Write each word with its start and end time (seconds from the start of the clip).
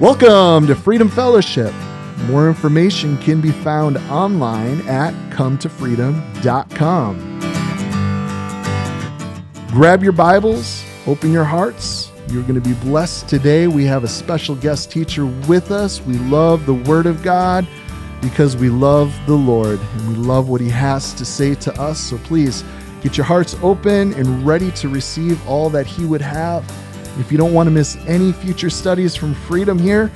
Welcome 0.00 0.68
to 0.68 0.76
Freedom 0.76 1.08
Fellowship. 1.08 1.74
More 2.28 2.46
information 2.46 3.18
can 3.18 3.40
be 3.40 3.50
found 3.50 3.98
online 4.08 4.86
at 4.86 5.12
cometofreedom.com. 5.32 7.40
Grab 9.72 10.04
your 10.04 10.12
Bibles, 10.12 10.84
open 11.08 11.32
your 11.32 11.42
hearts. 11.42 12.12
You're 12.28 12.44
going 12.44 12.54
to 12.54 12.60
be 12.60 12.74
blessed 12.74 13.28
today. 13.28 13.66
We 13.66 13.86
have 13.86 14.04
a 14.04 14.08
special 14.08 14.54
guest 14.54 14.92
teacher 14.92 15.26
with 15.26 15.72
us. 15.72 16.00
We 16.02 16.16
love 16.18 16.64
the 16.64 16.74
Word 16.74 17.06
of 17.06 17.24
God 17.24 17.66
because 18.20 18.56
we 18.56 18.68
love 18.68 19.12
the 19.26 19.34
Lord 19.34 19.80
and 19.80 20.08
we 20.10 20.14
love 20.14 20.48
what 20.48 20.60
He 20.60 20.70
has 20.70 21.12
to 21.14 21.24
say 21.24 21.56
to 21.56 21.72
us. 21.72 21.98
So 21.98 22.18
please 22.18 22.62
get 23.00 23.16
your 23.16 23.26
hearts 23.26 23.56
open 23.62 24.14
and 24.14 24.46
ready 24.46 24.70
to 24.72 24.88
receive 24.88 25.44
all 25.48 25.68
that 25.70 25.88
He 25.88 26.04
would 26.04 26.22
have. 26.22 26.64
If 27.18 27.32
you 27.32 27.36
don't 27.36 27.52
want 27.52 27.66
to 27.66 27.72
miss 27.72 27.96
any 28.06 28.30
future 28.30 28.70
studies 28.70 29.16
from 29.16 29.34
Freedom 29.34 29.76
here, 29.76 30.08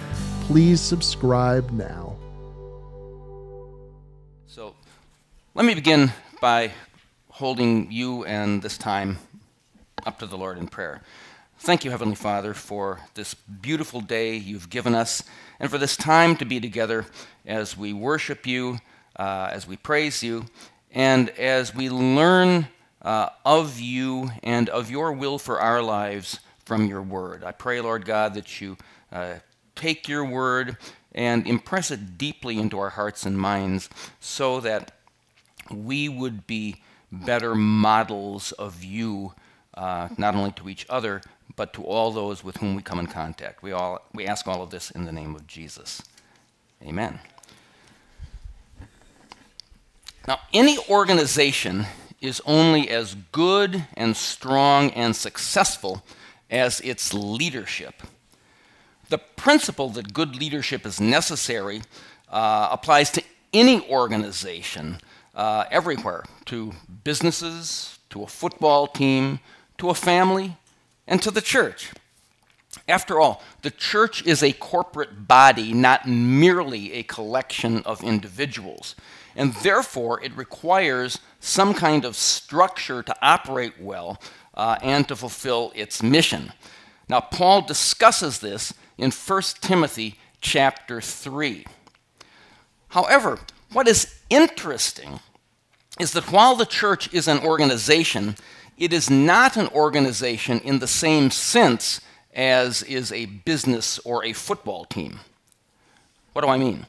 please 0.42 0.80
subscribe 0.80 1.68
now. 1.72 2.16
So 4.46 4.76
let 5.52 5.66
me 5.66 5.74
begin 5.74 6.12
by 6.40 6.70
holding 7.28 7.90
you 7.90 8.24
and 8.24 8.62
this 8.62 8.78
time 8.78 9.18
up 10.06 10.20
to 10.20 10.26
the 10.26 10.38
Lord 10.38 10.58
in 10.58 10.68
prayer. 10.68 11.02
Thank 11.58 11.84
you, 11.84 11.90
Heavenly 11.90 12.14
Father, 12.14 12.54
for 12.54 13.00
this 13.14 13.34
beautiful 13.34 14.00
day 14.00 14.36
you've 14.36 14.70
given 14.70 14.94
us 14.94 15.24
and 15.58 15.68
for 15.68 15.78
this 15.78 15.96
time 15.96 16.36
to 16.36 16.44
be 16.44 16.60
together 16.60 17.04
as 17.44 17.76
we 17.76 17.92
worship 17.92 18.46
you, 18.46 18.78
uh, 19.16 19.50
as 19.50 19.66
we 19.66 19.76
praise 19.76 20.22
you, 20.22 20.44
and 20.92 21.30
as 21.30 21.74
we 21.74 21.90
learn 21.90 22.68
uh, 23.02 23.30
of 23.44 23.80
you 23.80 24.30
and 24.44 24.68
of 24.68 24.88
your 24.88 25.12
will 25.12 25.40
for 25.40 25.60
our 25.60 25.82
lives 25.82 26.38
from 26.72 26.86
your 26.86 27.02
word. 27.02 27.44
I 27.44 27.52
pray, 27.52 27.82
Lord 27.82 28.06
God, 28.06 28.32
that 28.32 28.62
you 28.62 28.78
uh, 29.12 29.34
take 29.74 30.08
your 30.08 30.24
word 30.24 30.78
and 31.14 31.46
impress 31.46 31.90
it 31.90 32.16
deeply 32.16 32.56
into 32.56 32.78
our 32.78 32.88
hearts 32.88 33.26
and 33.26 33.36
minds 33.36 33.90
so 34.20 34.58
that 34.60 34.92
we 35.70 36.08
would 36.08 36.46
be 36.46 36.80
better 37.12 37.54
models 37.54 38.52
of 38.52 38.82
you, 38.82 39.34
uh, 39.74 40.08
not 40.16 40.34
only 40.34 40.52
to 40.52 40.70
each 40.70 40.86
other, 40.88 41.20
but 41.56 41.74
to 41.74 41.84
all 41.84 42.10
those 42.10 42.42
with 42.42 42.56
whom 42.56 42.74
we 42.74 42.80
come 42.80 42.98
in 42.98 43.06
contact. 43.06 43.62
We, 43.62 43.72
all, 43.72 44.00
we 44.14 44.26
ask 44.26 44.48
all 44.48 44.62
of 44.62 44.70
this 44.70 44.90
in 44.90 45.04
the 45.04 45.12
name 45.12 45.34
of 45.34 45.46
Jesus. 45.46 46.02
Amen. 46.82 47.20
Now, 50.26 50.40
any 50.54 50.78
organization 50.88 51.84
is 52.22 52.40
only 52.46 52.88
as 52.88 53.14
good 53.30 53.84
and 53.92 54.16
strong 54.16 54.88
and 54.92 55.14
successful 55.14 56.02
as 56.52 56.80
its 56.82 57.12
leadership. 57.14 58.02
The 59.08 59.18
principle 59.18 59.88
that 59.90 60.12
good 60.12 60.36
leadership 60.36 60.86
is 60.86 61.00
necessary 61.00 61.82
uh, 62.28 62.68
applies 62.70 63.10
to 63.12 63.22
any 63.52 63.88
organization 63.88 64.98
uh, 65.34 65.64
everywhere 65.70 66.24
to 66.46 66.72
businesses, 67.04 67.98
to 68.10 68.22
a 68.22 68.26
football 68.26 68.86
team, 68.86 69.40
to 69.78 69.90
a 69.90 69.94
family, 69.94 70.56
and 71.06 71.20
to 71.22 71.30
the 71.30 71.40
church. 71.40 71.90
After 72.88 73.20
all, 73.20 73.42
the 73.62 73.70
church 73.70 74.24
is 74.26 74.42
a 74.42 74.52
corporate 74.52 75.28
body, 75.28 75.72
not 75.72 76.08
merely 76.08 76.92
a 76.94 77.02
collection 77.02 77.82
of 77.84 78.02
individuals. 78.02 78.94
And 79.36 79.54
therefore, 79.54 80.22
it 80.22 80.36
requires 80.36 81.18
some 81.40 81.74
kind 81.74 82.04
of 82.04 82.16
structure 82.16 83.02
to 83.02 83.14
operate 83.22 83.74
well 83.80 84.20
uh, 84.54 84.76
and 84.82 85.06
to 85.08 85.16
fulfill 85.16 85.72
its 85.74 86.02
mission. 86.02 86.52
Now, 87.08 87.20
Paul 87.20 87.62
discusses 87.62 88.38
this 88.38 88.74
in 88.98 89.10
1 89.10 89.42
Timothy 89.60 90.16
chapter 90.40 91.00
3. 91.00 91.66
However, 92.88 93.38
what 93.72 93.88
is 93.88 94.14
interesting 94.28 95.20
is 95.98 96.12
that 96.12 96.30
while 96.30 96.54
the 96.54 96.66
church 96.66 97.12
is 97.12 97.28
an 97.28 97.38
organization, 97.38 98.36
it 98.78 98.92
is 98.92 99.10
not 99.10 99.56
an 99.56 99.68
organization 99.68 100.58
in 100.60 100.78
the 100.78 100.86
same 100.86 101.30
sense 101.30 102.00
as 102.34 102.82
is 102.82 103.12
a 103.12 103.26
business 103.26 103.98
or 104.00 104.24
a 104.24 104.32
football 104.32 104.84
team. 104.84 105.20
What 106.32 106.42
do 106.42 106.48
I 106.48 106.58
mean? 106.58 106.86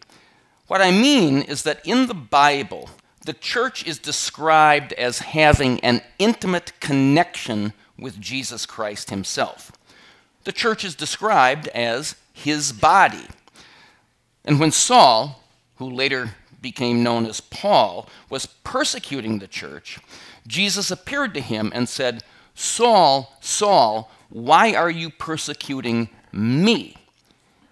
What 0.67 0.81
I 0.81 0.91
mean 0.91 1.41
is 1.41 1.63
that 1.63 1.85
in 1.85 2.07
the 2.07 2.13
Bible, 2.13 2.89
the 3.25 3.33
church 3.33 3.85
is 3.85 3.99
described 3.99 4.93
as 4.93 5.19
having 5.19 5.79
an 5.79 6.01
intimate 6.19 6.73
connection 6.79 7.73
with 7.97 8.19
Jesus 8.19 8.65
Christ 8.65 9.09
himself. 9.09 9.71
The 10.43 10.51
church 10.51 10.83
is 10.83 10.95
described 10.95 11.69
as 11.69 12.15
his 12.33 12.73
body. 12.73 13.25
And 14.43 14.59
when 14.59 14.71
Saul, 14.71 15.41
who 15.77 15.89
later 15.89 16.31
became 16.61 17.03
known 17.03 17.25
as 17.25 17.39
Paul, 17.39 18.09
was 18.29 18.45
persecuting 18.45 19.39
the 19.39 19.47
church, 19.47 19.99
Jesus 20.45 20.91
appeared 20.91 21.33
to 21.35 21.41
him 21.41 21.71
and 21.73 21.87
said, 21.87 22.23
Saul, 22.55 23.37
Saul, 23.39 24.11
why 24.29 24.73
are 24.73 24.91
you 24.91 25.09
persecuting 25.09 26.09
me? 26.33 26.97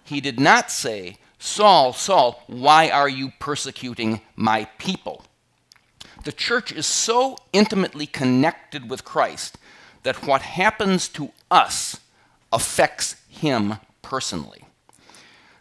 He 0.04 0.20
did 0.20 0.40
not 0.40 0.70
say, 0.70 1.18
Saul, 1.38 1.92
Saul, 1.92 2.42
why 2.46 2.88
are 2.88 3.08
you 3.08 3.32
persecuting 3.38 4.22
my 4.36 4.66
people? 4.78 5.24
The 6.24 6.32
church 6.32 6.70
is 6.70 6.86
so 6.86 7.36
intimately 7.52 8.06
connected 8.06 8.88
with 8.88 9.04
Christ 9.04 9.58
that 10.04 10.26
what 10.26 10.42
happens 10.42 11.08
to 11.08 11.32
us 11.50 11.98
affects 12.52 13.16
him 13.28 13.74
personally. 14.02 14.64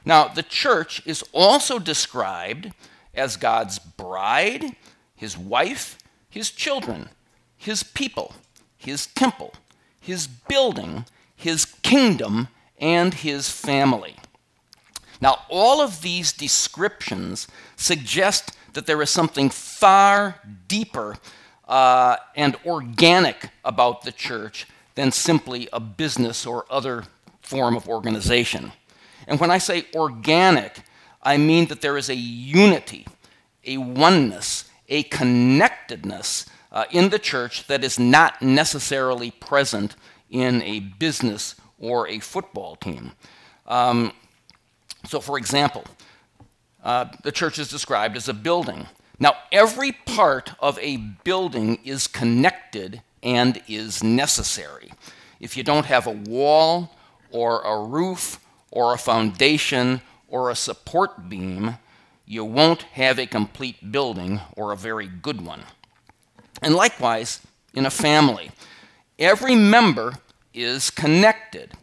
Now, 0.06 0.28
the 0.28 0.44
church 0.44 1.02
is 1.06 1.24
also 1.32 1.80
described 1.80 2.72
as 3.14 3.38
God's 3.38 3.80
bride, 3.80 4.76
his 5.16 5.38
wife, 5.38 5.98
his 6.30 6.50
children, 6.50 7.10
his 7.58 7.84
people, 7.84 8.34
his 8.78 9.08
temple, 9.08 9.54
his 10.00 10.28
building, 10.28 11.06
his 11.36 11.66
kingdom, 11.66 12.48
and 12.80 13.14
his 13.14 13.50
family. 13.50 14.16
Now, 15.22 15.44
all 15.50 15.82
of 15.82 16.02
these 16.02 16.34
descriptions 16.34 17.48
suggest 17.76 18.58
that 18.74 18.88
there 18.88 19.02
is 19.02 19.10
something 19.10 19.50
far 19.50 20.42
deeper 20.68 21.18
uh, 21.68 22.18
and 22.36 22.58
organic 22.66 23.50
about 23.64 24.02
the 24.02 24.12
church 24.12 24.68
than 24.96 25.12
simply 25.12 25.70
a 25.72 25.80
business 25.80 26.46
or 26.46 26.66
other 26.70 27.06
form 27.42 27.76
of 27.78 27.88
organization. 27.88 28.72
And 29.28 29.40
when 29.40 29.52
I 29.52 29.60
say 29.60 29.86
organic, 29.94 30.82
I 31.22 31.38
mean 31.38 31.68
that 31.68 31.82
there 31.82 31.98
is 31.98 32.10
a 32.10 32.16
unity, 32.16 33.06
a 33.64 33.78
oneness, 33.78 34.70
a 34.90 35.04
connectedness 35.04 36.48
uh, 36.72 36.86
in 36.92 37.10
the 37.10 37.20
church 37.20 37.68
that 37.68 37.84
is 37.84 38.00
not 38.00 38.42
necessarily 38.42 39.32
present 39.32 39.96
in 40.30 40.62
a 40.64 40.80
business 40.80 41.56
or 41.80 42.08
a 42.08 42.20
football 42.20 42.76
team. 42.76 43.12
Um, 43.68 44.14
so, 45.06 45.20
for 45.20 45.38
example, 45.38 45.84
uh, 46.84 47.06
the 47.24 47.32
church 47.32 47.60
is 47.60 47.70
described 47.70 48.16
as 48.16 48.28
a 48.28 48.34
building. 48.34 48.88
Now, 49.20 49.36
every 49.52 49.92
part 49.92 50.54
of 50.60 50.80
a 50.80 50.98
building 50.98 51.80
is 51.84 52.08
connected 52.08 53.02
and 53.22 53.62
is 53.68 54.04
necessary. 54.04 54.92
If 55.40 55.56
you 55.56 55.64
don't 55.64 55.86
have 55.86 56.08
a 56.08 56.12
wall 56.12 56.96
or 57.32 57.62
a 57.62 57.84
roof 57.84 58.40
or 58.72 58.94
a 58.94 58.98
foundation 58.98 60.02
or 60.28 60.50
a 60.50 60.56
support 60.56 61.30
beam, 61.30 61.78
you 62.26 62.46
won't 62.46 62.84
have 62.84 63.20
a 63.20 63.28
complete 63.28 63.92
building 63.92 64.40
or 64.56 64.72
a 64.72 64.78
very 64.78 65.08
good 65.08 65.46
one. 65.46 65.64
And 66.62 66.74
likewise, 66.74 67.42
in 67.74 67.86
a 67.86 67.92
family, 67.92 68.52
every 69.20 69.56
member 69.56 70.14
is 70.54 70.90
connected. 70.90 71.74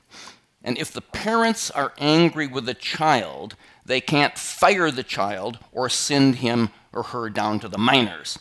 And 0.68 0.76
if 0.76 0.92
the 0.92 1.00
parents 1.00 1.70
are 1.70 1.94
angry 1.96 2.46
with 2.46 2.66
the 2.66 2.74
child, 2.74 3.56
they 3.86 4.02
can't 4.02 4.36
fire 4.36 4.90
the 4.90 5.02
child 5.02 5.58
or 5.72 5.88
send 5.88 6.34
him 6.34 6.68
or 6.92 7.04
her 7.04 7.30
down 7.30 7.58
to 7.60 7.68
the 7.68 7.78
minors. 7.78 8.38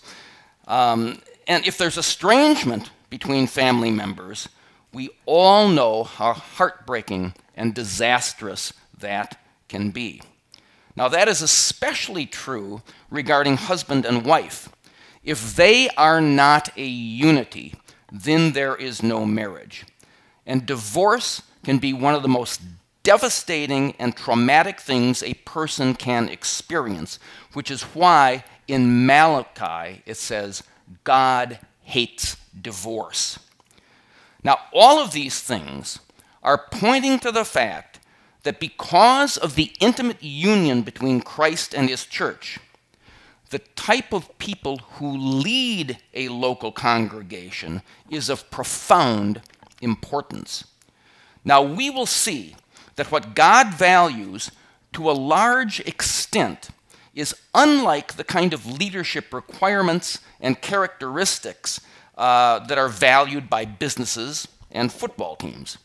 Um, 0.68 1.21
and 1.47 1.65
if 1.65 1.77
there's 1.77 1.97
estrangement 1.97 2.91
between 3.09 3.47
family 3.47 3.91
members, 3.91 4.50
we 4.91 5.09
all 5.25 5.69
know 5.69 6.03
how 6.03 6.33
heartbreaking 6.33 7.33
and 7.56 7.74
disastrous 7.74 8.73
that 9.00 9.39
can 9.69 9.91
be. 9.91 10.21
Now, 10.97 11.07
that 11.07 11.30
is 11.30 11.41
especially 11.41 12.25
true 12.25 12.81
regarding 13.09 13.56
husband 13.56 14.03
and 14.03 14.25
wife. 14.25 14.68
If 15.23 15.56
they 15.56 15.88
are 15.91 16.19
not 16.19 16.77
a 16.77 16.85
unity, 16.85 17.75
then 18.12 18.51
there 18.51 18.75
is 18.75 19.01
no 19.01 19.25
marriage. 19.25 19.85
And 20.47 20.65
divorce 20.65 21.44
can 21.63 21.77
be 21.77 21.94
one 21.94 22.15
of 22.15 22.23
the 22.23 22.29
most 22.29 22.61
devastating 23.03 23.94
and 23.99 24.15
traumatic 24.15 24.79
things 24.79 25.21
a 25.21 25.33
person 25.35 25.94
can 25.94 26.29
experience, 26.29 27.19
which 27.53 27.69
is 27.69 27.83
why 27.83 28.44
in 28.67 29.05
Malachi 29.05 30.01
it 30.05 30.17
says, 30.17 30.63
God 31.03 31.59
hates 31.83 32.38
divorce. 32.59 33.39
Now, 34.44 34.57
all 34.73 34.99
of 34.99 35.11
these 35.11 35.41
things 35.41 35.99
are 36.41 36.65
pointing 36.71 37.19
to 37.19 37.31
the 37.31 37.45
fact 37.45 37.99
that 38.44 38.59
because 38.59 39.35
of 39.35 39.55
the 39.55 39.73
intimate 39.81 40.23
union 40.23 40.81
between 40.81 41.19
Christ 41.19 41.73
and 41.73 41.89
his 41.89 42.05
church, 42.05 42.59
the 43.49 43.59
type 43.59 44.13
of 44.13 44.38
people 44.38 44.77
who 44.94 45.17
lead 45.17 45.97
a 46.13 46.29
local 46.29 46.71
congregation 46.71 47.81
is 48.09 48.29
of 48.29 48.49
profound 48.51 49.41
importance. 49.81 50.65
Now, 51.44 51.62
we 51.62 51.89
will 51.89 52.06
see 52.06 52.56
that 52.95 53.12
what 53.12 53.35
God 53.35 53.74
values 53.74 54.51
to 54.94 55.09
a 55.09 55.13
large 55.13 55.79
extent 55.81 56.69
is 57.13 57.35
unlike 57.56 58.13
the 58.13 58.24
kind 58.24 58.53
of 58.53 58.65
leadership 58.65 59.33
requirements 59.33 60.19
and 60.39 60.62
characteristics 60.62 61.81
uh, 62.18 62.59
that 62.59 62.77
are 62.77 62.89
valued 62.89 63.50
by 63.50 63.65
businesses 63.65 64.47
and 64.71 64.91
football 64.91 65.35
teams. 65.35 65.77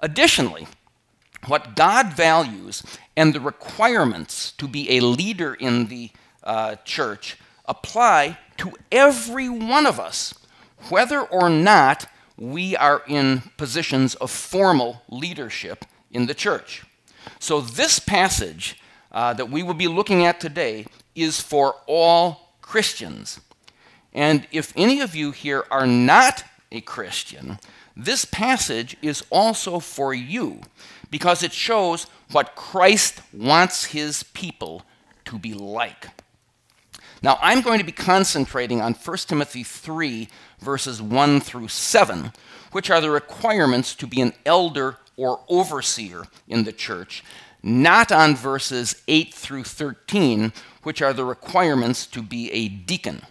Additionally, 0.00 0.66
what 1.46 1.76
God 1.76 2.12
values 2.12 2.82
and 3.16 3.34
the 3.34 3.40
requirements 3.40 4.52
to 4.52 4.68
be 4.68 4.96
a 4.96 5.00
leader 5.00 5.54
in 5.54 5.86
the 5.86 6.10
uh, 6.44 6.76
church 6.84 7.36
apply 7.66 8.38
to 8.58 8.72
every 8.90 9.48
one 9.48 9.86
of 9.86 10.00
us, 10.00 10.34
whether 10.88 11.20
or 11.20 11.48
not 11.50 12.06
we 12.38 12.76
are 12.76 13.02
in 13.06 13.42
positions 13.56 14.14
of 14.16 14.30
formal 14.30 15.02
leadership 15.08 15.84
in 16.10 16.26
the 16.26 16.34
church. 16.34 16.84
So, 17.38 17.60
this 17.60 17.98
passage 17.98 18.80
uh, 19.12 19.34
that 19.34 19.50
we 19.50 19.62
will 19.62 19.74
be 19.74 19.88
looking 19.88 20.24
at 20.24 20.40
today 20.40 20.86
is 21.14 21.40
for 21.40 21.74
all 21.86 22.54
Christians. 22.62 23.40
And 24.12 24.46
if 24.52 24.72
any 24.76 25.00
of 25.00 25.14
you 25.14 25.32
here 25.32 25.64
are 25.70 25.86
not 25.86 26.44
a 26.70 26.80
Christian, 26.80 27.58
this 27.96 28.24
passage 28.24 28.96
is 29.02 29.24
also 29.30 29.80
for 29.80 30.14
you 30.14 30.60
because 31.10 31.42
it 31.42 31.52
shows 31.52 32.06
what 32.30 32.54
Christ 32.54 33.20
wants 33.32 33.86
his 33.86 34.22
people 34.22 34.82
to 35.24 35.38
be 35.38 35.54
like. 35.54 36.08
Now, 37.20 37.38
I'm 37.40 37.62
going 37.62 37.78
to 37.80 37.84
be 37.84 37.92
concentrating 37.92 38.80
on 38.80 38.94
1 38.94 39.16
Timothy 39.18 39.64
3, 39.64 40.28
verses 40.60 41.02
1 41.02 41.40
through 41.40 41.68
7, 41.68 42.32
which 42.70 42.90
are 42.90 43.00
the 43.00 43.10
requirements 43.10 43.94
to 43.96 44.06
be 44.06 44.20
an 44.20 44.34
elder 44.46 44.98
or 45.16 45.40
overseer 45.48 46.24
in 46.46 46.62
the 46.62 46.72
church, 46.72 47.24
not 47.60 48.12
on 48.12 48.36
verses 48.36 49.02
8 49.08 49.34
through 49.34 49.64
13, 49.64 50.52
which 50.84 51.02
are 51.02 51.12
the 51.12 51.24
requirements 51.24 52.06
to 52.06 52.22
be 52.22 52.52
a 52.52 52.68
deacon. 52.68 53.22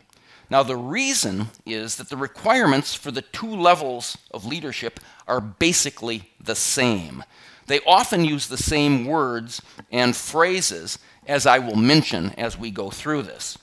Now, 0.49 0.63
the 0.63 0.75
reason 0.75 1.47
is 1.65 1.95
that 1.95 2.09
the 2.09 2.17
requirements 2.17 2.93
for 2.93 3.11
the 3.11 3.21
two 3.21 3.55
levels 3.55 4.17
of 4.31 4.45
leadership 4.45 4.99
are 5.27 5.41
basically 5.41 6.29
the 6.41 6.55
same. 6.55 7.23
They 7.67 7.79
often 7.85 8.25
use 8.25 8.47
the 8.47 8.57
same 8.57 9.05
words 9.05 9.61
and 9.91 10.15
phrases, 10.15 10.99
as 11.25 11.45
I 11.45 11.59
will 11.59 11.75
mention 11.75 12.31
as 12.37 12.57
we 12.57 12.71
go 12.71 12.89
through 12.89 13.23
this. 13.23 13.57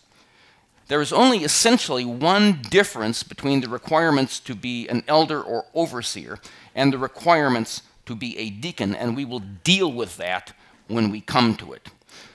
There 0.89 1.01
is 1.01 1.13
only 1.13 1.39
essentially 1.39 2.05
one 2.05 2.61
difference 2.71 3.23
between 3.23 3.61
the 3.61 3.69
requirements 3.69 4.39
to 4.41 4.55
be 4.55 4.87
an 4.89 5.03
elder 5.09 5.43
or 5.43 5.65
overseer 5.75 6.39
and 6.75 6.93
the 6.93 6.99
requirements 6.99 7.83
to 8.07 8.15
be 8.15 8.37
a 8.39 8.51
deacon, 8.51 8.95
and 8.95 9.17
we 9.17 9.25
will 9.25 9.41
deal 9.41 9.91
with 9.91 10.19
that 10.19 10.53
when 10.89 11.11
we 11.11 11.21
come 11.21 11.57
to 11.57 11.73
it. 11.73 11.89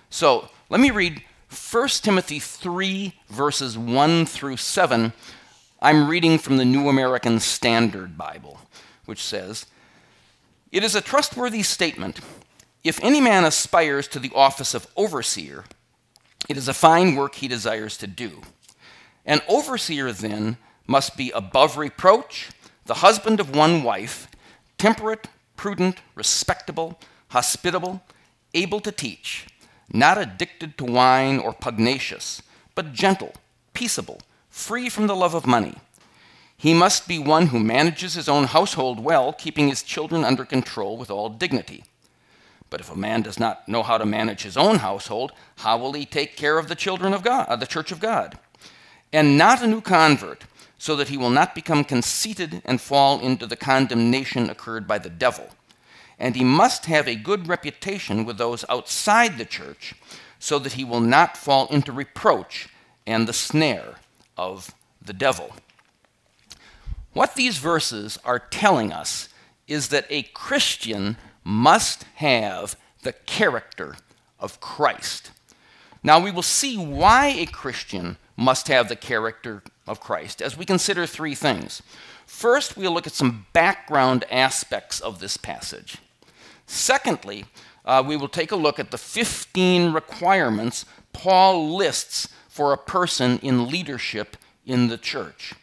So 0.10 0.50
let 0.69 0.80
me 0.80 0.90
read 0.90 1.24
1 1.50 1.88
Timothy 1.90 2.40
3, 2.40 3.13
verses 3.30 3.78
1 3.78 4.25
through 4.25 4.57
7. 4.57 5.13
I'm 5.81 6.10
reading 6.10 6.38
from 6.38 6.57
the 6.57 6.66
New 6.66 6.90
American 6.90 7.40
Standard 7.40 8.18
Bible, 8.18 8.60
which 9.06 9.24
says, 9.24 9.68
It 10.72 10.84
is 10.84 10.96
a 10.96 11.01
trustworthy 11.01 11.63
statement. 11.63 12.19
If 12.84 13.04
any 13.04 13.22
man 13.22 13.46
aspires 13.46 14.07
to 14.10 14.19
the 14.19 14.31
office 14.34 14.74
of 14.74 14.88
overseer, 14.96 15.66
it 16.50 16.57
is 16.57 16.68
a 16.68 16.74
fine 16.74 17.16
work 17.16 17.36
he 17.36 17.48
desires 17.48 17.96
to 17.98 18.07
do. 18.07 18.42
An 19.25 19.42
overseer, 19.48 20.12
then, 20.12 20.57
must 20.88 21.16
be 21.16 21.30
above 21.31 21.78
reproach, 21.78 22.50
the 22.86 22.96
husband 22.96 23.40
of 23.40 23.56
one 23.56 23.84
wife, 23.84 24.28
temperate, 24.80 25.28
prudent, 25.56 25.98
respectable, 26.16 27.00
hospitable, 27.30 28.01
able 28.56 28.80
to 28.80 28.92
teach, 28.92 29.46
not 29.94 30.18
addicted 30.18 30.78
to 30.78 30.86
wine 30.86 31.38
or 31.38 31.54
pugnacious, 31.54 32.42
but 32.74 32.94
gentle, 32.94 33.34
peaceable, 33.74 34.19
free 34.50 34.90
from 34.90 35.06
the 35.06 35.16
love 35.16 35.36
of 35.36 35.46
money. 35.46 35.75
He 36.57 36.74
must 36.74 37.07
be 37.07 37.19
one 37.19 37.48
who 37.48 37.60
manages 37.60 38.16
his 38.16 38.28
own 38.28 38.46
household 38.46 39.00
well, 39.00 39.31
keeping 39.31 39.69
his 39.69 39.84
children 39.84 40.25
under 40.25 40.44
control 40.44 40.98
with 40.98 41.12
all 41.12 41.30
dignity. 41.30 41.84
But 42.69 42.81
if 42.81 42.92
a 42.92 42.95
man 42.95 43.21
does 43.21 43.39
not 43.39 43.68
know 43.68 43.83
how 43.83 43.98
to 43.98 44.06
manage 44.06 44.44
his 44.44 44.57
own 44.57 44.77
household, 44.77 45.31
how 45.57 45.77
will 45.77 45.94
he 45.94 46.06
take 46.06 46.36
care 46.36 46.57
of 46.60 46.68
the 46.68 46.75
children 46.75 47.13
of 47.13 47.24
God, 47.24 47.48
uh, 47.48 47.56
the 47.56 47.66
church 47.66 47.92
of 47.92 48.00
God? 48.00 48.38
And 49.12 49.38
not 49.38 49.63
a 49.63 49.68
new 49.68 49.81
convert, 49.81 50.44
so 50.77 50.95
that 50.95 51.10
he 51.10 51.18
will 51.18 51.31
not 51.31 51.56
become 51.56 51.83
conceited 51.83 52.62
and 52.66 52.80
fall 52.80 53.19
into 53.19 53.48
the 53.48 53.56
condemnation 53.56 54.50
occurred 54.50 54.88
by 54.88 55.00
the 55.00 55.10
devil. 55.10 55.50
And 56.19 56.36
he 56.36 56.44
must 56.44 56.86
have 56.86 57.07
a 57.07 57.16
good 57.16 57.48
reputation 57.48 58.25
with 58.25 58.38
those 58.38 58.66
outside 58.69 59.38
the 59.38 59.45
church, 59.45 59.95
so 60.38 60.60
that 60.60 60.74
he 60.74 60.86
will 60.86 61.01
not 61.01 61.38
fall 61.38 61.68
into 61.68 61.92
reproach 61.92 62.69
and 63.07 63.27
the 63.27 63.33
snare 63.33 63.95
of 64.38 64.74
the 65.01 65.13
devil. 65.13 65.54
What 67.13 67.36
these 67.36 67.57
verses 67.57 68.19
are 68.24 68.39
telling 68.39 68.94
us 68.94 69.30
is 69.68 69.89
that 69.89 70.06
a 70.10 70.24
Christian 70.24 71.18
must 71.44 72.03
have 72.15 72.75
the 73.03 73.13
character 73.13 73.95
of 74.39 74.59
Christ. 74.59 75.31
Now, 76.03 76.19
we 76.19 76.31
will 76.31 76.41
see 76.41 76.77
why 76.77 77.27
a 77.27 77.45
Christian 77.45 78.18
must 78.38 78.68
have 78.69 78.88
the 78.88 78.95
character 78.95 79.63
of 79.86 80.00
Christ 80.00 80.41
as 80.41 80.57
we 80.57 80.65
consider 80.65 81.06
three 81.06 81.36
things. 81.36 81.81
First, 82.25 82.77
we'll 82.77 82.94
look 82.94 83.07
at 83.07 83.13
some 83.13 83.47
background 83.53 84.24
aspects 84.31 85.00
of 85.00 85.19
this 85.19 85.36
passage. 85.36 85.97
Secondly, 86.65 87.45
uh, 87.83 88.03
we 88.06 88.15
will 88.15 88.30
take 88.30 88.51
a 88.51 88.56
look 88.56 88.80
at 88.80 88.91
the 88.91 88.97
15 88.97 89.91
requirements 89.91 90.86
Paul 91.12 91.75
lists 91.75 92.30
for 92.47 92.71
a 92.71 92.77
person 92.77 93.39
in 93.39 93.68
leadership 93.68 94.38
in 94.65 94.88
the 94.88 94.97
church. 94.97 95.53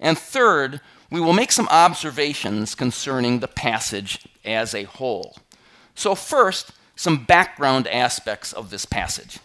And 0.00 0.18
third, 0.18 0.80
we 1.10 1.20
will 1.20 1.32
make 1.32 1.52
some 1.52 1.68
observations 1.68 2.74
concerning 2.74 3.40
the 3.40 3.48
passage 3.48 4.26
as 4.44 4.74
a 4.74 4.84
whole. 4.84 5.36
So, 5.94 6.14
first, 6.14 6.72
some 6.96 7.24
background 7.24 7.86
aspects 7.88 8.52
of 8.52 8.70
this 8.70 8.84
passage. 8.84 9.38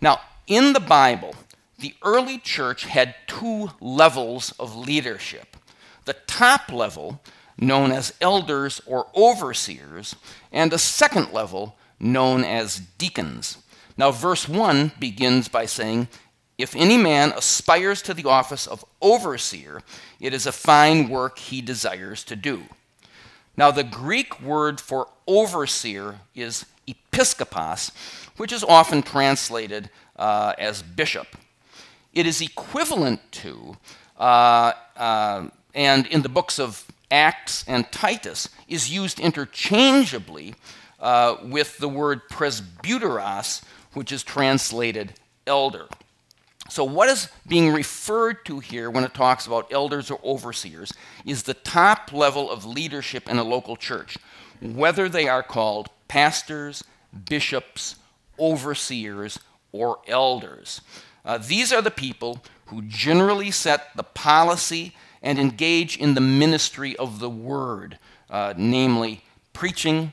Now, 0.00 0.20
in 0.46 0.72
the 0.72 0.80
Bible, 0.80 1.34
the 1.78 1.94
early 2.02 2.38
church 2.38 2.84
had 2.84 3.14
two 3.26 3.70
levels 3.80 4.52
of 4.58 4.76
leadership. 4.76 5.56
The 6.04 6.16
top 6.26 6.72
level, 6.72 7.20
known 7.58 7.92
as 7.92 8.14
elders 8.20 8.80
or 8.86 9.06
overseers, 9.14 10.14
and 10.52 10.72
a 10.72 10.78
second 10.78 11.32
level, 11.32 11.76
known 11.98 12.44
as 12.44 12.80
deacons. 12.98 13.58
Now, 13.96 14.10
verse 14.10 14.48
1 14.48 14.92
begins 14.98 15.48
by 15.48 15.66
saying, 15.66 16.08
If 16.58 16.74
any 16.76 16.96
man 16.96 17.32
aspires 17.32 18.02
to 18.02 18.14
the 18.14 18.28
office 18.28 18.66
of 18.66 18.84
overseer, 19.00 19.82
it 20.20 20.34
is 20.34 20.46
a 20.46 20.52
fine 20.52 21.08
work 21.08 21.38
he 21.38 21.60
desires 21.60 22.24
to 22.24 22.36
do. 22.36 22.64
Now, 23.56 23.70
the 23.70 23.84
Greek 23.84 24.40
word 24.40 24.80
for 24.80 25.08
overseer 25.26 26.20
is 26.34 26.66
episkopos, 26.88 27.92
which 28.36 28.52
is 28.52 28.64
often 28.64 29.02
translated 29.02 29.90
uh, 30.16 30.54
as 30.58 30.82
bishop. 30.82 31.28
It 32.12 32.26
is 32.26 32.40
equivalent 32.40 33.20
to, 33.32 33.76
uh, 34.18 34.72
uh, 34.96 35.48
and 35.74 36.06
in 36.06 36.22
the 36.22 36.28
books 36.28 36.58
of 36.58 36.84
Acts 37.10 37.64
and 37.68 37.90
Titus, 37.92 38.48
is 38.68 38.92
used 38.92 39.20
interchangeably 39.20 40.54
uh, 41.00 41.36
with 41.42 41.78
the 41.78 41.88
word 41.88 42.28
presbyteros, 42.28 43.62
which 43.92 44.10
is 44.10 44.22
translated 44.22 45.14
elder. 45.46 45.86
So, 46.70 46.82
what 46.82 47.08
is 47.10 47.28
being 47.46 47.72
referred 47.72 48.44
to 48.46 48.58
here 48.58 48.90
when 48.90 49.04
it 49.04 49.12
talks 49.12 49.46
about 49.46 49.72
elders 49.72 50.10
or 50.10 50.18
overseers 50.24 50.92
is 51.26 51.42
the 51.42 51.54
top 51.54 52.12
level 52.12 52.50
of 52.50 52.64
leadership 52.64 53.28
in 53.28 53.38
a 53.38 53.44
local 53.44 53.76
church, 53.76 54.16
whether 54.60 55.08
they 55.08 55.28
are 55.28 55.42
called 55.42 55.90
pastors, 56.08 56.82
bishops, 57.28 57.96
overseers, 58.38 59.38
or 59.72 59.98
elders. 60.06 60.80
Uh, 61.24 61.38
these 61.38 61.72
are 61.72 61.82
the 61.82 61.90
people 61.90 62.42
who 62.66 62.82
generally 62.82 63.50
set 63.50 63.94
the 63.94 64.02
policy 64.02 64.94
and 65.22 65.38
engage 65.38 65.96
in 65.96 66.14
the 66.14 66.20
ministry 66.20 66.96
of 66.96 67.18
the 67.18 67.30
word, 67.30 67.98
uh, 68.30 68.54
namely 68.56 69.22
preaching, 69.52 70.12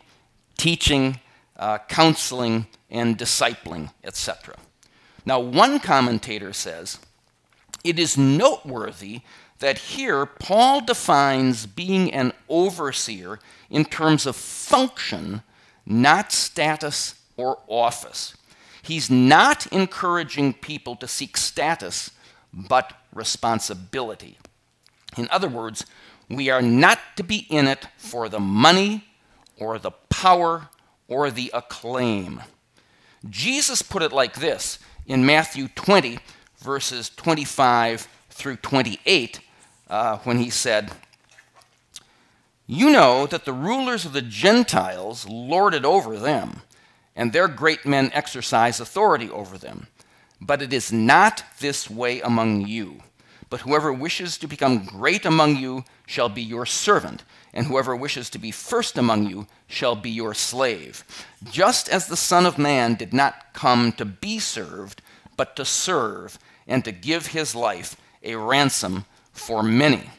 teaching, 0.57 1.19
uh, 1.57 1.77
counseling, 1.89 2.65
and 2.89 3.17
discipling, 3.17 3.91
etc. 4.03 4.55
Now, 5.25 5.39
one 5.39 5.79
commentator 5.79 6.53
says 6.53 6.99
it 7.83 7.99
is 7.99 8.17
noteworthy 8.17 9.21
that 9.59 9.77
here 9.77 10.25
Paul 10.25 10.81
defines 10.81 11.65
being 11.65 12.11
an 12.11 12.33
overseer 12.49 13.39
in 13.69 13.85
terms 13.85 14.25
of 14.25 14.35
function, 14.35 15.43
not 15.85 16.31
status 16.31 17.15
or 17.37 17.59
office. 17.67 18.35
He's 18.81 19.09
not 19.09 19.67
encouraging 19.67 20.53
people 20.53 20.95
to 20.97 21.07
seek 21.07 21.37
status, 21.37 22.11
but 22.51 22.93
responsibility. 23.13 24.37
In 25.17 25.27
other 25.29 25.49
words, 25.49 25.85
we 26.29 26.49
are 26.49 26.61
not 26.61 26.99
to 27.17 27.23
be 27.23 27.45
in 27.49 27.67
it 27.67 27.87
for 27.97 28.29
the 28.29 28.39
money 28.39 29.05
or 29.57 29.77
the 29.77 29.91
power 30.09 30.69
or 31.07 31.29
the 31.29 31.51
acclaim. 31.53 32.41
Jesus 33.29 33.81
put 33.81 34.01
it 34.01 34.11
like 34.11 34.35
this 34.35 34.79
in 35.05 35.25
Matthew 35.25 35.67
20, 35.69 36.19
verses 36.57 37.09
25 37.09 38.07
through 38.29 38.57
28, 38.57 39.39
uh, 39.89 40.17
when 40.19 40.37
he 40.39 40.49
said, 40.49 40.91
You 42.67 42.89
know 42.89 43.25
that 43.27 43.45
the 43.45 43.53
rulers 43.53 44.05
of 44.05 44.13
the 44.13 44.21
Gentiles 44.21 45.27
lord 45.27 45.73
it 45.73 45.85
over 45.85 46.17
them, 46.17 46.61
and 47.15 47.33
their 47.33 47.47
great 47.47 47.85
men 47.85 48.11
exercise 48.13 48.79
authority 48.79 49.29
over 49.29 49.57
them. 49.57 49.87
But 50.39 50.61
it 50.61 50.73
is 50.73 50.91
not 50.91 51.43
this 51.59 51.89
way 51.89 52.21
among 52.21 52.67
you. 52.67 53.01
But 53.49 53.61
whoever 53.61 53.91
wishes 53.91 54.37
to 54.37 54.47
become 54.47 54.85
great 54.85 55.25
among 55.25 55.57
you 55.57 55.83
shall 56.07 56.29
be 56.29 56.41
your 56.41 56.65
servant, 56.65 57.23
and 57.53 57.67
whoever 57.67 57.95
wishes 57.95 58.29
to 58.29 58.39
be 58.39 58.51
first 58.51 58.97
among 58.97 59.29
you 59.29 59.47
shall 59.67 59.95
be 59.95 60.09
your 60.09 60.33
slave. 60.33 61.03
Just 61.43 61.89
as 61.89 62.07
the 62.07 62.17
Son 62.17 62.45
of 62.45 62.57
Man 62.57 62.95
did 62.95 63.13
not 63.13 63.53
come 63.53 63.91
to 63.93 64.05
be 64.05 64.39
served, 64.39 65.01
but 65.35 65.55
to 65.55 65.65
serve, 65.65 66.39
and 66.67 66.85
to 66.85 66.91
give 66.91 67.27
his 67.27 67.55
life 67.55 67.95
a 68.23 68.35
ransom 68.35 69.05
for 69.33 69.63
many. 69.63 70.09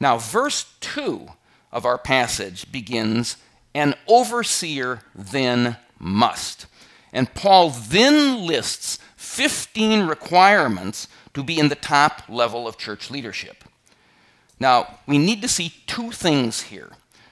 Now, 0.00 0.18
verse 0.18 0.72
2 0.80 1.28
of 1.72 1.84
our 1.84 1.98
passage 1.98 2.70
begins 2.70 3.36
An 3.74 3.94
overseer 4.06 5.00
then 5.14 5.76
must. 5.98 6.66
And 7.12 7.32
Paul 7.34 7.70
then 7.70 8.46
lists 8.46 8.98
15 9.16 10.06
requirements 10.06 11.08
to 11.34 11.42
be 11.42 11.58
in 11.58 11.68
the 11.68 11.74
top 11.74 12.22
level 12.28 12.66
of 12.66 12.76
church 12.76 13.10
leadership. 13.10 13.64
Now, 14.60 14.98
we 15.06 15.18
need 15.18 15.42
to 15.42 15.48
see 15.48 15.74
two 15.86 16.10
things 16.10 16.62
here. 16.62 16.90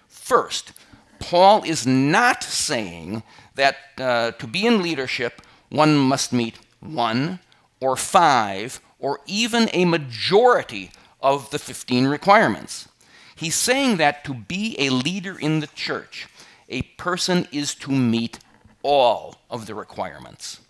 First, 0.09 0.73
Paul 1.19 1.63
is 1.65 1.87
not 1.87 2.43
saying 2.43 3.23
that 3.55 3.77
uh, 3.99 4.33
to 4.33 4.47
be 4.47 4.67
in 4.67 4.83
leadership, 4.83 5.43
one 5.71 5.97
must 5.97 6.33
meet 6.33 6.59
one 6.81 7.41
or 7.81 7.97
five 7.97 8.81
or 8.99 9.21
even 9.27 9.69
a 9.73 9.85
majority 9.85 10.91
of 11.21 11.51
the 11.51 11.59
15 11.59 12.07
requirements. 12.07 12.89
He's 13.35 13.55
saying 13.55 13.97
that 13.99 14.25
to 14.25 14.35
be 14.35 14.77
a 14.79 14.91
leader 14.91 15.39
in 15.39 15.61
the 15.61 15.67
church, 15.69 16.29
a 16.69 16.83
person 16.83 17.47
is 17.53 17.75
to 17.77 17.91
meet 17.91 18.39
all 18.83 19.37
of 19.51 19.67
the 19.67 19.75
requirements. 19.75 20.61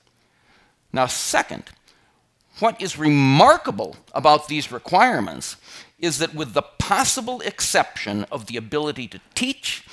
Now, 0.92 1.06
second, 1.06 1.64
what 2.58 2.80
is 2.80 2.98
remarkable 2.98 3.96
about 4.14 4.48
these 4.48 4.72
requirements 4.72 5.56
is 5.98 6.18
that, 6.18 6.34
with 6.34 6.52
the 6.52 6.62
possible 6.62 7.40
exception 7.40 8.24
of 8.30 8.46
the 8.46 8.56
ability 8.56 9.08
to 9.08 9.20
teach 9.34 9.84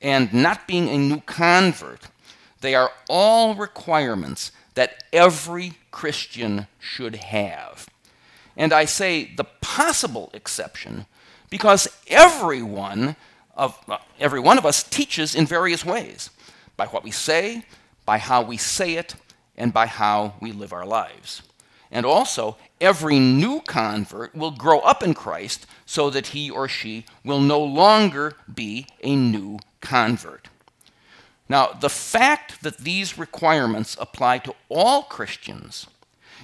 and 0.00 0.32
not 0.32 0.66
being 0.66 0.88
a 0.88 0.98
new 0.98 1.20
convert, 1.20 2.08
they 2.60 2.74
are 2.74 2.90
all 3.08 3.54
requirements 3.54 4.50
that 4.74 5.04
every 5.12 5.74
Christian 5.90 6.66
should 6.78 7.16
have. 7.16 7.86
And 8.56 8.72
I 8.72 8.84
say 8.84 9.32
the 9.36 9.44
possible 9.44 10.30
exception 10.34 11.06
because 11.50 11.88
everyone 12.06 13.16
of 13.54 13.78
uh, 13.88 13.98
every 14.18 14.40
one 14.40 14.58
of 14.58 14.64
us 14.64 14.82
teaches 14.82 15.34
in 15.34 15.46
various 15.46 15.84
ways 15.84 16.30
by 16.76 16.86
what 16.86 17.04
we 17.04 17.10
say, 17.10 17.64
by 18.06 18.18
how 18.18 18.42
we 18.42 18.56
say 18.56 18.94
it, 18.94 19.14
and 19.56 19.72
by 19.72 19.86
how 19.86 20.34
we 20.40 20.52
live 20.52 20.72
our 20.72 20.86
lives. 20.86 21.42
And 21.92 22.06
also, 22.06 22.56
every 22.80 23.18
new 23.18 23.60
convert 23.60 24.34
will 24.34 24.50
grow 24.50 24.78
up 24.80 25.02
in 25.02 25.12
Christ 25.12 25.66
so 25.84 26.08
that 26.08 26.28
he 26.28 26.50
or 26.50 26.66
she 26.66 27.04
will 27.22 27.40
no 27.40 27.62
longer 27.62 28.34
be 28.52 28.86
a 29.02 29.14
new 29.14 29.58
convert. 29.82 30.48
Now, 31.50 31.66
the 31.66 31.90
fact 31.90 32.62
that 32.62 32.78
these 32.78 33.18
requirements 33.18 33.94
apply 34.00 34.38
to 34.38 34.54
all 34.70 35.02
Christians 35.02 35.86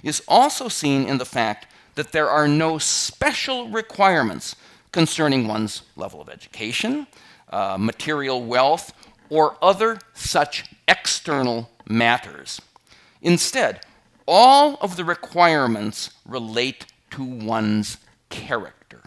is 0.03 0.23
also 0.29 0.69
seen 0.69 1.07
in 1.09 1.17
the 1.17 1.25
fact 1.25 1.67
that 1.95 2.13
there 2.13 2.29
are 2.29 2.47
no 2.47 2.77
special 2.77 3.71
requirements 3.71 4.55
concerning 4.93 5.49
one's 5.49 5.83
level 5.97 6.21
of 6.21 6.29
education, 6.29 7.07
uh, 7.49 7.79
material 7.79 8.45
wealth, 8.45 8.93
or 9.31 9.57
other 9.63 9.99
such 10.13 10.67
external 10.87 11.71
matters. 11.89 12.61
Instead, 13.23 13.81
all 14.29 14.77
of 14.83 14.97
the 14.97 15.05
requirements 15.07 16.11
relate 16.27 16.85
to 17.11 17.25
one's 17.25 17.97
character. 18.29 19.03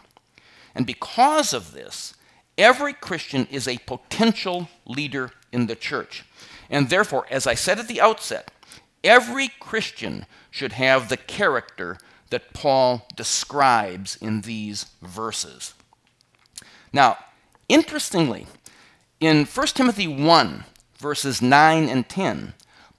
And 0.74 0.88
because 0.88 1.54
of 1.54 1.74
this, 1.74 2.16
every 2.58 2.94
Christian 2.94 3.46
is 3.52 3.68
a 3.68 3.78
potential 3.86 4.68
leader 4.86 5.30
in 5.52 5.68
the 5.68 5.76
church. 5.76 6.26
And 6.72 6.90
therefore, 6.90 7.28
as 7.30 7.46
I 7.46 7.54
said 7.54 7.78
at 7.78 7.88
the 7.88 8.02
outset, 8.02 8.50
every 9.04 9.50
Christian 9.60 10.26
should 10.50 10.72
have 10.72 11.08
the 11.08 11.18
character 11.18 12.00
that 12.32 12.54
Paul 12.54 13.06
describes 13.16 14.16
in 14.16 14.42
these 14.42 14.88
verses. 15.04 15.76
Now, 16.92 17.18
interestingly, 17.70 18.48
in 19.20 19.46
1 19.46 19.68
Timothy 19.68 20.08
1, 20.08 20.64
verses 20.98 21.42
9 21.44 21.90
and 21.90 22.10
10, 22.10 22.54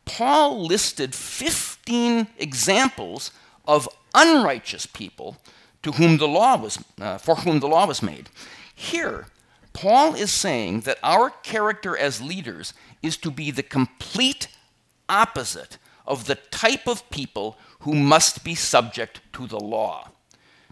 Paul 0.05 0.65
listed 0.65 1.15
15 1.87 2.29
examples 2.39 3.33
of 3.67 3.89
unrighteous 4.15 4.87
people 4.87 5.37
to 5.83 5.93
whom 5.93 6.19
the 6.19 6.29
law 6.29 6.57
was, 6.57 6.79
uh, 7.01 7.19
for 7.19 7.37
whom 7.37 7.61
the 7.61 7.69
law 7.69 7.87
was 7.87 8.03
made. 8.03 8.29
Here, 8.75 9.27
Paul 9.73 10.15
is 10.15 10.31
saying 10.31 10.81
that 10.81 10.99
our 11.03 11.31
character 11.31 11.97
as 11.97 12.21
leaders 12.23 12.73
is 13.03 13.17
to 13.19 13.31
be 13.31 13.51
the 13.51 13.63
complete 13.63 14.49
opposite 15.09 15.79
of 16.07 16.27
the 16.27 16.37
type 16.37 16.87
of 16.87 17.09
people 17.11 17.57
who 17.81 17.95
must 17.95 18.45
be 18.45 18.55
subject 18.55 19.21
to 19.33 19.47
the 19.47 19.59
law. 19.61 20.11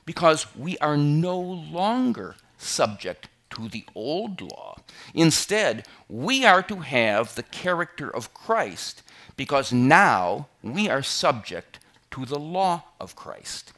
Because 0.05 0.47
we 0.57 0.79
are 0.79 0.97
no 0.97 1.39
longer 1.39 2.37
subject 2.57 3.29
to 3.51 3.69
the 3.69 3.85
old 3.95 4.41
law. 4.41 4.77
Instead, 5.13 5.87
we 6.09 6.45
are 6.45 6.63
to 6.63 6.77
have 6.77 7.35
the 7.35 7.43
character 7.43 8.09
of 8.15 8.33
Christ 8.33 9.03
because 9.41 9.73
now 9.73 10.47
we 10.63 10.87
are 10.91 11.03
subject 11.03 11.79
to 12.11 12.27
the 12.27 12.39
law 12.39 12.85
of 13.01 13.17
Christ. 13.17 13.73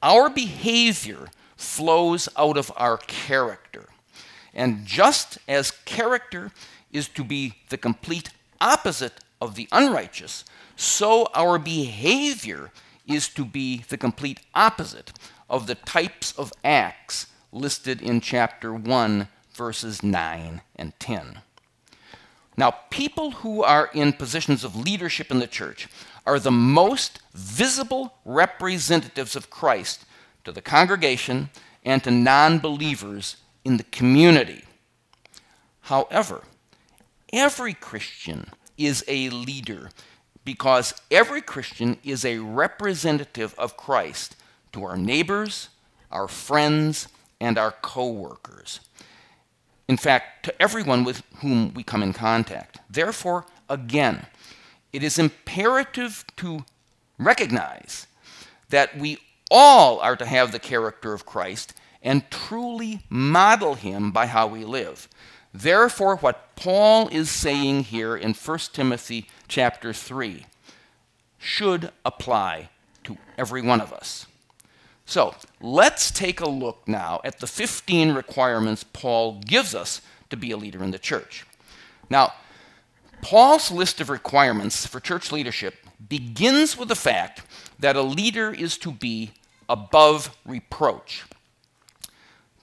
Our 0.00 0.30
behavior 0.30 1.26
flows 1.56 2.28
out 2.36 2.56
of 2.56 2.70
our 2.76 2.96
character. 2.96 3.86
And 4.54 4.86
just 4.86 5.38
as 5.48 5.72
character 5.72 6.52
is 6.92 7.08
to 7.08 7.24
be 7.24 7.54
the 7.68 7.76
complete 7.76 8.30
opposite 8.60 9.14
of 9.40 9.56
the 9.56 9.66
unrighteous, 9.72 10.44
so 10.76 11.26
our 11.34 11.58
behavior 11.58 12.70
is 13.08 13.28
to 13.30 13.44
be 13.44 13.82
the 13.88 13.98
complete 13.98 14.38
opposite 14.54 15.12
of 15.50 15.66
the 15.66 15.74
types 15.74 16.30
of 16.38 16.52
acts 16.62 17.26
listed 17.50 18.00
in 18.00 18.20
chapter 18.20 18.72
1, 18.72 19.26
verses 19.52 20.04
9 20.04 20.60
and 20.76 20.92
10. 21.00 21.40
Now, 22.56 22.70
people 22.90 23.32
who 23.32 23.62
are 23.62 23.90
in 23.92 24.14
positions 24.14 24.64
of 24.64 24.76
leadership 24.76 25.30
in 25.30 25.40
the 25.40 25.46
church 25.46 25.88
are 26.24 26.38
the 26.38 26.50
most 26.50 27.20
visible 27.34 28.14
representatives 28.24 29.36
of 29.36 29.50
Christ 29.50 30.04
to 30.44 30.52
the 30.52 30.62
congregation 30.62 31.50
and 31.84 32.02
to 32.04 32.10
non 32.10 32.58
believers 32.58 33.36
in 33.64 33.76
the 33.76 33.84
community. 33.84 34.64
However, 35.82 36.42
every 37.32 37.74
Christian 37.74 38.48
is 38.78 39.04
a 39.06 39.28
leader 39.30 39.90
because 40.44 40.94
every 41.10 41.42
Christian 41.42 41.98
is 42.02 42.24
a 42.24 42.38
representative 42.38 43.54
of 43.58 43.76
Christ 43.76 44.36
to 44.72 44.84
our 44.84 44.96
neighbors, 44.96 45.68
our 46.10 46.28
friends, 46.28 47.08
and 47.40 47.58
our 47.58 47.72
co 47.72 48.10
workers. 48.10 48.80
In 49.88 49.96
fact, 49.96 50.44
to 50.44 50.62
everyone 50.62 51.04
with 51.04 51.22
whom 51.36 51.72
we 51.74 51.82
come 51.82 52.02
in 52.02 52.12
contact. 52.12 52.80
Therefore, 52.90 53.46
again, 53.68 54.26
it 54.92 55.02
is 55.02 55.18
imperative 55.18 56.24
to 56.36 56.64
recognize 57.18 58.06
that 58.68 58.98
we 58.98 59.18
all 59.50 60.00
are 60.00 60.16
to 60.16 60.26
have 60.26 60.50
the 60.50 60.58
character 60.58 61.12
of 61.12 61.26
Christ 61.26 61.72
and 62.02 62.28
truly 62.30 63.00
model 63.08 63.74
him 63.74 64.10
by 64.10 64.26
how 64.26 64.46
we 64.46 64.64
live. 64.64 65.08
Therefore, 65.52 66.16
what 66.16 66.54
Paul 66.56 67.08
is 67.08 67.30
saying 67.30 67.84
here 67.84 68.16
in 68.16 68.34
1 68.34 68.58
Timothy 68.72 69.26
chapter 69.48 69.92
3 69.92 70.46
should 71.38 71.90
apply 72.04 72.70
to 73.04 73.16
every 73.38 73.62
one 73.62 73.80
of 73.80 73.92
us. 73.92 74.26
So, 75.08 75.36
let's 75.60 76.10
take 76.10 76.40
a 76.40 76.48
look 76.48 76.88
now 76.88 77.20
at 77.22 77.38
the 77.38 77.46
15 77.46 78.12
requirements 78.12 78.84
Paul 78.84 79.40
gives 79.40 79.72
us 79.72 80.02
to 80.30 80.36
be 80.36 80.50
a 80.50 80.56
leader 80.56 80.82
in 80.82 80.90
the 80.90 80.98
church. 80.98 81.46
Now, 82.10 82.32
Paul's 83.22 83.70
list 83.70 84.00
of 84.00 84.10
requirements 84.10 84.84
for 84.84 84.98
church 84.98 85.30
leadership 85.30 85.76
begins 86.08 86.76
with 86.76 86.88
the 86.88 86.96
fact 86.96 87.42
that 87.78 87.94
a 87.94 88.02
leader 88.02 88.52
is 88.52 88.76
to 88.78 88.90
be 88.90 89.30
above 89.68 90.36
reproach. 90.44 91.24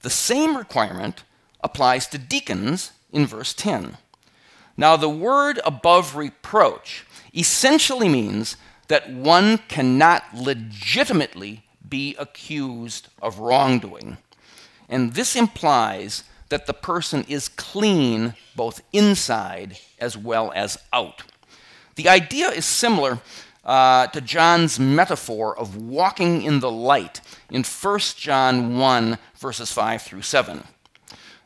The 0.02 0.10
same 0.10 0.56
requirement 0.56 1.24
applies 1.62 2.06
to 2.08 2.18
deacons 2.18 2.92
in 3.10 3.26
verse 3.26 3.54
10. 3.54 3.96
Now, 4.76 4.96
the 4.96 5.08
word 5.08 5.60
above 5.64 6.14
reproach 6.14 7.06
essentially 7.34 8.08
means 8.08 8.56
that 8.88 9.10
one 9.10 9.58
cannot 9.68 10.24
legitimately 10.34 11.63
be 11.88 12.16
accused 12.18 13.08
of 13.20 13.38
wrongdoing. 13.38 14.18
And 14.88 15.14
this 15.14 15.36
implies 15.36 16.24
that 16.48 16.66
the 16.66 16.74
person 16.74 17.24
is 17.28 17.48
clean 17.48 18.34
both 18.54 18.82
inside 18.92 19.78
as 19.98 20.16
well 20.16 20.52
as 20.54 20.78
out. 20.92 21.22
The 21.96 22.08
idea 22.08 22.48
is 22.50 22.64
similar 22.64 23.20
uh, 23.64 24.08
to 24.08 24.20
John's 24.20 24.78
metaphor 24.78 25.56
of 25.58 25.76
walking 25.76 26.42
in 26.42 26.60
the 26.60 26.70
light 26.70 27.20
in 27.50 27.64
1 27.64 27.98
John 28.16 28.78
1, 28.78 29.18
verses 29.36 29.72
5 29.72 30.02
through 30.02 30.22
7. 30.22 30.64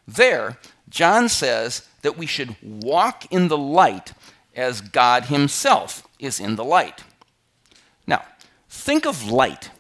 There, 0.07 0.59
John 0.89 1.29
says 1.29 1.87
that 2.03 2.17
we 2.17 2.27
should 2.27 2.57
walk 2.63 3.31
in 3.31 3.49
the 3.49 3.59
light 3.59 4.13
as 4.55 4.81
God 4.81 5.27
Himself 5.27 6.07
is 6.19 6.41
in 6.41 6.57
the 6.57 6.65
light. 6.65 7.05
Now, 8.07 8.25
think 8.69 9.07
of 9.07 9.31
light 9.31 9.71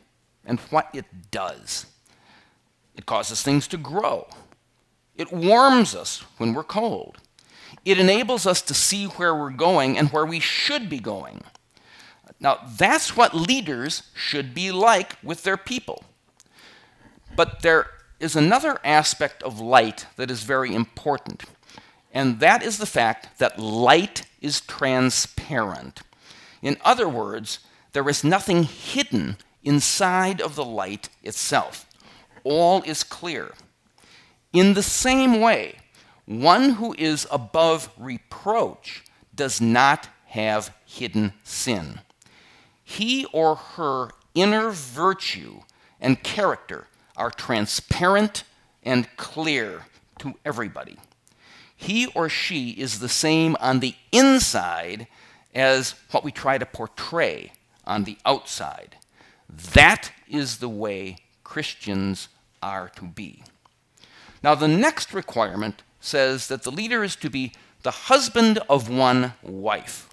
and 0.49 0.59
what 0.71 0.88
it 0.93 1.31
does. 1.31 1.87
It 2.97 3.07
causes 3.07 3.43
things 3.43 3.69
to 3.69 3.76
grow. 3.76 4.26
It 5.14 5.33
warms 5.33 5.95
us 5.95 6.25
when 6.38 6.55
we're 6.55 6.64
cold. 6.64 7.19
It 7.85 7.99
enables 7.99 8.47
us 8.47 8.62
to 8.62 8.75
see 8.75 9.05
where 9.05 9.35
we're 9.35 9.50
going 9.50 9.97
and 9.97 10.11
where 10.11 10.26
we 10.26 10.40
should 10.40 10.88
be 10.88 10.99
going. 10.99 11.43
Now, 12.40 12.59
that's 12.76 13.17
what 13.17 13.35
leaders 13.35 14.05
should 14.14 14.55
be 14.55 14.71
like 14.73 15.17
with 15.23 15.43
their 15.43 15.57
people. 15.57 16.05
But 17.37 17.62
there 17.62 17.87
is 18.21 18.35
another 18.35 18.78
aspect 18.85 19.43
of 19.43 19.61
light 19.61 20.07
that 20.17 20.31
is 20.31 20.43
very 20.43 20.75
important, 20.75 21.45
and 22.12 22.40
that 22.40 22.62
is 22.62 22.78
the 22.78 22.87
fact 22.87 23.38
that 23.38 23.59
light 23.59 24.26
is 24.40 24.61
transparent. 24.61 26.02
In 26.62 26.76
other 26.85 27.09
words, 27.09 27.61
there 27.93 28.09
is 28.09 28.25
nothing 28.25 28.64
hidden 28.64 29.37
inside 29.62 30.41
of 30.41 30.55
the 30.55 30.65
light 30.65 31.09
itself. 31.23 31.87
All 32.45 32.83
is 32.83 33.03
clear. 33.03 33.53
In 34.53 34.75
the 34.75 34.83
same 34.83 35.41
way, 35.41 35.79
one 36.25 36.71
who 36.71 36.95
is 36.99 37.27
above 37.31 37.91
reproach 37.99 39.05
does 39.35 39.61
not 39.61 40.09
have 40.27 40.75
hidden 40.85 41.33
sin. 41.43 42.00
He 42.85 43.27
or 43.33 43.55
her 43.57 44.11
inner 44.35 44.71
virtue 44.71 45.61
and 46.00 46.23
character 46.23 46.87
are 47.17 47.31
transparent 47.31 48.45
and 48.83 49.09
clear 49.17 49.87
to 50.19 50.35
everybody. 50.45 50.97
He 51.77 52.07
or 52.15 52.29
she 52.29 52.71
is 52.71 52.99
the 52.99 53.09
same 53.09 53.57
on 53.61 53.81
the 53.81 53.95
inside 54.12 55.07
as 55.55 55.95
what 56.11 56.25
we 56.25 56.33
try 56.33 56.59
to 56.59 56.67
portray 56.67 57.53
on 57.87 58.05
the 58.05 58.19
outside. 58.25 58.97
That 59.49 60.12
is 60.28 60.59
the 60.59 60.69
way 60.69 61.19
Christians 61.45 62.28
are 62.62 62.90
to 62.97 63.05
be. 63.05 63.43
Now, 64.43 64.55
the 64.55 64.69
next 64.69 65.12
requirement 65.12 65.83
says 66.00 66.49
that 66.49 66.62
the 66.62 66.71
leader 66.71 67.02
is 67.02 67.17
to 67.17 67.31
be 67.31 67.52
the 67.83 67.90
husband 67.90 68.59
of 68.69 68.88
one 68.88 69.33
wife. 69.43 70.09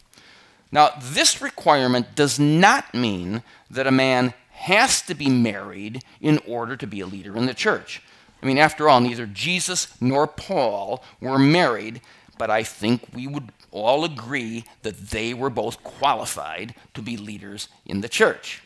Now, 0.71 0.91
this 0.99 1.41
requirement 1.41 2.15
does 2.15 2.39
not 2.39 2.93
mean 2.93 3.43
that 3.69 3.87
a 3.87 3.91
man 3.91 4.33
has 4.51 5.01
to 5.03 5.13
be 5.13 5.29
married 5.29 6.03
in 6.21 6.39
order 6.47 6.75
to 6.77 6.87
be 6.87 7.01
a 7.01 7.05
leader 7.05 7.37
in 7.37 7.45
the 7.45 7.53
church. 7.53 8.01
I 8.41 8.45
mean, 8.45 8.57
after 8.57 8.89
all, 8.89 9.01
neither 9.01 9.25
Jesus 9.25 9.89
nor 10.01 10.27
Paul 10.27 11.03
were 11.19 11.39
married, 11.39 12.01
but 12.37 12.49
I 12.49 12.63
think 12.63 13.07
we 13.13 13.27
would 13.27 13.51
all 13.71 14.03
agree 14.03 14.65
that 14.81 15.09
they 15.09 15.33
were 15.33 15.49
both 15.49 15.83
qualified 15.83 16.75
to 16.93 17.01
be 17.01 17.17
leaders 17.17 17.69
in 17.85 18.01
the 18.01 18.09
church. 18.09 18.61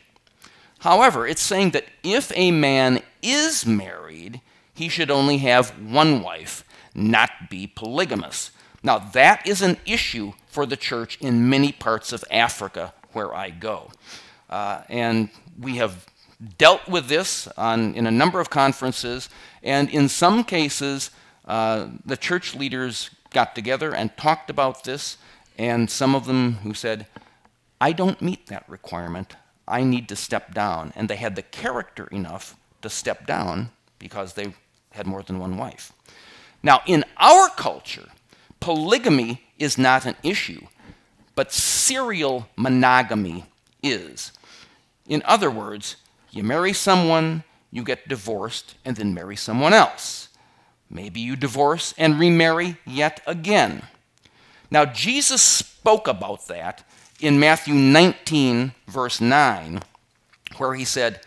However, 0.80 1.26
it's 1.26 1.42
saying 1.42 1.70
that 1.70 1.86
if 2.02 2.32
a 2.34 2.50
man 2.50 3.02
is 3.22 3.66
married, 3.66 4.40
he 4.74 4.88
should 4.88 5.10
only 5.10 5.38
have 5.38 5.70
one 5.70 6.22
wife, 6.22 6.64
not 6.94 7.30
be 7.50 7.66
polygamous. 7.66 8.50
Now, 8.82 8.98
that 8.98 9.46
is 9.46 9.60
an 9.60 9.76
issue 9.84 10.32
for 10.46 10.64
the 10.64 10.76
church 10.76 11.18
in 11.20 11.50
many 11.50 11.70
parts 11.70 12.12
of 12.12 12.24
Africa 12.30 12.94
where 13.12 13.34
I 13.34 13.50
go. 13.50 13.90
Uh, 14.48 14.82
and 14.88 15.28
we 15.58 15.76
have 15.76 16.06
dealt 16.56 16.88
with 16.88 17.08
this 17.08 17.46
on, 17.58 17.94
in 17.94 18.06
a 18.06 18.10
number 18.10 18.40
of 18.40 18.48
conferences, 18.48 19.28
and 19.62 19.90
in 19.90 20.08
some 20.08 20.44
cases, 20.44 21.10
uh, 21.44 21.88
the 22.06 22.16
church 22.16 22.54
leaders 22.54 23.10
got 23.30 23.54
together 23.54 23.94
and 23.94 24.16
talked 24.16 24.48
about 24.48 24.84
this, 24.84 25.18
and 25.58 25.90
some 25.90 26.14
of 26.14 26.24
them 26.24 26.54
who 26.62 26.72
said, 26.72 27.06
I 27.80 27.92
don't 27.92 28.22
meet 28.22 28.46
that 28.46 28.66
requirement. 28.66 29.36
I 29.70 29.84
need 29.84 30.08
to 30.08 30.16
step 30.16 30.52
down. 30.52 30.92
And 30.96 31.08
they 31.08 31.16
had 31.16 31.36
the 31.36 31.42
character 31.42 32.06
enough 32.08 32.56
to 32.82 32.90
step 32.90 33.26
down 33.26 33.70
because 33.98 34.34
they 34.34 34.54
had 34.92 35.06
more 35.06 35.22
than 35.22 35.38
one 35.38 35.56
wife. 35.56 35.92
Now, 36.62 36.82
in 36.86 37.04
our 37.16 37.48
culture, 37.48 38.08
polygamy 38.58 39.42
is 39.58 39.78
not 39.78 40.04
an 40.04 40.16
issue, 40.22 40.66
but 41.34 41.52
serial 41.52 42.48
monogamy 42.56 43.46
is. 43.82 44.32
In 45.06 45.22
other 45.24 45.50
words, 45.50 45.96
you 46.30 46.42
marry 46.42 46.72
someone, 46.72 47.44
you 47.70 47.82
get 47.82 48.08
divorced, 48.08 48.74
and 48.84 48.96
then 48.96 49.14
marry 49.14 49.36
someone 49.36 49.72
else. 49.72 50.28
Maybe 50.90 51.20
you 51.20 51.36
divorce 51.36 51.94
and 51.96 52.18
remarry 52.18 52.76
yet 52.84 53.20
again. 53.26 53.84
Now, 54.70 54.84
Jesus 54.84 55.40
spoke 55.40 56.08
about 56.08 56.46
that 56.48 56.84
in 57.20 57.38
Matthew 57.38 57.74
19, 57.74 58.72
verse 58.86 59.20
9, 59.20 59.80
where 60.56 60.74
he 60.74 60.84
said, 60.84 61.20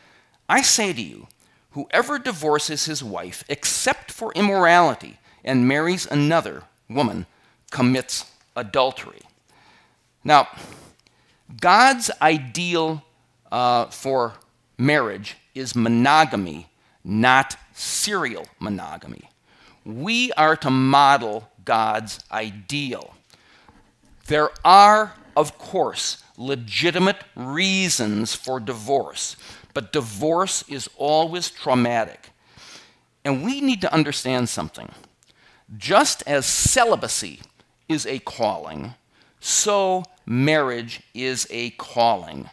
I 0.50 0.62
say 0.62 0.94
to 0.94 1.02
you, 1.02 1.28
Whoever 1.72 2.20
divorces 2.20 2.86
his 2.86 3.04
wife 3.04 3.44
except 3.50 4.12
for 4.12 4.32
immorality 4.34 5.18
and 5.44 5.68
marries 5.68 6.06
another 6.06 6.64
woman 6.88 7.26
commits 7.72 8.30
adultery. 8.56 9.22
Now, 10.24 10.48
God's 11.60 12.12
ideal 12.22 13.04
uh, 13.52 13.86
for 13.86 14.34
marriage 14.78 15.36
is 15.56 15.76
monogamy, 15.76 16.68
not 17.04 17.58
serial 17.74 18.46
monogamy. 18.60 19.30
We 19.84 20.32
are 20.34 20.56
to 20.58 20.70
model 20.70 21.50
God's 21.66 22.20
ideal. 22.32 23.16
There 24.28 24.52
are, 24.64 25.16
of 25.36 25.58
course, 25.58 26.24
legitimate 26.38 27.24
reasons 27.36 28.36
for 28.36 28.60
divorce. 28.60 29.36
But 29.74 29.92
divorce 29.92 30.64
is 30.68 30.90
always 30.98 31.50
traumatic. 31.50 32.30
And 33.26 33.44
we 33.44 33.62
need 33.62 33.82
to 33.82 33.94
understand 33.94 34.50
something. 34.50 34.92
Just 35.78 36.24
as 36.28 36.46
celibacy 36.46 37.42
is 37.88 38.06
a 38.06 38.20
calling, 38.20 38.94
so 39.40 40.04
marriage 40.26 41.02
is 41.14 41.48
a 41.50 41.72
calling. 41.72 42.50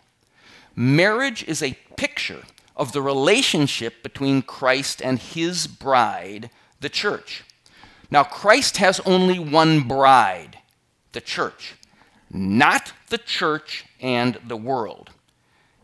Marriage 0.75 1.45
is 1.45 1.63
a 1.63 1.77
picture 1.97 2.43
of 2.77 2.93
the 2.93 3.03
relationship 3.03 4.03
between 4.03 4.41
Christ 4.41 5.03
and 5.03 5.19
his 5.19 5.67
bride, 5.67 6.51
the 6.81 6.89
church. 6.89 7.45
Now, 8.11 8.25
Christ 8.25 8.79
has 8.79 9.01
only 9.01 9.39
one 9.39 9.83
bride, 9.83 10.59
the 11.13 11.21
church, 11.21 11.75
not 12.31 12.93
the 13.09 13.19
church 13.19 13.85
and 14.01 14.39
the 14.47 14.57
world. 14.57 15.11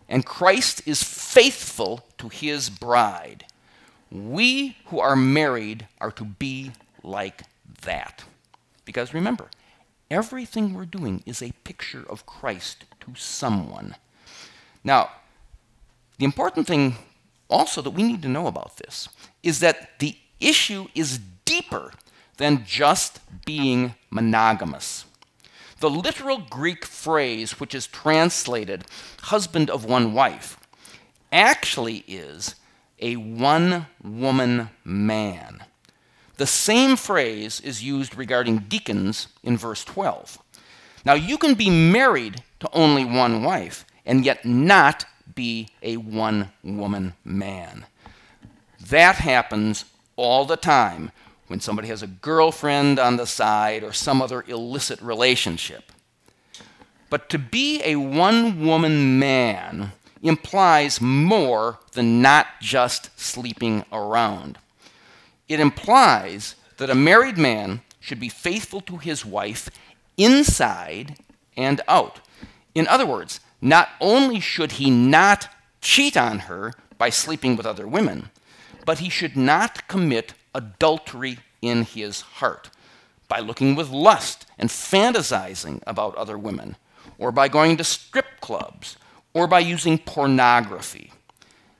And 0.08 0.24
Christ 0.24 0.82
is 0.86 1.02
faithful 1.02 2.06
to 2.18 2.28
his 2.28 2.70
bride. 2.70 3.44
We 4.10 4.76
who 4.86 5.00
are 5.00 5.16
married 5.16 5.88
are 6.00 6.12
to 6.12 6.24
be 6.24 6.72
like 7.02 7.42
that. 7.82 8.24
Because 8.84 9.12
remember, 9.12 9.50
everything 10.10 10.72
we're 10.72 10.86
doing 10.86 11.22
is 11.26 11.42
a 11.42 11.52
picture 11.64 12.04
of 12.08 12.26
Christ 12.26 12.84
to 13.00 13.14
someone. 13.16 13.96
Now, 14.84 15.10
the 16.18 16.24
important 16.24 16.68
thing 16.68 16.96
also 17.50 17.82
that 17.82 17.90
we 17.90 18.04
need 18.04 18.22
to 18.22 18.28
know 18.28 18.46
about 18.46 18.76
this 18.76 19.08
is 19.42 19.60
that 19.60 19.98
the 19.98 20.16
issue 20.40 20.86
is 20.94 21.18
deeper 21.44 21.92
than 22.36 22.64
just 22.64 23.20
being 23.44 23.94
monogamous. 24.10 25.04
The 25.78 25.90
literal 25.90 26.38
Greek 26.38 26.84
phrase, 26.86 27.60
which 27.60 27.74
is 27.74 27.86
translated 27.86 28.84
husband 29.22 29.68
of 29.68 29.84
one 29.84 30.14
wife, 30.14 30.58
actually 31.30 32.04
is 32.08 32.54
a 32.98 33.16
one 33.16 33.86
woman 34.02 34.70
man. 34.84 35.64
the 36.38 36.46
same 36.46 36.96
phrase 36.96 37.60
is 37.60 37.82
used 37.82 38.14
regarding 38.14 38.58
deacons 38.58 39.28
in 39.42 39.56
verse 39.56 39.82
12. 39.84 40.38
Now, 41.04 41.14
you 41.14 41.38
can 41.38 41.54
be 41.54 41.70
married 41.70 42.42
to 42.60 42.68
only 42.72 43.04
one 43.04 43.42
wife 43.42 43.86
and 44.04 44.24
yet 44.24 44.44
not 44.44 45.06
be 45.34 45.68
a 45.82 45.96
one 45.96 46.52
woman 46.62 47.14
man. 47.24 47.86
That 48.80 49.16
happens 49.16 49.84
all 50.16 50.44
the 50.44 50.56
time 50.56 51.10
when 51.46 51.60
somebody 51.60 51.88
has 51.88 52.02
a 52.02 52.08
girlfriend 52.08 52.98
on 52.98 53.16
the 53.16 53.26
side 53.26 53.82
or 53.82 53.92
some 53.92 54.20
other 54.20 54.44
illicit 54.48 55.00
relationship. 55.00 55.92
But 57.08 57.28
to 57.30 57.38
be 57.38 57.80
a 57.84 57.96
one 57.96 58.66
woman 58.66 59.18
man 59.18 59.92
implies 60.22 61.00
more 61.00 61.78
than 61.92 62.20
not 62.20 62.46
just 62.60 63.18
sleeping 63.18 63.84
around. 63.92 64.58
It 65.48 65.60
implies 65.60 66.56
that 66.78 66.90
a 66.90 66.94
married 66.94 67.38
man 67.38 67.82
should 68.00 68.18
be 68.20 68.28
faithful 68.28 68.80
to 68.82 68.98
his 68.98 69.24
wife 69.24 69.68
inside 70.16 71.16
and 71.56 71.80
out. 71.88 72.20
In 72.74 72.86
other 72.88 73.06
words, 73.06 73.40
not 73.60 73.88
only 74.00 74.40
should 74.40 74.72
he 74.72 74.90
not 74.90 75.48
cheat 75.80 76.16
on 76.16 76.40
her 76.40 76.72
by 76.98 77.10
sleeping 77.10 77.56
with 77.56 77.66
other 77.66 77.86
women, 77.86 78.30
but 78.84 78.98
he 78.98 79.08
should 79.08 79.36
not 79.36 79.88
commit 79.88 80.34
adultery 80.56 81.38
in 81.60 81.82
his 81.82 82.22
heart 82.22 82.70
by 83.28 83.40
looking 83.40 83.74
with 83.74 83.90
lust 83.90 84.46
and 84.58 84.70
fantasizing 84.70 85.82
about 85.86 86.16
other 86.16 86.38
women, 86.38 86.76
or 87.18 87.30
by 87.30 87.48
going 87.48 87.76
to 87.76 87.84
strip 87.84 88.40
clubs, 88.40 88.96
or 89.34 89.46
by 89.46 89.58
using 89.58 89.98
pornography. 89.98 91.12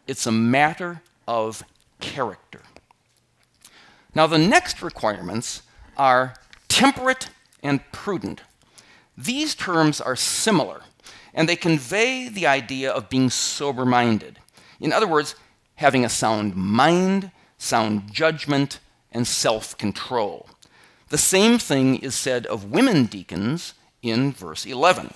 It's 0.07 0.27
a 0.27 0.33
matter 0.33 1.03
of 1.27 1.63
character. 2.01 2.61
Now, 4.15 4.27
the 4.27 4.39
next 4.39 4.83
requirements 4.83 5.63
are 5.97 6.35
temperate 6.69 7.31
and 7.63 7.81
prudent. 7.93 8.43
These 9.17 9.55
terms 9.55 10.01
are 10.01 10.17
similar, 10.17 10.83
and 11.33 11.49
they 11.49 11.57
convey 11.57 12.29
the 12.29 12.47
idea 12.47 12.91
of 12.91 13.09
being 13.09 13.31
sober 13.31 13.87
minded. 13.87 14.39
In 14.81 14.93
other 14.93 15.07
words, 15.07 15.35
having 15.77 16.05
a 16.05 16.09
sound 16.09 16.55
mind, 16.57 17.31
sound 17.59 18.13
judgment, 18.13 18.81
and 19.13 19.27
self 19.27 19.77
control. 19.79 20.49
The 21.09 21.19
same 21.19 21.59
thing 21.59 21.97
is 21.97 22.15
said 22.15 22.47
of 22.47 22.71
women 22.71 23.07
deacons 23.07 23.75
in 24.03 24.33
verse 24.33 24.67
11. 24.67 25.15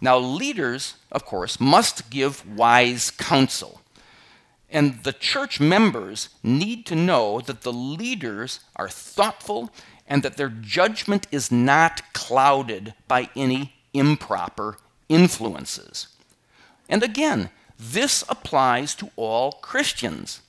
Now, 0.00 0.18
leaders, 0.18 0.94
of 1.12 1.24
course, 1.24 1.60
must 1.60 2.10
give 2.10 2.56
wise 2.56 3.10
counsel. 3.10 3.80
And 4.70 5.02
the 5.02 5.12
church 5.12 5.60
members 5.60 6.28
need 6.42 6.84
to 6.86 6.94
know 6.94 7.40
that 7.40 7.62
the 7.62 7.72
leaders 7.72 8.60
are 8.76 8.88
thoughtful 8.88 9.70
and 10.06 10.22
that 10.22 10.36
their 10.36 10.48
judgment 10.48 11.26
is 11.30 11.50
not 11.50 12.12
clouded 12.12 12.94
by 13.06 13.28
any 13.34 13.74
improper 13.92 14.76
influences. 15.08 16.08
And 16.88 17.02
again, 17.02 17.50
this 17.78 18.24
applies 18.28 18.94
to 18.96 19.10
all 19.16 19.52
Christians. 19.52 20.40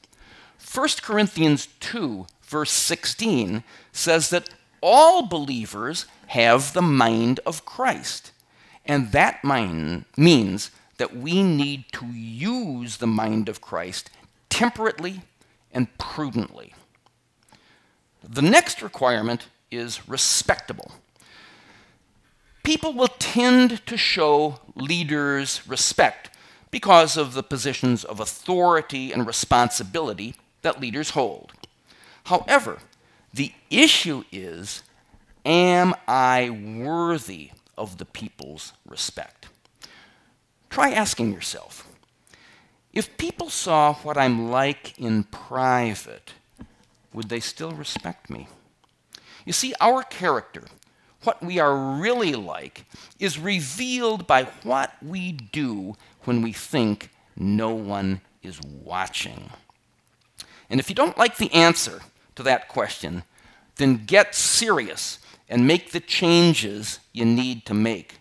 1 0.60 0.88
Corinthians 1.02 1.68
2, 1.80 2.28
verse 2.44 2.72
16, 2.72 3.64
says 3.92 4.30
that 4.30 4.50
all 4.82 5.26
believers 5.26 6.06
have 6.28 6.74
the 6.74 6.82
mind 6.82 7.40
of 7.46 7.66
Christ. 7.66 8.32
And 8.86 9.12
that 9.12 9.44
mind 9.44 10.06
means 10.18 10.72
that 10.98 11.16
we 11.16 11.44
need 11.44 11.86
to 11.94 12.06
use 12.08 12.98
the 12.98 13.08
mind 13.08 13.50
of 13.50 13.62
Christ 13.62 14.10
temperately 14.50 15.22
and 15.72 15.96
prudently. 15.98 16.74
The 18.28 18.42
next 18.42 18.82
requirement 18.82 19.48
is 19.72 20.08
respectable. 20.08 20.92
People 22.64 22.94
will 22.94 23.08
tend 23.20 23.86
to 23.86 23.98
show 23.98 24.60
leaders 24.76 25.62
respect 25.68 26.30
because 26.72 27.18
of 27.18 27.34
the 27.34 27.44
positions 27.44 28.04
of 28.04 28.20
authority 28.20 29.12
and 29.12 29.26
responsibility 29.26 30.36
that 30.62 30.80
leaders 30.80 31.12
hold. 31.12 31.54
However, 32.26 32.80
the 33.34 33.54
issue 33.70 34.24
is 34.32 34.84
am 35.46 35.96
I 36.08 36.50
worthy 36.50 37.52
of 37.78 37.98
the 37.98 38.06
people's 38.06 38.74
respect? 38.86 39.48
Try 40.70 40.92
asking 40.92 41.34
yourself 41.34 41.88
if 42.92 43.18
people 43.18 43.50
saw 43.50 43.94
what 43.96 44.18
I'm 44.18 44.50
like 44.50 44.98
in 45.00 45.24
private, 45.24 46.34
would 47.14 47.30
they 47.30 47.40
still 47.40 47.72
respect 47.72 48.30
me? 48.30 48.48
You 49.46 49.54
see, 49.54 49.74
our 49.80 50.04
character, 50.04 50.64
what 51.24 51.42
we 51.44 51.60
are 51.60 51.76
really 52.00 52.34
like, 52.34 52.86
is 53.20 53.38
revealed 53.38 54.26
by 54.26 54.46
what 54.64 54.94
we 55.04 55.32
do 55.32 55.96
when 56.24 56.42
we 56.42 56.52
think 56.52 57.12
no 57.36 57.74
one 57.74 58.22
is 58.42 58.60
watching. 58.62 59.52
And 60.70 60.80
if 60.80 60.90
you 60.90 60.96
don't 60.96 61.18
like 61.18 61.38
the 61.38 61.52
answer 61.54 62.02
to 62.36 62.44
that 62.44 62.68
question, 62.68 63.24
then 63.78 64.06
get 64.06 64.36
serious 64.36 65.20
and 65.48 65.66
make 65.66 65.92
the 65.92 66.00
changes 66.00 67.00
you 67.12 67.26
need 67.26 67.66
to 67.66 67.74
make. 67.74 68.20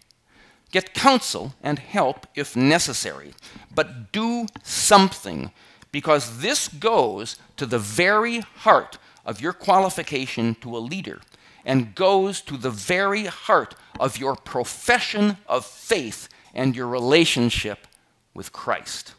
Get 0.70 0.94
counsel 0.94 1.54
and 1.62 1.78
help 1.78 2.26
if 2.34 2.56
necessary, 2.56 3.34
but 3.74 4.12
do 4.12 4.46
something 4.62 5.50
because 5.92 6.40
this 6.40 6.68
goes 6.68 7.36
to 7.56 7.66
the 7.66 7.78
very 7.78 8.40
heart 8.40 8.98
of 9.24 9.40
your 9.40 9.52
qualification 9.52 10.54
to 10.56 10.76
a 10.76 10.78
leader 10.78 11.20
and 11.64 11.94
goes 11.94 12.40
to 12.42 12.56
the 12.56 12.70
very 12.70 13.26
heart 13.26 13.74
of 13.98 14.18
your 14.18 14.36
profession 14.36 15.36
of 15.46 15.66
faith 15.66 16.28
and 16.54 16.74
your 16.74 16.86
relationship 16.86 17.86
with 18.34 18.52
Christ. 18.52 19.14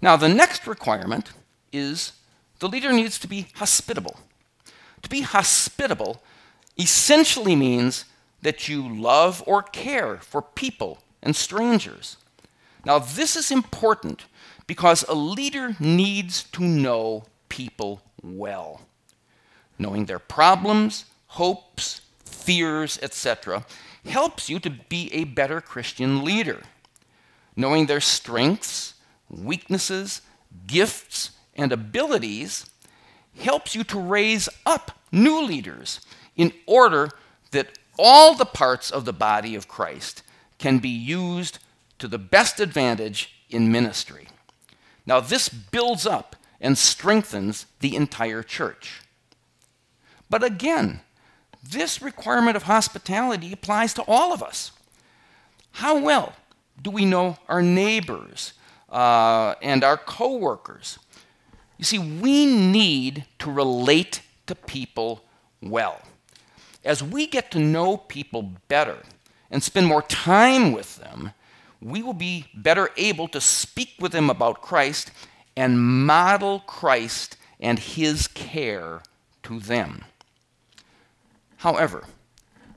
Now, 0.00 0.16
the 0.16 0.28
next 0.28 0.66
requirement 0.66 1.32
is 1.74 2.12
the 2.60 2.68
leader 2.68 2.92
needs 2.92 3.18
to 3.18 3.28
be 3.28 3.48
hospitable. 3.56 4.18
To 5.02 5.08
be 5.08 5.22
hospitable 5.22 6.22
essentially 6.78 7.56
means 7.56 8.04
that 8.42 8.68
you 8.68 8.86
love 8.86 9.42
or 9.46 9.62
care 9.62 10.16
for 10.18 10.42
people 10.42 10.98
and 11.22 11.34
strangers. 11.34 12.16
Now, 12.84 12.98
this 12.98 13.36
is 13.36 13.50
important 13.50 14.26
because 14.66 15.04
a 15.08 15.14
leader 15.14 15.76
needs 15.80 16.44
to 16.44 16.62
know 16.62 17.24
people 17.48 18.02
well. 18.22 18.82
Knowing 19.78 20.06
their 20.06 20.18
problems, 20.18 21.06
hopes, 21.28 22.00
fears, 22.24 22.98
etc., 23.02 23.64
helps 24.06 24.48
you 24.48 24.58
to 24.60 24.70
be 24.70 25.12
a 25.12 25.24
better 25.24 25.60
Christian 25.60 26.24
leader. 26.24 26.62
Knowing 27.56 27.86
their 27.86 28.00
strengths, 28.00 28.94
weaknesses, 29.30 30.20
gifts, 30.66 31.30
and 31.56 31.72
abilities 31.72 32.66
helps 33.38 33.74
you 33.74 33.84
to 33.84 33.98
raise 33.98 34.48
up 34.64 34.92
new 35.10 35.42
leaders 35.42 36.00
in 36.36 36.52
order 36.66 37.10
that 37.50 37.78
all 37.98 38.34
the 38.34 38.44
parts 38.44 38.90
of 38.90 39.04
the 39.04 39.12
body 39.12 39.54
of 39.54 39.68
Christ 39.68 40.22
can 40.58 40.78
be 40.78 40.88
used 40.88 41.58
to 41.98 42.08
the 42.08 42.18
best 42.18 42.60
advantage 42.60 43.34
in 43.48 43.70
ministry. 43.70 44.28
Now, 45.06 45.20
this 45.20 45.48
builds 45.48 46.06
up 46.06 46.36
and 46.60 46.76
strengthens 46.78 47.66
the 47.80 47.94
entire 47.94 48.42
church. 48.42 49.02
But 50.30 50.42
again, 50.42 51.00
this 51.62 52.02
requirement 52.02 52.56
of 52.56 52.64
hospitality 52.64 53.52
applies 53.52 53.94
to 53.94 54.02
all 54.02 54.32
of 54.32 54.42
us. 54.42 54.72
How 55.72 55.98
well 55.98 56.34
do 56.80 56.90
we 56.90 57.04
know 57.04 57.38
our 57.48 57.62
neighbors 57.62 58.54
uh, 58.90 59.54
and 59.62 59.84
our 59.84 59.96
coworkers? 59.96 60.98
You 61.78 61.84
see, 61.84 61.98
we 61.98 62.46
need 62.46 63.24
to 63.40 63.50
relate 63.50 64.22
to 64.46 64.54
people 64.54 65.24
well 65.60 66.00
as 66.84 67.02
we 67.02 67.26
get 67.26 67.50
to 67.50 67.58
know 67.58 67.96
people 67.96 68.52
better 68.68 68.98
and 69.50 69.62
spend 69.62 69.86
more 69.86 70.02
time 70.02 70.72
with 70.72 70.96
them, 70.96 71.32
we 71.80 72.02
will 72.02 72.14
be 72.14 72.46
better 72.54 72.90
able 72.96 73.28
to 73.28 73.40
speak 73.40 73.94
with 73.98 74.12
them 74.12 74.28
about 74.28 74.62
Christ 74.62 75.10
and 75.56 75.80
model 76.06 76.60
Christ 76.60 77.36
and 77.60 77.78
his 77.78 78.26
care 78.28 79.02
to 79.44 79.60
them. 79.60 80.04
However, 81.58 82.04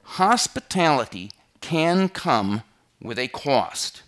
hospitality 0.03 1.31
can 1.59 2.09
come 2.09 2.63
with 3.01 3.19
a 3.19 3.27
cost. 3.27 4.03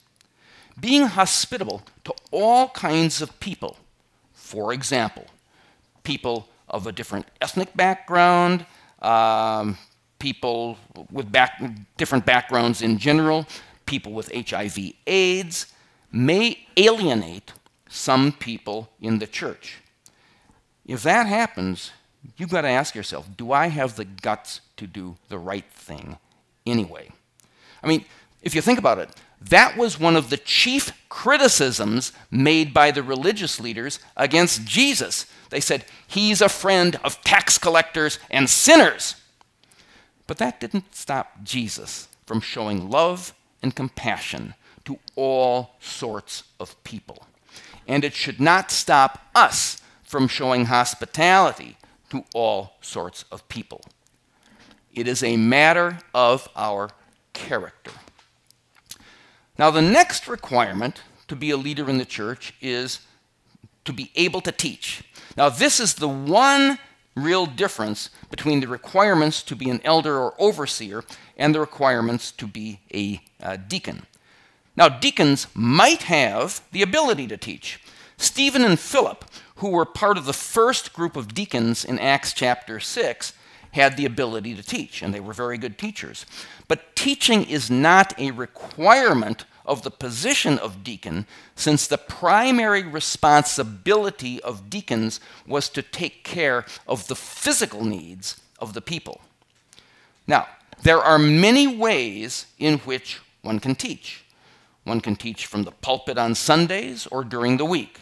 Being 0.80 1.08
hospitable 1.08 1.82
to 2.06 2.14
all 2.32 2.70
kinds 2.70 3.22
of 3.22 3.38
people, 3.40 3.78
for 4.50 4.74
example, 4.74 5.28
people 6.02 6.50
of 6.68 6.88
a 6.88 6.92
different 6.92 7.28
ethnic 7.40 7.78
background, 7.78 8.66
um, 9.00 9.78
people 10.18 10.76
with 11.12 11.32
back, 11.32 11.62
different 11.98 12.26
backgrounds 12.26 12.82
in 12.82 12.98
general, 12.98 13.46
people 13.86 14.12
with 14.12 14.32
HIV 14.34 14.94
AIDS, 15.06 15.68
may 16.12 16.66
alienate 16.78 17.54
some 17.90 18.32
people 18.32 18.90
in 19.00 19.20
the 19.20 19.28
church. 19.28 19.78
If 20.84 21.04
that 21.04 21.28
happens, 21.28 21.92
you've 22.36 22.50
got 22.50 22.62
to 22.62 22.70
ask 22.70 22.96
yourself 22.96 23.30
do 23.38 23.52
I 23.52 23.68
have 23.68 23.98
the 23.98 24.06
guts 24.06 24.62
to 24.78 24.88
do 24.88 25.16
the 25.28 25.38
right 25.38 25.70
thing 25.72 26.18
anyway? 26.66 27.12
I 27.84 27.88
mean, 27.88 28.04
if 28.42 28.56
you 28.56 28.62
think 28.62 28.80
about 28.80 28.98
it, 28.98 29.10
that 29.42 29.78
was 29.78 30.00
one 30.00 30.16
of 30.16 30.30
the 30.30 30.38
chief 30.38 30.92
criticisms 31.08 32.12
made 32.30 32.74
by 32.74 32.92
the 32.92 33.04
religious 33.04 33.60
leaders 33.60 34.00
against 34.18 34.66
Jesus. 34.66 35.26
They 35.50 35.62
said, 35.62 35.86
He's 36.08 36.42
a 36.42 36.50
friend 36.50 37.00
of 37.04 37.22
tax 37.24 37.58
collectors 37.58 38.20
and 38.30 38.50
sinners. 38.50 39.16
But 40.28 40.38
that 40.38 40.60
didn't 40.60 40.94
stop 40.94 41.44
Jesus 41.44 42.08
from 42.26 42.42
showing 42.42 42.90
love 42.90 43.34
and 43.64 43.76
compassion 43.76 44.54
to 44.86 45.00
all 45.16 45.76
sorts 45.80 46.44
of 46.60 46.82
people. 46.84 47.26
And 47.88 48.04
it 48.04 48.14
should 48.14 48.40
not 48.40 48.72
stop 48.72 49.28
us 49.34 49.82
from 50.04 50.28
showing 50.28 50.66
hospitality 50.66 51.78
to 52.10 52.24
all 52.34 52.78
sorts 52.82 53.26
of 53.32 53.48
people. 53.50 53.82
It 54.94 55.08
is 55.08 55.24
a 55.24 55.38
matter 55.38 56.00
of 56.14 56.48
our 56.56 56.90
character. 57.34 57.92
Now, 59.60 59.70
the 59.72 59.82
next 59.82 60.30
requirement 60.30 61.02
to 61.28 61.36
be 61.36 61.52
a 61.52 61.58
leader 61.58 61.90
in 61.90 61.98
the 61.98 62.06
church 62.06 62.54
is 62.62 63.02
to 63.84 63.92
be 63.92 64.10
able 64.16 64.40
to 64.42 64.54
teach. 64.54 65.04
Now, 65.36 65.50
this 65.50 65.82
is 65.82 65.96
the 65.96 66.08
one 66.08 66.80
real 67.14 67.46
difference 67.46 68.10
between 68.32 68.62
the 68.62 68.70
requirements 68.70 69.44
to 69.44 69.58
be 69.58 69.70
an 69.70 69.82
elder 69.84 70.18
or 70.18 70.34
overseer 70.40 71.04
and 71.36 71.54
the 71.54 71.60
requirements 71.60 72.32
to 72.32 72.48
be 72.48 72.80
a 72.94 73.22
uh, 73.44 73.58
deacon. 73.58 74.06
Now, 74.78 74.88
deacons 74.88 75.48
might 75.54 76.04
have 76.04 76.62
the 76.72 76.82
ability 76.82 77.28
to 77.28 77.36
teach. 77.36 77.82
Stephen 78.16 78.64
and 78.64 78.80
Philip, 78.80 79.26
who 79.58 79.72
were 79.72 79.86
part 79.86 80.18
of 80.18 80.26
the 80.26 80.32
first 80.32 80.94
group 80.94 81.18
of 81.18 81.34
deacons 81.34 81.84
in 81.84 82.00
Acts 82.00 82.32
chapter 82.32 82.80
6, 82.80 83.34
had 83.72 83.98
the 83.98 84.06
ability 84.06 84.56
to 84.56 84.64
teach, 84.64 85.02
and 85.02 85.14
they 85.14 85.20
were 85.20 85.34
very 85.34 85.58
good 85.58 85.78
teachers. 85.78 86.26
But 86.68 86.96
teaching 86.96 87.46
is 87.46 87.70
not 87.70 88.18
a 88.20 88.32
requirement 88.32 89.46
of 89.66 89.84
the 89.84 89.92
position 89.92 90.58
of 90.58 90.84
deacon, 90.84 91.28
since 91.56 91.86
the 91.86 91.98
primary 91.98 92.84
responsibility 92.84 94.42
of 94.42 94.70
deacons 94.70 95.20
was 95.46 95.70
to 95.70 95.84
take 95.84 96.24
care 96.24 96.66
of 96.88 97.08
the 97.08 97.16
physical 97.16 97.86
needs 97.86 98.42
of 98.58 98.74
the 98.74 98.82
people. 98.82 99.22
Now, 100.26 100.48
there 100.82 101.00
are 101.00 101.20
many 101.20 101.68
ways 101.68 102.48
in 102.58 102.80
which 102.80 103.20
one 103.42 103.60
can 103.60 103.76
teach. 103.76 104.24
One 104.84 105.02
can 105.02 105.16
teach 105.16 105.46
from 105.46 105.64
the 105.64 105.72
pulpit 105.72 106.18
on 106.18 106.34
Sundays 106.34 107.06
or 107.08 107.24
during 107.24 107.58
the 107.58 107.66
week. 107.66 108.02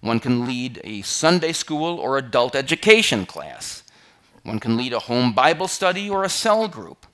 One 0.00 0.20
can 0.20 0.46
lead 0.46 0.80
a 0.84 1.02
Sunday 1.02 1.52
school 1.52 1.98
or 1.98 2.16
adult 2.16 2.54
education 2.54 3.26
class. 3.26 3.82
One 4.48 4.60
can 4.60 4.78
lead 4.78 4.94
a 4.94 4.98
home 4.98 5.34
Bible 5.34 5.68
study 5.68 6.08
or 6.08 6.24
a 6.24 6.30
cell 6.30 6.68
group. 6.68 7.06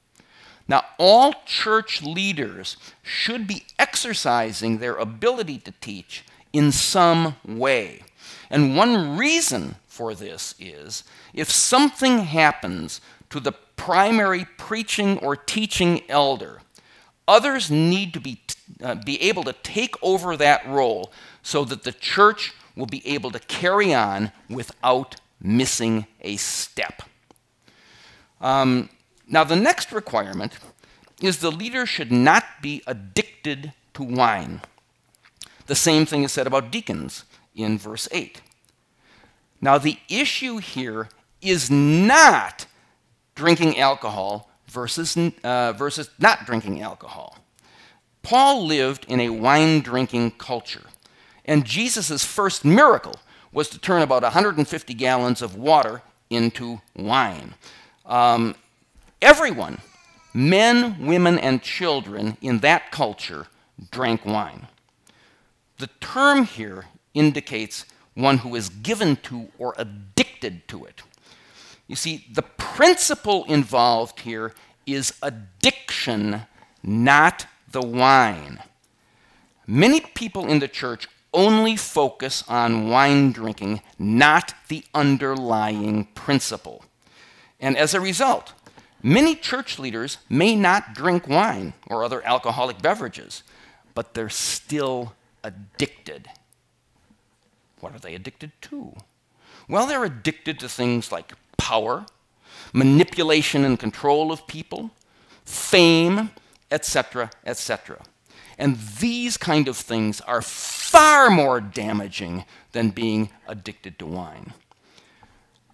Now, 0.68 0.85
all 0.99 1.35
church 1.44 2.01
leaders 2.01 2.77
should 3.03 3.49
be 3.49 3.64
exercising 3.77 4.79
their 4.79 4.94
ability 4.94 5.59
to 5.59 5.73
teach 5.81 6.25
in 6.53 6.70
some 6.70 7.35
way. 7.44 8.03
And 8.51 8.77
one 8.77 9.18
reason 9.18 9.75
for 9.88 10.14
this 10.14 10.55
is 10.61 11.03
if 11.35 11.51
something 11.51 12.20
happens 12.20 13.01
to 13.31 13.40
the 13.40 13.53
primary 13.77 14.47
preaching 14.57 15.18
or 15.18 15.35
teaching 15.35 16.03
elder, 16.09 16.61
others 17.27 17.68
need 17.68 18.14
to 18.14 18.20
be, 18.20 18.40
uh, 18.81 18.94
be 18.94 19.20
able 19.23 19.42
to 19.42 19.53
take 19.53 19.97
over 20.03 20.37
that 20.37 20.64
role 20.68 21.12
so 21.42 21.64
that 21.64 21.83
the 21.83 21.92
church 21.92 22.53
will 22.77 22.87
be 22.87 23.05
able 23.07 23.33
to 23.33 23.40
carry 23.40 23.92
on 23.92 24.31
without 24.49 25.16
missing 25.40 26.07
a 26.20 26.37
step. 26.37 27.03
Um, 28.45 28.91
now, 29.27 29.43
the 29.43 29.57
next 29.57 29.91
requirement 29.91 30.59
is 31.23 31.39
the 31.39 31.51
leader 31.51 31.87
should 31.87 32.13
not 32.13 32.45
be 32.61 32.83
addicted 32.87 33.73
to 33.95 34.03
wine. 34.03 34.61
The 35.67 35.75
same 35.75 36.05
thing 36.05 36.25
is 36.25 36.33
said 36.33 36.47
about 36.47 36.71
deacons 36.71 37.25
in 37.55 37.79
verse 37.79 38.07
8. 38.13 38.43
Now, 39.63 39.79
the 39.79 39.97
issue 40.11 40.59
here 40.59 41.09
is 41.41 41.71
not 41.71 42.67
drinking 43.35 43.79
alcohol 43.79 44.51
versus, 44.69 45.17
uh, 45.43 45.73
versus 45.73 46.11
not 46.19 46.45
drinking 46.45 46.83
alcohol. 46.83 47.39
Paul 48.23 48.67
lived 48.67 49.07
in 49.09 49.21
a 49.21 49.31
wine 49.31 49.81
drinking 49.81 50.33
culture, 50.33 50.85
and 51.47 51.65
Jesus' 51.65 52.27
first 52.27 52.63
miracle 52.63 53.17
was 53.53 53.71
to 53.71 53.79
turn 53.79 54.03
about 54.03 54.23
150 54.23 54.93
gallons 54.93 55.41
of 55.41 55.57
water 55.57 56.03
into 56.29 56.83
wine. 56.95 57.55
Um, 58.05 58.55
everyone, 59.23 59.79
men, 60.33 61.07
women, 61.07 61.38
and 61.38 61.62
children 61.62 62.37
in 62.40 62.59
that 62.61 62.90
culture 62.90 63.47
drank 63.90 64.25
wine. 64.25 64.69
The 65.79 65.88
term 66.01 66.45
here 66.45 66.87
indicates 67.14 67.87
one 68.14 68.38
who 68.38 68.55
is 68.55 68.69
given 68.69 69.17
to 69.17 69.49
or 69.59 69.75
addicted 69.77 70.69
to 70.69 70.85
it. 70.85 71.03
You 71.87 71.97
see, 71.97 72.27
the 72.33 72.43
principle 72.43 73.45
involved 73.45 74.21
here 74.21 74.53
is 74.87 75.14
addiction, 75.23 76.43
not 76.83 77.47
the 77.71 77.83
wine. 77.83 78.62
Many 79.67 80.01
people 80.01 80.47
in 80.47 80.59
the 80.59 80.69
church 80.69 81.09
only 81.33 81.77
focus 81.77 82.45
on 82.49 82.88
wine 82.88 83.33
drinking, 83.33 83.83
not 83.99 84.55
the 84.69 84.85
underlying 84.95 86.05
principle. 86.14 86.85
And 87.64 87.79
as 87.79 87.94
a 87.94 88.00
result, 88.00 88.53
many 89.03 89.35
church 89.35 89.79
leaders 89.79 90.18
may 90.29 90.55
not 90.55 90.92
drink 90.92 91.27
wine 91.27 91.72
or 91.87 92.05
other 92.05 92.22
alcoholic 92.27 92.83
beverages, 92.83 93.42
but 93.94 94.12
they're 94.12 94.29
still 94.29 95.14
addicted. 95.42 96.29
What 97.81 97.94
are 97.94 97.98
they 97.98 98.14
addicted 98.14 98.53
to? 98.62 98.92
Well, 99.66 99.87
they're 99.87 100.05
addicted 100.05 100.59
to 100.59 100.68
things 100.68 101.11
like 101.11 101.33
power, 101.57 102.05
manipulation 102.74 103.64
and 103.64 103.79
control 103.79 104.31
of 104.31 104.46
people, 104.46 104.90
fame, 105.46 106.33
etc., 106.70 107.31
etc. 107.46 108.03
And 108.59 108.77
these 109.00 109.38
kind 109.38 109.68
of 109.68 109.79
things 109.79 110.20
are 110.20 110.42
far 110.42 111.31
more 111.31 111.62
damaging 111.62 112.44
than 112.72 112.90
being 112.90 113.31
addicted 113.48 113.98
to 114.00 114.07
wine. 114.07 114.53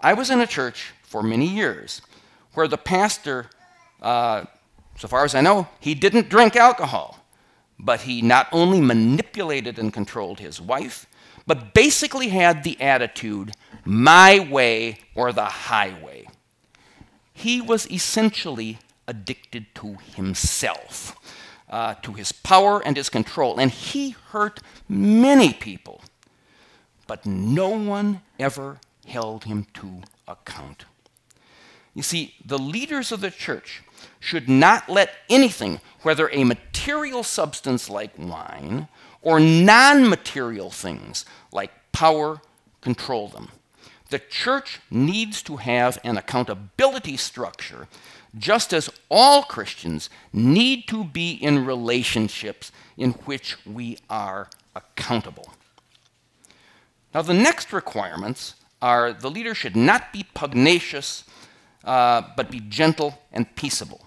I 0.00 0.12
was 0.12 0.30
in 0.30 0.40
a 0.40 0.46
church 0.46 0.92
for 1.10 1.24
many 1.24 1.46
years 1.46 2.02
where 2.54 2.68
the 2.68 2.78
pastor, 2.78 3.50
uh, 4.00 4.44
so 4.96 5.08
far 5.08 5.24
as 5.24 5.34
I 5.34 5.40
know, 5.40 5.66
he 5.80 5.92
didn't 5.92 6.28
drink 6.28 6.54
alcohol, 6.54 7.18
but 7.80 8.02
he 8.02 8.22
not 8.22 8.46
only 8.52 8.80
manipulated 8.80 9.76
and 9.76 9.92
controlled 9.92 10.38
his 10.38 10.60
wife, 10.60 11.06
but 11.48 11.74
basically 11.74 12.28
had 12.28 12.62
the 12.62 12.80
attitude, 12.80 13.50
my 13.84 14.38
way 14.38 14.98
or 15.16 15.32
the 15.32 15.46
highway. 15.46 16.28
He 17.32 17.60
was 17.60 17.90
essentially 17.90 18.78
addicted 19.08 19.66
to 19.74 19.96
himself, 20.14 21.16
uh, 21.68 21.94
to 22.02 22.12
his 22.12 22.30
power 22.30 22.80
and 22.86 22.96
his 22.96 23.08
control, 23.08 23.58
and 23.58 23.72
he 23.72 24.10
hurt 24.30 24.60
many 24.88 25.52
people. 25.52 26.02
But 27.08 27.26
no 27.26 27.70
one 27.70 28.22
ever 28.38 28.78
held 29.06 29.42
him 29.42 29.66
to 29.74 30.02
account. 30.28 30.84
You 32.00 32.04
see, 32.04 32.34
the 32.42 32.58
leaders 32.58 33.12
of 33.12 33.20
the 33.20 33.30
church 33.30 33.82
should 34.20 34.48
not 34.48 34.88
let 34.88 35.16
anything, 35.28 35.82
whether 36.00 36.30
a 36.30 36.44
material 36.44 37.22
substance 37.22 37.90
like 37.90 38.12
wine 38.18 38.88
or 39.20 39.38
non 39.38 40.08
material 40.08 40.70
things 40.70 41.26
like 41.52 41.70
power, 41.92 42.40
control 42.80 43.28
them. 43.28 43.50
The 44.08 44.18
church 44.18 44.80
needs 44.90 45.42
to 45.42 45.58
have 45.58 45.98
an 46.02 46.16
accountability 46.16 47.18
structure, 47.18 47.86
just 48.38 48.72
as 48.72 48.88
all 49.10 49.42
Christians 49.42 50.08
need 50.32 50.88
to 50.88 51.04
be 51.04 51.32
in 51.32 51.66
relationships 51.66 52.72
in 52.96 53.10
which 53.26 53.58
we 53.66 53.98
are 54.08 54.48
accountable. 54.74 55.52
Now, 57.12 57.20
the 57.20 57.34
next 57.34 57.74
requirements 57.74 58.54
are 58.80 59.12
the 59.12 59.30
leader 59.30 59.54
should 59.54 59.76
not 59.76 60.14
be 60.14 60.24
pugnacious 60.32 61.24
uh, 61.84 62.22
but 62.36 62.50
be 62.50 62.60
gentle 62.60 63.18
and 63.32 63.54
peaceable. 63.56 64.06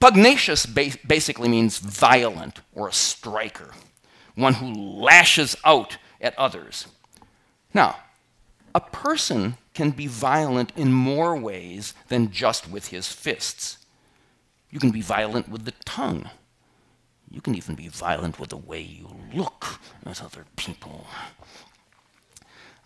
Pugnacious 0.00 0.66
ba- 0.66 0.98
basically 1.06 1.48
means 1.48 1.78
violent 1.78 2.60
or 2.74 2.88
a 2.88 2.92
striker, 2.92 3.70
one 4.34 4.54
who 4.54 4.72
lashes 4.72 5.56
out 5.64 5.98
at 6.20 6.36
others. 6.38 6.86
Now, 7.72 7.96
a 8.74 8.80
person 8.80 9.56
can 9.74 9.90
be 9.90 10.06
violent 10.06 10.72
in 10.76 10.92
more 10.92 11.36
ways 11.36 11.94
than 12.08 12.30
just 12.30 12.70
with 12.70 12.88
his 12.88 13.08
fists. 13.08 13.78
You 14.70 14.80
can 14.80 14.90
be 14.90 15.02
violent 15.02 15.48
with 15.48 15.64
the 15.64 15.74
tongue. 15.84 16.30
You 17.30 17.40
can 17.40 17.54
even 17.54 17.74
be 17.74 17.88
violent 17.88 18.38
with 18.38 18.50
the 18.50 18.56
way 18.56 18.80
you 18.80 19.08
look 19.32 19.78
at 20.04 20.22
other 20.22 20.44
people. 20.56 21.06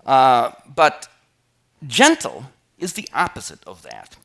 Uh, 0.05 0.53
but 0.75 1.09
Gentle 1.87 2.47
is 2.79 2.93
the 2.93 3.09
opposite 3.15 3.65
of 3.67 3.83
that. 3.83 4.17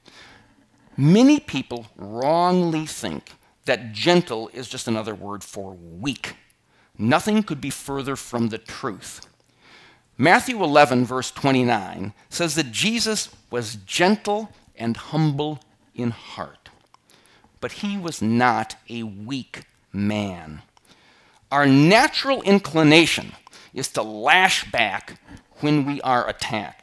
Many 0.98 1.40
people 1.40 1.88
wrongly 1.96 2.86
think 2.86 3.32
that 3.66 3.94
gentle 3.94 4.50
is 4.54 4.68
just 4.68 4.88
another 4.88 5.16
word 5.16 5.44
for 5.44 5.74
weak. 5.74 6.36
Nothing 6.98 7.44
could 7.44 7.62
be 7.62 7.70
further 7.70 8.16
from 8.16 8.50
the 8.50 8.58
truth. 8.58 9.26
Matthew 10.18 10.64
11, 10.64 11.06
verse 11.06 11.32
29, 11.32 12.14
says 12.30 12.56
that 12.56 12.72
Jesus 12.72 13.30
was 13.50 13.76
gentle 13.76 14.52
and 14.76 14.98
humble 14.98 15.60
in 15.96 16.12
heart, 16.12 16.70
but 17.60 17.72
he 17.74 17.98
was 17.98 18.22
not 18.22 18.76
a 18.90 19.04
weak 19.04 19.64
man. 19.94 20.62
Our 21.52 21.66
natural 21.66 22.42
inclination 22.44 23.34
is 23.74 23.88
to 23.90 24.04
lash 24.04 24.70
back 24.72 25.20
when 25.60 25.86
we 25.86 26.02
are 26.02 26.28
attacked. 26.28 26.81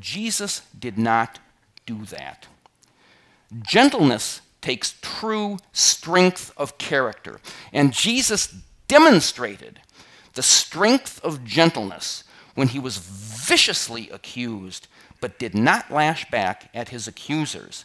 Jesus 0.00 0.62
did 0.78 0.98
not 0.98 1.38
do 1.86 2.04
that. 2.06 2.48
Gentleness 3.62 4.40
takes 4.60 4.96
true 5.00 5.58
strength 5.72 6.52
of 6.56 6.78
character, 6.78 7.40
and 7.72 7.92
Jesus 7.92 8.54
demonstrated 8.88 9.80
the 10.34 10.42
strength 10.42 11.22
of 11.24 11.44
gentleness 11.44 12.24
when 12.54 12.68
he 12.68 12.78
was 12.78 12.98
viciously 12.98 14.10
accused 14.10 14.88
but 15.20 15.38
did 15.38 15.54
not 15.54 15.90
lash 15.90 16.30
back 16.30 16.70
at 16.74 16.88
his 16.88 17.06
accusers. 17.06 17.84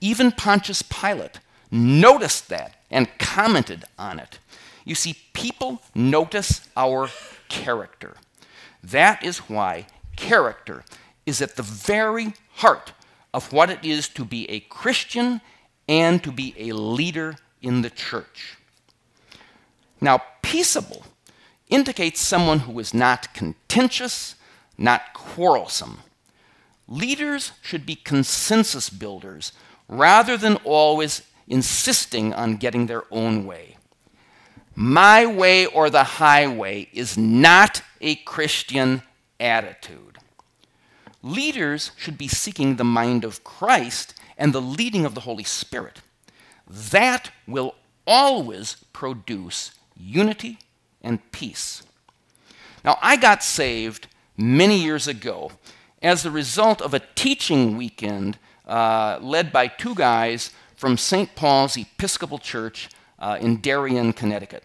Even 0.00 0.32
Pontius 0.32 0.82
Pilate 0.82 1.40
noticed 1.70 2.48
that 2.48 2.76
and 2.90 3.18
commented 3.18 3.84
on 3.98 4.18
it. 4.18 4.38
You 4.84 4.94
see, 4.94 5.16
people 5.34 5.82
notice 5.94 6.66
our 6.76 7.10
character. 7.48 8.16
That 8.82 9.22
is 9.22 9.38
why 9.38 9.86
character 10.16 10.84
is 11.28 11.42
at 11.42 11.56
the 11.56 11.62
very 11.62 12.32
heart 12.56 12.92
of 13.32 13.52
what 13.52 13.70
it 13.70 13.84
is 13.84 14.08
to 14.08 14.24
be 14.24 14.48
a 14.50 14.60
Christian 14.60 15.40
and 15.86 16.22
to 16.24 16.32
be 16.32 16.54
a 16.58 16.72
leader 16.72 17.36
in 17.62 17.82
the 17.82 17.90
church. 17.90 18.56
Now, 20.00 20.22
peaceable 20.42 21.04
indicates 21.68 22.20
someone 22.20 22.60
who 22.60 22.78
is 22.78 22.94
not 22.94 23.34
contentious, 23.34 24.34
not 24.76 25.12
quarrelsome. 25.12 26.00
Leaders 26.86 27.52
should 27.62 27.84
be 27.84 27.94
consensus 27.94 28.88
builders 28.88 29.52
rather 29.88 30.36
than 30.36 30.56
always 30.64 31.22
insisting 31.46 32.32
on 32.32 32.56
getting 32.56 32.86
their 32.86 33.04
own 33.10 33.46
way. 33.46 33.76
My 34.74 35.26
way 35.26 35.66
or 35.66 35.90
the 35.90 36.04
highway 36.04 36.88
is 36.92 37.18
not 37.18 37.82
a 38.00 38.14
Christian 38.16 39.02
attitude. 39.40 40.17
Leaders 41.22 41.90
should 41.96 42.16
be 42.16 42.28
seeking 42.28 42.76
the 42.76 42.84
mind 42.84 43.24
of 43.24 43.42
Christ 43.44 44.14
and 44.36 44.52
the 44.52 44.62
leading 44.62 45.04
of 45.04 45.14
the 45.14 45.22
Holy 45.22 45.44
Spirit. 45.44 46.00
That 46.68 47.30
will 47.46 47.74
always 48.06 48.76
produce 48.92 49.72
unity 49.96 50.58
and 51.02 51.30
peace. 51.32 51.82
Now, 52.84 52.98
I 53.02 53.16
got 53.16 53.42
saved 53.42 54.06
many 54.36 54.78
years 54.78 55.08
ago 55.08 55.52
as 56.00 56.24
a 56.24 56.30
result 56.30 56.80
of 56.80 56.94
a 56.94 57.02
teaching 57.16 57.76
weekend 57.76 58.38
uh, 58.66 59.18
led 59.20 59.52
by 59.52 59.66
two 59.66 59.94
guys 59.94 60.50
from 60.76 60.96
St. 60.96 61.34
Paul's 61.34 61.76
Episcopal 61.76 62.38
Church 62.38 62.88
uh, 63.18 63.36
in 63.40 63.60
Darien, 63.60 64.12
Connecticut. 64.12 64.64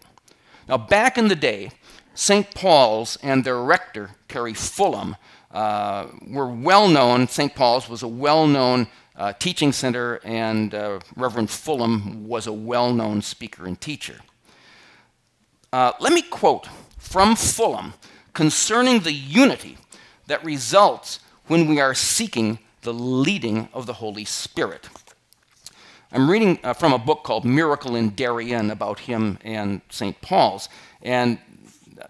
Now, 0.68 0.78
back 0.78 1.18
in 1.18 1.28
the 1.28 1.34
day, 1.34 1.72
St. 2.14 2.54
Paul's 2.54 3.18
and 3.22 3.44
their 3.44 3.60
rector, 3.60 4.12
Terry 4.28 4.52
Fullam, 4.52 5.16
uh, 5.54 6.08
were 6.26 6.48
well 6.48 6.88
known. 6.88 7.28
St. 7.28 7.54
Paul's 7.54 7.88
was 7.88 8.02
a 8.02 8.08
well 8.08 8.46
known 8.46 8.88
uh, 9.16 9.32
teaching 9.34 9.72
center, 9.72 10.20
and 10.24 10.74
uh, 10.74 11.00
Reverend 11.16 11.48
Fullam 11.48 12.24
was 12.24 12.46
a 12.46 12.52
well 12.52 12.92
known 12.92 13.22
speaker 13.22 13.64
and 13.64 13.80
teacher. 13.80 14.16
Uh, 15.72 15.92
let 16.00 16.12
me 16.12 16.22
quote 16.22 16.68
from 16.98 17.34
Fullam 17.34 17.94
concerning 18.32 19.00
the 19.00 19.12
unity 19.12 19.78
that 20.26 20.44
results 20.44 21.20
when 21.46 21.68
we 21.68 21.80
are 21.80 21.94
seeking 21.94 22.58
the 22.82 22.92
leading 22.92 23.68
of 23.72 23.86
the 23.86 23.94
Holy 23.94 24.24
Spirit. 24.24 24.88
I'm 26.12 26.30
reading 26.30 26.58
uh, 26.62 26.74
from 26.74 26.92
a 26.92 26.98
book 26.98 27.24
called 27.24 27.44
Miracle 27.44 27.96
in 27.96 28.10
Darien 28.10 28.70
about 28.70 29.00
him 29.00 29.38
and 29.42 29.80
St. 29.90 30.20
Paul's. 30.20 30.68
And 31.02 31.38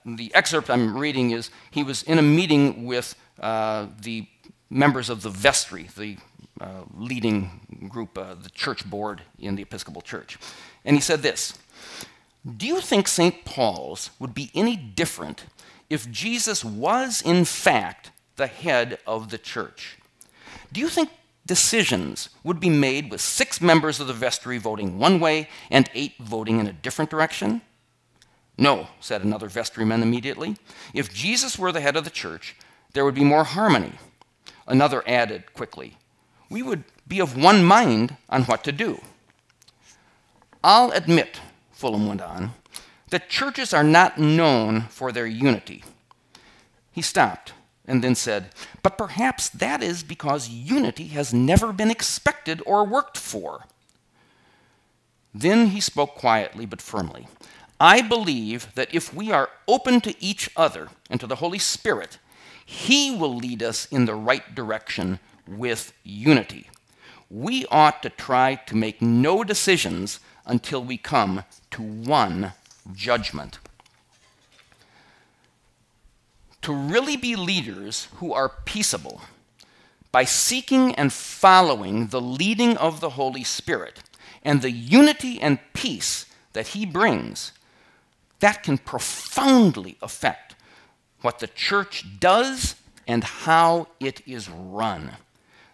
the 0.04 0.34
excerpt 0.34 0.68
I'm 0.70 0.96
reading 0.96 1.30
is 1.30 1.50
he 1.70 1.82
was 1.82 2.02
in 2.02 2.18
a 2.18 2.22
meeting 2.22 2.84
with 2.84 3.14
the 3.38 4.26
members 4.70 5.08
of 5.08 5.22
the 5.22 5.30
vestry, 5.30 5.88
the 5.96 6.16
uh, 6.60 6.82
leading 6.96 7.88
group, 7.88 8.16
uh, 8.16 8.34
the 8.34 8.50
church 8.50 8.88
board 8.88 9.22
in 9.38 9.56
the 9.56 9.62
Episcopal 9.62 10.02
Church. 10.02 10.38
And 10.84 10.96
he 10.96 11.00
said 11.00 11.22
this 11.22 11.58
Do 12.56 12.66
you 12.66 12.80
think 12.80 13.08
St. 13.08 13.44
Paul's 13.44 14.10
would 14.18 14.34
be 14.34 14.50
any 14.54 14.76
different 14.76 15.46
if 15.90 16.10
Jesus 16.10 16.64
was, 16.64 17.22
in 17.22 17.44
fact, 17.44 18.10
the 18.36 18.46
head 18.46 18.98
of 19.06 19.30
the 19.30 19.38
church? 19.38 19.98
Do 20.72 20.80
you 20.80 20.88
think 20.88 21.10
decisions 21.46 22.30
would 22.42 22.58
be 22.58 22.70
made 22.70 23.10
with 23.10 23.20
six 23.20 23.60
members 23.60 24.00
of 24.00 24.06
the 24.06 24.12
vestry 24.12 24.58
voting 24.58 24.98
one 24.98 25.20
way 25.20 25.48
and 25.70 25.90
eight 25.94 26.14
voting 26.18 26.58
in 26.58 26.66
a 26.66 26.72
different 26.72 27.10
direction? 27.10 27.62
No, 28.56 28.86
said 29.00 29.24
another 29.24 29.48
vestryman 29.48 30.02
immediately. 30.02 30.56
If 30.92 31.12
Jesus 31.12 31.58
were 31.58 31.72
the 31.72 31.80
head 31.80 31.96
of 31.96 32.04
the 32.04 32.10
church, 32.10 32.56
there 32.94 33.04
would 33.04 33.14
be 33.14 33.24
more 33.24 33.44
harmony. 33.44 33.92
Another 34.66 35.02
added 35.06 35.52
quickly, 35.52 35.98
We 36.48 36.62
would 36.62 36.84
be 37.06 37.20
of 37.20 37.36
one 37.36 37.62
mind 37.62 38.16
on 38.30 38.44
what 38.44 38.64
to 38.64 38.72
do. 38.72 39.00
I'll 40.62 40.90
admit, 40.92 41.40
Fullam 41.78 42.08
went 42.08 42.22
on, 42.22 42.52
that 43.10 43.28
churches 43.28 43.74
are 43.74 43.84
not 43.84 44.18
known 44.18 44.82
for 44.88 45.12
their 45.12 45.26
unity. 45.26 45.84
He 46.90 47.02
stopped 47.02 47.52
and 47.84 48.02
then 48.02 48.14
said, 48.14 48.50
But 48.82 48.96
perhaps 48.96 49.48
that 49.50 49.82
is 49.82 50.02
because 50.02 50.48
unity 50.48 51.08
has 51.08 51.34
never 51.34 51.72
been 51.72 51.90
expected 51.90 52.62
or 52.64 52.86
worked 52.86 53.18
for. 53.18 53.66
Then 55.34 55.68
he 55.68 55.80
spoke 55.80 56.14
quietly 56.14 56.64
but 56.64 56.80
firmly. 56.80 57.26
I 57.78 58.00
believe 58.00 58.74
that 58.76 58.94
if 58.94 59.12
we 59.12 59.32
are 59.32 59.50
open 59.66 60.00
to 60.02 60.14
each 60.22 60.48
other 60.56 60.88
and 61.10 61.20
to 61.20 61.26
the 61.26 61.36
Holy 61.36 61.58
Spirit, 61.58 62.18
He 62.64 63.14
will 63.14 63.34
lead 63.34 63.62
us 63.62 63.86
in 63.86 64.04
the 64.04 64.14
right 64.14 64.54
direction 64.54 65.20
with 65.46 65.92
unity. 66.02 66.70
We 67.30 67.66
ought 67.66 68.02
to 68.02 68.10
try 68.10 68.56
to 68.66 68.76
make 68.76 69.02
no 69.02 69.44
decisions 69.44 70.20
until 70.46 70.84
we 70.84 70.96
come 70.96 71.44
to 71.72 71.82
one 71.82 72.52
judgment 72.92 73.58
to 76.64 76.72
really 76.72 77.16
be 77.16 77.36
leaders 77.36 78.08
who 78.16 78.32
are 78.32 78.48
peaceable 78.48 79.20
by 80.10 80.24
seeking 80.24 80.94
and 80.94 81.12
following 81.12 82.06
the 82.06 82.20
leading 82.20 82.74
of 82.78 83.00
the 83.00 83.10
Holy 83.10 83.44
Spirit 83.44 84.02
and 84.42 84.62
the 84.62 84.70
unity 84.70 85.38
and 85.40 85.58
peace 85.74 86.24
that 86.54 86.68
He 86.68 86.86
brings, 86.86 87.52
that 88.40 88.62
can 88.62 88.78
profoundly 88.78 89.98
affect 90.00 90.43
what 91.24 91.38
the 91.38 91.46
church 91.46 92.04
does 92.20 92.76
and 93.06 93.24
how 93.24 93.88
it 93.98 94.20
is 94.26 94.48
run. 94.48 95.12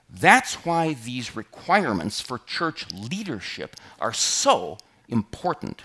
That's 0.08 0.54
why 0.64 0.94
these 0.94 1.36
requirements 1.36 2.20
for 2.20 2.38
church 2.38 2.86
leadership 2.92 3.76
are 4.00 4.12
so 4.12 4.78
important. 5.08 5.82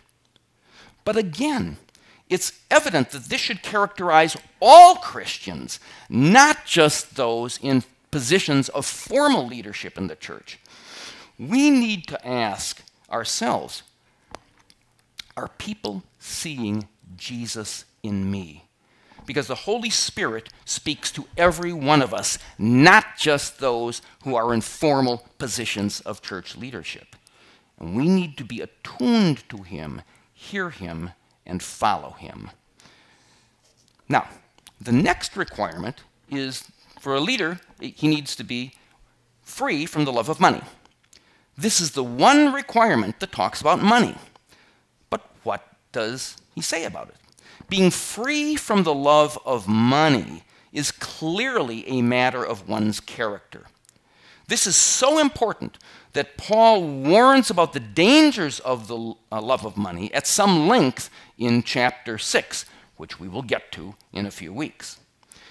But 1.03 1.17
again, 1.17 1.77
it's 2.29 2.59
evident 2.71 3.11
that 3.11 3.25
this 3.25 3.41
should 3.41 3.61
characterize 3.61 4.35
all 4.61 4.95
Christians, 4.95 5.79
not 6.09 6.65
just 6.65 7.15
those 7.15 7.59
in 7.61 7.83
positions 8.09 8.69
of 8.69 8.85
formal 8.85 9.45
leadership 9.45 9.97
in 9.97 10.07
the 10.07 10.15
church. 10.15 10.59
We 11.37 11.69
need 11.69 12.07
to 12.07 12.27
ask 12.27 12.81
ourselves 13.11 13.83
are 15.37 15.49
people 15.57 16.03
seeing 16.17 16.87
Jesus 17.17 17.83
in 18.01 18.31
me? 18.31 18.64
Because 19.25 19.47
the 19.47 19.55
Holy 19.55 19.89
Spirit 19.89 20.49
speaks 20.65 21.11
to 21.11 21.27
every 21.37 21.73
one 21.73 22.01
of 22.01 22.13
us, 22.13 22.37
not 22.57 23.17
just 23.17 23.59
those 23.59 24.01
who 24.23 24.35
are 24.35 24.53
in 24.53 24.61
formal 24.61 25.27
positions 25.37 26.01
of 26.01 26.21
church 26.21 26.55
leadership. 26.55 27.15
And 27.79 27.95
we 27.95 28.07
need 28.07 28.37
to 28.37 28.43
be 28.43 28.61
attuned 28.61 29.47
to 29.49 29.63
Him, 29.63 30.01
hear 30.33 30.69
Him, 30.69 31.11
and 31.45 31.61
follow 31.61 32.11
him. 32.11 32.49
Now, 34.09 34.27
the 34.79 34.91
next 34.91 35.37
requirement 35.37 36.03
is 36.29 36.65
for 36.99 37.15
a 37.15 37.19
leader, 37.19 37.59
he 37.79 38.07
needs 38.07 38.35
to 38.35 38.43
be 38.43 38.73
free 39.43 39.85
from 39.85 40.05
the 40.05 40.11
love 40.11 40.29
of 40.29 40.39
money. 40.39 40.61
This 41.57 41.79
is 41.79 41.91
the 41.91 42.03
one 42.03 42.51
requirement 42.51 43.19
that 43.19 43.31
talks 43.31 43.61
about 43.61 43.81
money. 43.81 44.15
But 45.09 45.25
what 45.43 45.67
does 45.91 46.37
he 46.53 46.61
say 46.61 46.83
about 46.83 47.09
it? 47.09 47.15
Being 47.69 47.91
free 47.91 48.55
from 48.55 48.83
the 48.83 48.93
love 48.93 49.37
of 49.45 49.67
money 49.67 50.43
is 50.71 50.91
clearly 50.91 51.87
a 51.87 52.01
matter 52.01 52.43
of 52.43 52.67
one's 52.67 52.99
character. 52.99 53.65
This 54.47 54.67
is 54.67 54.75
so 54.75 55.19
important 55.19 55.77
that 56.13 56.37
Paul 56.37 56.83
warns 56.83 57.49
about 57.49 57.73
the 57.73 57.79
dangers 57.79 58.59
of 58.59 58.87
the 58.87 59.15
uh, 59.31 59.41
love 59.41 59.65
of 59.65 59.75
money 59.75 60.13
at 60.13 60.27
some 60.27 60.67
length 60.67 61.09
in 61.37 61.63
chapter 61.63 62.17
6, 62.17 62.65
which 62.97 63.19
we 63.19 63.27
will 63.27 63.41
get 63.41 63.71
to 63.73 63.95
in 64.13 64.25
a 64.25 64.31
few 64.31 64.53
weeks. 64.53 64.99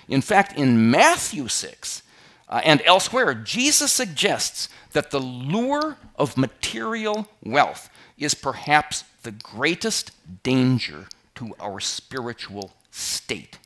In 0.08 0.20
fact, 0.20 0.56
in 0.56 0.90
Matthew 0.90 1.48
6 1.48 2.02
uh, 2.48 2.60
and 2.64 2.82
elsewhere, 2.84 3.34
Jesus 3.34 3.90
suggests 3.90 4.68
that 4.92 5.10
the 5.10 5.20
lure 5.20 5.96
of 6.16 6.36
material 6.36 7.28
wealth 7.42 7.90
is 8.16 8.34
perhaps 8.34 9.04
the 9.22 9.32
greatest 9.32 10.12
danger 10.42 11.08
to 11.36 11.54
our 11.60 11.80
spiritual 11.80 12.72
state. 12.90 13.58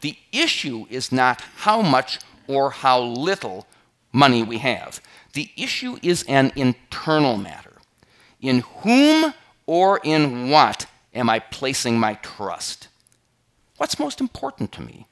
The 0.00 0.16
issue 0.32 0.86
is 0.90 1.12
not 1.12 1.40
how 1.56 1.82
much 1.82 2.18
or 2.48 2.70
how 2.70 3.00
little 3.00 3.66
money 4.12 4.42
we 4.42 4.58
have. 4.58 5.00
The 5.32 5.50
issue 5.56 5.98
is 6.02 6.24
an 6.28 6.52
internal 6.56 7.36
matter. 7.36 7.74
In 8.40 8.60
whom 8.60 9.32
or 9.66 10.00
in 10.02 10.50
what 10.50 10.86
am 11.14 11.30
I 11.30 11.38
placing 11.38 11.98
my 11.98 12.14
trust? 12.14 12.88
What's 13.76 13.98
most 13.98 14.20
important 14.20 14.72
to 14.72 14.82
me? 14.82 15.06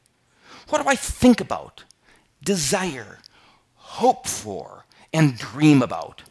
What 0.69 0.83
do 0.83 0.89
I 0.89 0.97
think 0.97 1.41
about, 1.41 1.85
desire, 2.43 3.19
hope 3.75 4.27
for, 4.27 4.85
and 5.13 5.37
dream 5.37 5.83
about? 5.83 6.23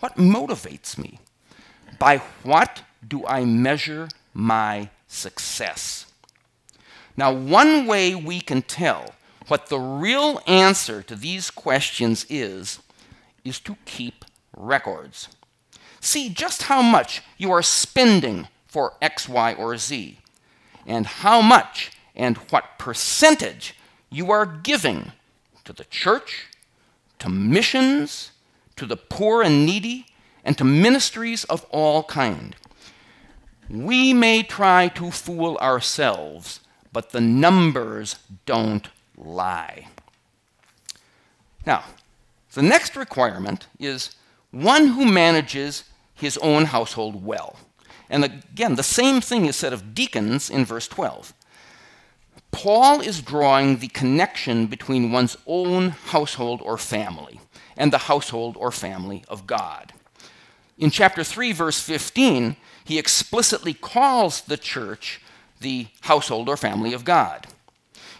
What 0.00 0.16
motivates 0.16 0.98
me? 0.98 1.20
By 1.98 2.18
what 2.42 2.82
do 3.06 3.26
I 3.26 3.44
measure 3.44 4.08
my 4.34 4.90
success? 5.06 6.06
Now, 7.16 7.32
one 7.32 7.86
way 7.86 8.14
we 8.14 8.40
can 8.40 8.62
tell 8.62 9.14
what 9.48 9.68
the 9.68 9.78
real 9.78 10.40
answer 10.46 11.02
to 11.02 11.14
these 11.14 11.50
questions 11.50 12.26
is, 12.28 12.80
is 13.44 13.60
to 13.60 13.76
keep 13.84 14.24
records. 14.56 15.28
See 16.00 16.28
just 16.28 16.64
how 16.64 16.82
much 16.82 17.22
you 17.38 17.50
are 17.52 17.62
spending 17.62 18.48
for 18.66 18.94
X, 19.00 19.28
Y, 19.28 19.54
or 19.54 19.76
Z, 19.76 20.18
and 20.84 21.06
how 21.06 21.40
much 21.40 21.92
and 22.14 22.36
what 22.50 22.78
percentage 22.78 23.74
you 24.10 24.30
are 24.30 24.46
giving 24.46 25.12
to 25.64 25.72
the 25.72 25.84
church, 25.84 26.46
to 27.18 27.28
missions, 27.28 28.32
to 28.76 28.86
the 28.86 28.96
poor 28.96 29.42
and 29.42 29.64
needy, 29.64 30.06
and 30.44 30.56
to 30.58 30.64
ministries 30.64 31.44
of 31.44 31.64
all 31.70 32.04
kind. 32.04 32.56
We 33.68 34.12
may 34.12 34.42
try 34.42 34.88
to 34.88 35.10
fool 35.10 35.56
ourselves, 35.58 36.60
but 36.92 37.10
the 37.10 37.20
numbers 37.20 38.16
don't 38.44 38.88
lie. 39.16 39.88
Now, 41.64 41.84
the 42.52 42.62
next 42.62 42.96
requirement 42.96 43.66
is 43.78 44.14
one 44.50 44.88
who 44.88 45.04
manages 45.04 45.84
his 46.14 46.38
own 46.38 46.66
household 46.66 47.24
well. 47.24 47.58
And 48.08 48.24
again, 48.24 48.76
the 48.76 48.82
same 48.82 49.20
thing 49.20 49.46
is 49.46 49.56
said 49.56 49.72
of 49.72 49.94
deacons 49.94 50.48
in 50.48 50.64
verse 50.64 50.88
12. 50.88 51.34
Paul 52.52 53.00
is 53.00 53.20
drawing 53.20 53.78
the 53.78 53.88
connection 53.88 54.66
between 54.66 55.12
one's 55.12 55.36
own 55.46 55.90
household 55.90 56.62
or 56.62 56.78
family 56.78 57.40
and 57.76 57.92
the 57.92 57.98
household 57.98 58.56
or 58.58 58.70
family 58.70 59.24
of 59.28 59.46
God. 59.46 59.92
In 60.78 60.90
chapter 60.90 61.24
3, 61.24 61.52
verse 61.52 61.80
15, 61.80 62.56
he 62.86 63.00
explicitly 63.00 63.74
calls 63.74 64.42
the 64.42 64.56
church 64.56 65.20
the 65.60 65.88
household 66.02 66.48
or 66.48 66.56
family 66.56 66.92
of 66.92 67.04
God. 67.04 67.48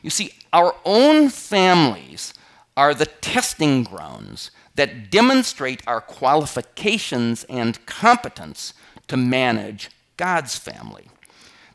You 0.03 0.11
see, 0.11 0.33
our 0.53 0.75
own 0.85 1.29
families 1.29 2.35
are 2.77 2.93
the 2.93 3.07
testing 3.07 3.85
grounds 3.85 4.51
that 4.75 5.09
demonstrate 5.11 5.87
our 5.87 6.01
qualifications 6.01 7.45
and 7.45 7.87
competence 7.87 8.75
to 9.07 9.17
manage 9.17 9.89
God's 10.17 10.57
family. 10.57 11.07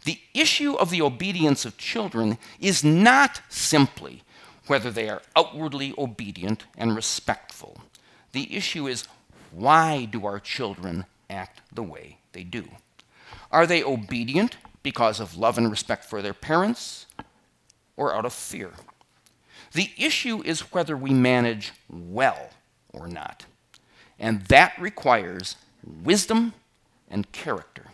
The 0.03 0.19
issue 0.33 0.73
of 0.73 0.89
the 0.89 1.01
obedience 1.01 1.63
of 1.63 1.77
children 1.77 2.37
is 2.59 2.83
not 2.83 3.41
simply 3.47 4.23
whether 4.67 4.91
they 4.91 5.07
are 5.07 5.21
outwardly 5.35 5.93
obedient 5.97 6.65
and 6.77 6.93
respectful. 6.93 7.77
The 8.33 8.53
issue 8.53 8.87
is 8.87 9.07
why 9.51 10.05
do 10.05 10.25
our 10.25 10.41
children 10.41 11.05
act 11.29 11.61
the 11.73 11.83
way 11.83 12.17
they 12.33 12.43
do? 12.43 12.69
Are 13.51 13.67
they 13.67 13.83
obedient 13.83 14.57
because 14.83 15.19
of 15.19 15.37
love 15.37 15.57
and 15.57 15.69
respect 15.69 16.05
for 16.05 16.21
their 16.21 16.33
parents 16.33 17.05
or 17.97 18.15
out 18.15 18.25
of 18.25 18.33
fear? 18.33 18.71
The 19.73 19.91
issue 19.97 20.41
is 20.43 20.71
whether 20.73 20.97
we 20.97 21.11
manage 21.11 21.71
well 21.89 22.49
or 22.93 23.07
not. 23.07 23.45
And 24.19 24.43
that 24.47 24.73
requires 24.79 25.55
wisdom 26.03 26.53
and 27.09 27.31
character. 27.31 27.85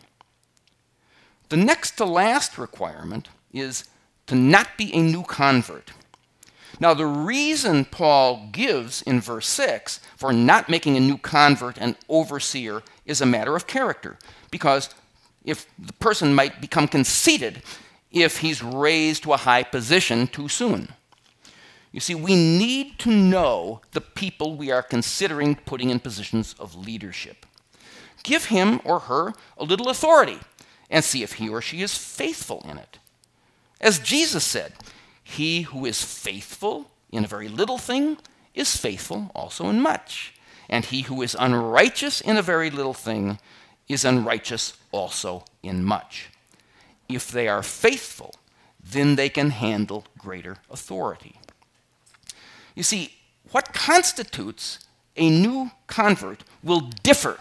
The 1.50 1.58
next 1.58 1.92
to 1.98 2.06
last 2.06 2.58
requirement 2.58 3.30
is 3.54 3.86
to 4.28 4.36
not 4.36 4.78
be 4.78 4.94
a 4.94 5.02
new 5.02 5.24
convert. 5.24 5.92
Now, 6.80 6.94
the 6.94 7.06
reason 7.06 7.86
Paul 7.86 8.50
gives 8.52 9.02
in 9.02 9.20
verse 9.20 9.48
6 9.48 10.00
for 10.16 10.32
not 10.32 10.70
making 10.70 10.96
a 10.96 11.00
new 11.00 11.18
convert 11.18 11.78
an 11.78 11.96
overseer 12.08 12.84
is 13.06 13.20
a 13.20 13.26
matter 13.26 13.56
of 13.56 13.68
character, 13.68 14.18
because 14.52 14.90
if 15.44 15.66
the 15.80 15.94
person 15.94 16.36
might 16.36 16.62
become 16.62 16.88
conceited 16.88 17.64
if 18.12 18.40
he's 18.40 18.64
raised 18.64 19.24
to 19.24 19.34
a 19.34 19.38
high 19.38 19.64
position 19.64 20.28
too 20.28 20.48
soon. 20.48 20.90
You 21.92 22.00
see, 22.00 22.16
we 22.16 22.36
need 22.36 23.00
to 23.00 23.12
know 23.12 23.82
the 23.92 24.02
people 24.02 24.56
we 24.56 24.72
are 24.72 24.84
considering 24.84 25.56
putting 25.56 25.90
in 25.90 26.00
positions 26.00 26.54
of 26.60 26.76
leadership. 26.76 27.46
Give 28.24 28.46
him 28.46 28.82
or 28.84 29.00
her 29.02 29.34
a 29.58 29.64
little 29.64 29.90
authority 29.90 30.40
and 30.90 31.04
see 31.04 31.24
if 31.24 31.34
he 31.34 31.50
or 31.50 31.62
she 31.62 31.82
is 31.82 31.98
faithful 31.98 32.66
in 32.70 32.78
it. 32.78 33.00
As 33.80 34.00
Jesus 34.00 34.44
said, 34.44 34.74
he 35.30 35.64
who 35.64 35.86
is 35.86 36.02
faithful 36.02 36.90
in 37.12 37.26
a 37.26 37.28
very 37.28 37.50
little 37.50 37.78
thing 37.78 38.18
is 38.54 38.78
faithful 38.78 39.30
also 39.36 39.68
in 39.68 39.82
much. 39.82 40.34
And 40.70 40.86
he 40.86 41.02
who 41.02 41.22
is 41.22 41.36
unrighteous 41.38 42.22
in 42.22 42.38
a 42.38 42.42
very 42.42 42.70
little 42.70 42.94
thing 42.94 43.38
is 43.90 44.06
unrighteous 44.06 44.78
also 44.94 45.44
in 45.62 45.84
much. 45.84 46.30
If 47.10 47.30
they 47.30 47.50
are 47.50 47.62
faithful, 47.62 48.36
then 48.82 49.18
they 49.18 49.28
can 49.28 49.50
handle 49.50 50.06
greater 50.18 50.58
authority. 50.72 51.36
You 52.74 52.84
see, 52.84 53.14
what 53.52 53.74
constitutes 53.74 54.80
a 55.18 55.30
new 55.30 55.72
convert 55.88 56.46
will 56.64 56.90
differ 57.04 57.38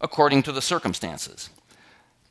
according 0.00 0.44
to 0.44 0.52
the 0.52 0.62
circumstances. 0.62 1.50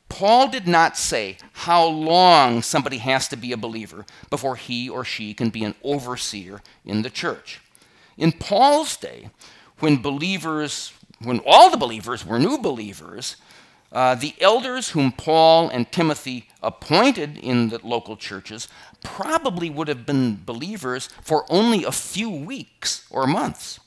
Paul 0.08 0.48
did 0.48 0.66
not 0.66 0.96
say 0.96 1.36
how 1.52 1.84
long 1.86 2.62
somebody 2.62 2.98
has 2.98 3.28
to 3.28 3.36
be 3.36 3.52
a 3.52 3.56
believer 3.56 4.06
before 4.30 4.56
he 4.56 4.88
or 4.88 5.04
she 5.04 5.34
can 5.34 5.50
be 5.50 5.64
an 5.64 5.74
overseer 5.82 6.62
in 6.84 7.02
the 7.02 7.10
church. 7.10 7.60
In 8.16 8.32
Paul's 8.32 8.96
day, 8.96 9.30
when 9.80 10.02
believers, 10.02 10.92
when 11.22 11.40
all 11.46 11.70
the 11.70 11.76
believers 11.76 12.24
were 12.26 12.38
new 12.38 12.58
believers, 12.58 13.36
uh, 13.92 14.14
the 14.14 14.34
elders 14.40 14.90
whom 14.90 15.12
Paul 15.12 15.68
and 15.68 15.90
Timothy 15.90 16.48
appointed 16.62 17.38
in 17.38 17.68
the 17.70 17.80
local 17.82 18.16
churches 18.16 18.68
probably 19.02 19.70
would 19.70 19.88
have 19.88 20.04
been 20.04 20.40
believers 20.44 21.08
for 21.22 21.46
only 21.48 21.84
a 21.84 21.92
few 21.92 22.28
weeks 22.28 23.06
or 23.10 23.26
months. 23.26 23.80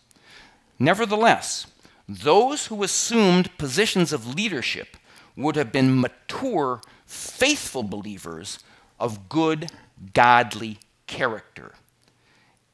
Nevertheless, 0.79 1.67
those 2.09 2.67
who 2.67 2.83
assumed 2.83 3.55
positions 3.57 4.11
of 4.11 4.33
leadership 4.33 4.97
would 5.35 5.55
have 5.55 5.71
been 5.71 5.99
mature, 5.99 6.81
faithful 7.05 7.83
believers 7.83 8.59
of 8.99 9.29
good, 9.29 9.71
godly 10.13 10.79
character. 11.07 11.73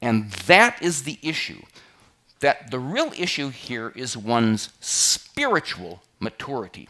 And 0.00 0.30
that 0.46 0.80
is 0.82 1.02
the 1.02 1.18
issue. 1.22 1.62
That 2.40 2.70
the 2.70 2.78
real 2.78 3.12
issue 3.16 3.48
here 3.48 3.92
is 3.96 4.16
one's 4.16 4.70
spiritual 4.80 6.02
maturity. 6.20 6.88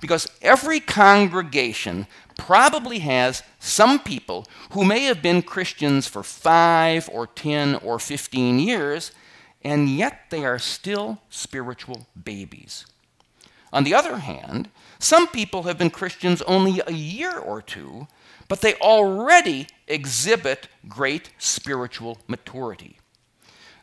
Because 0.00 0.28
every 0.42 0.80
congregation 0.80 2.06
probably 2.36 3.00
has 3.00 3.42
some 3.58 3.98
people 3.98 4.46
who 4.72 4.84
may 4.84 5.04
have 5.04 5.22
been 5.22 5.42
Christians 5.42 6.06
for 6.06 6.22
five 6.22 7.08
or 7.12 7.26
10 7.26 7.76
or 7.76 7.98
15 7.98 8.58
years, 8.58 9.12
and 9.62 9.88
yet 9.88 10.26
they 10.30 10.44
are 10.44 10.58
still 10.58 11.18
spiritual 11.28 12.06
babies. 12.22 12.86
On 13.72 13.84
the 13.84 13.94
other 13.94 14.18
hand, 14.18 14.68
some 14.98 15.28
people 15.28 15.62
have 15.64 15.78
been 15.78 15.90
Christians 15.90 16.42
only 16.42 16.82
a 16.86 16.92
year 16.92 17.38
or 17.38 17.62
two, 17.62 18.08
but 18.48 18.60
they 18.60 18.74
already 18.74 19.68
exhibit 19.86 20.68
great 20.88 21.30
spiritual 21.38 22.18
maturity. 22.26 22.98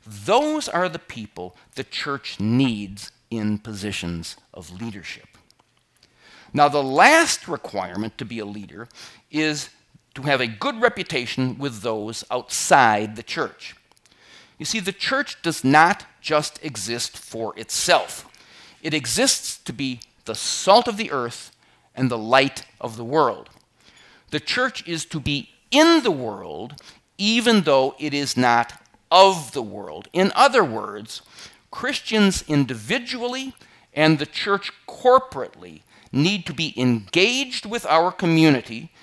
Those 0.06 0.68
are 0.68 0.90
the 0.90 1.00
people 1.00 1.56
the 1.76 1.84
church 1.84 2.40
needs 2.40 3.12
in 3.30 3.58
positions 3.60 4.38
of 4.54 4.82
leadership. 4.82 5.28
Now, 6.54 6.70
the 6.70 6.84
last 6.84 7.48
requirement 7.48 8.18
to 8.18 8.26
be 8.26 8.40
a 8.40 8.46
leader 8.46 8.88
is 9.32 9.70
to 10.16 10.24
have 10.24 10.42
a 10.42 10.48
good 10.48 10.82
reputation 10.82 11.58
with 11.58 11.82
those 11.82 12.24
outside 12.32 13.16
the 13.16 13.24
church. 13.24 13.76
You 14.58 14.66
see, 14.66 14.80
the 14.80 14.92
church 14.92 15.42
does 15.42 15.64
not 15.64 16.06
just 16.22 16.64
exist 16.64 17.18
for 17.18 17.58
itself, 17.60 18.27
it 18.88 18.94
exists 18.94 19.58
to 19.58 19.74
be 19.74 20.00
the 20.24 20.34
salt 20.34 20.88
of 20.88 20.96
the 20.96 21.12
earth 21.12 21.52
and 21.94 22.10
the 22.10 22.18
light 22.18 22.64
of 22.80 22.96
the 22.96 23.04
world. 23.04 23.50
The 24.32 24.40
church 24.40 24.88
is 24.88 25.04
to 25.08 25.20
be 25.20 25.50
in 25.72 26.04
the 26.04 26.12
world, 26.12 26.76
even 27.18 27.64
though 27.64 27.96
it 28.00 28.14
is 28.14 28.38
not 28.38 28.82
of 29.12 29.52
the 29.52 29.62
world. 29.62 30.08
In 30.14 30.32
other 30.38 30.64
words, 30.64 31.22
Christians 31.70 32.46
individually 32.48 33.54
and 33.94 34.20
the 34.20 34.26
church 34.26 34.72
corporately 34.88 35.82
need 36.14 36.46
to 36.46 36.54
be 36.54 36.74
engaged 36.80 37.66
with 37.66 37.86
our 37.88 38.14
community 38.14 38.94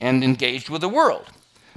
and 0.00 0.24
engaged 0.24 0.68
with 0.68 0.80
the 0.80 0.88
world. 0.88 1.26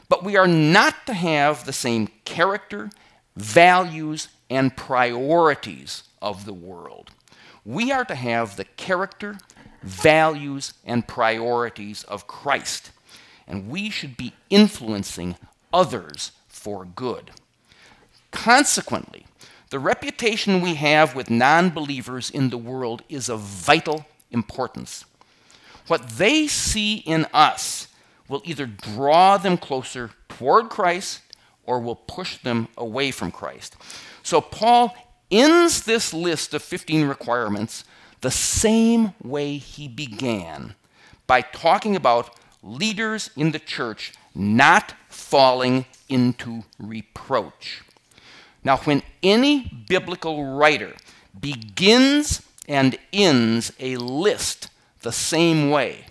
But 0.10 0.24
we 0.24 0.36
are 0.36 0.48
not 0.48 1.06
to 1.06 1.14
have 1.14 1.68
the 1.68 1.74
same 1.74 2.08
character, 2.26 2.90
values, 3.36 4.30
and 4.50 4.76
priorities 4.76 6.02
of 6.24 6.46
the 6.46 6.56
world. 6.56 7.12
We 7.66 7.92
are 7.92 8.06
to 8.06 8.16
have 8.16 8.56
the 8.56 8.66
character, 8.66 9.38
values, 9.84 10.74
and 10.86 11.08
priorities 11.08 12.04
of 12.04 12.28
Christ. 12.28 12.92
And 13.48 13.70
we 13.70 13.90
should 13.90 14.18
be 14.18 14.34
influencing 14.50 15.36
others 15.74 16.32
for 16.48 16.86
good. 16.86 17.32
Consequently, 18.32 19.26
the 19.70 19.80
reputation 19.80 20.62
we 20.62 20.76
have 20.76 21.16
with 21.16 21.30
non 21.30 21.70
believers 21.70 22.30
in 22.30 22.50
the 22.50 22.58
world 22.58 23.04
is 23.10 23.30
of 23.30 23.40
vital 23.40 24.06
importance. 24.32 25.06
What 25.88 26.10
they 26.10 26.48
see 26.48 26.96
in 26.98 27.26
us 27.34 27.88
will 28.28 28.42
either 28.46 28.66
draw 28.66 29.38
them 29.38 29.58
closer 29.58 30.12
toward 30.30 30.70
Christ 30.70 31.22
or 31.66 31.80
will 31.80 31.96
push 31.96 32.38
them 32.38 32.68
away 32.78 33.12
from 33.12 33.32
Christ. 33.32 33.76
So 34.24 34.42
Paul 34.42 34.96
ends 35.32 35.84
this 35.84 36.14
list 36.14 36.54
of 36.54 36.62
15 36.62 37.08
requirements 37.08 37.84
the 38.22 38.32
same 38.32 39.14
way 39.24 39.58
he 39.58 39.88
began 39.88 40.76
by 41.26 41.42
talking 41.42 41.96
about 41.96 42.36
leaders 42.62 43.30
in 43.36 43.52
the 43.52 43.60
church 43.60 44.14
not 44.36 44.94
falling 45.10 45.86
into 46.08 46.64
reproach. 46.78 47.82
Now, 48.64 48.78
when 48.78 49.02
any 49.24 49.84
biblical 49.88 50.46
writer 50.46 50.94
begins 51.40 52.44
and 52.68 52.98
ends 53.12 53.74
a 53.80 53.98
list 53.98 54.70
the 55.02 55.12
same 55.12 55.72
way, 55.72 56.06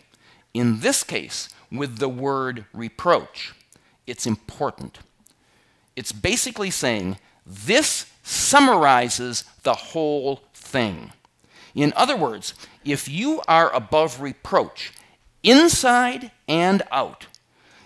in 0.53 0.81
this 0.81 1.05
case 1.05 1.49
with 1.71 1.99
the 1.99 2.09
word 2.09 2.65
reproach, 2.73 3.55
it's 4.07 4.27
important. 4.27 4.99
It's 5.95 6.13
basically 6.13 6.71
saying 6.71 7.19
this 7.47 8.10
summarizes 8.31 9.43
the 9.65 9.75
whole 9.75 10.41
thing. 10.55 11.13
In 11.75 11.93
other 11.97 12.17
words, 12.17 12.55
if 12.85 13.09
you 13.09 13.43
are 13.49 13.75
above 13.75 14.21
reproach, 14.21 14.93
inside 15.43 16.31
and 16.47 16.83
out, 16.93 17.27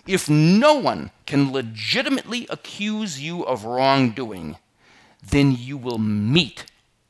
if 0.05 0.29
no 0.29 0.75
one 0.75 1.09
can 1.25 1.51
legitimately 1.51 2.45
accuse 2.51 3.19
you 3.19 3.43
of 3.43 3.65
wrongdoing, 3.65 4.57
then 5.31 5.51
you 5.51 5.77
will 5.77 5.97
meet 5.97 6.65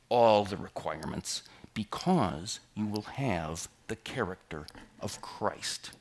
all 0.07 0.45
the 0.45 0.55
requirements 0.55 1.43
because 1.73 2.61
you 2.73 2.85
will 2.85 3.01
have 3.01 3.67
the 3.87 3.97
character 3.97 4.65
of 5.01 5.21
Christ. 5.21 5.91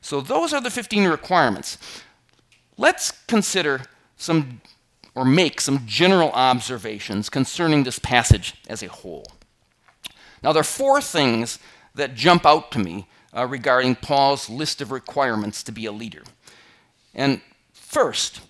So, 0.00 0.22
those 0.22 0.54
are 0.54 0.60
the 0.60 0.70
15 0.70 1.04
requirements. 1.06 1.76
Let's 2.78 3.10
consider 3.10 3.82
some 4.16 4.62
or 5.14 5.24
make 5.24 5.60
some 5.60 5.86
general 5.86 6.30
observations 6.32 7.28
concerning 7.30 7.84
this 7.84 7.98
passage 7.98 8.54
as 8.68 8.82
a 8.82 8.88
whole. 8.88 9.26
Now, 10.42 10.52
there 10.52 10.60
are 10.60 10.64
four 10.64 11.00
things 11.00 11.58
that 11.94 12.14
jump 12.14 12.44
out 12.44 12.70
to 12.72 12.78
me 12.78 13.06
uh, 13.34 13.46
regarding 13.46 13.94
Paul's 13.94 14.50
list 14.50 14.80
of 14.80 14.90
requirements 14.90 15.62
to 15.62 15.72
be 15.72 15.86
a 15.86 15.92
leader. 15.92 16.22
And 17.14 17.40
first, 17.72 18.40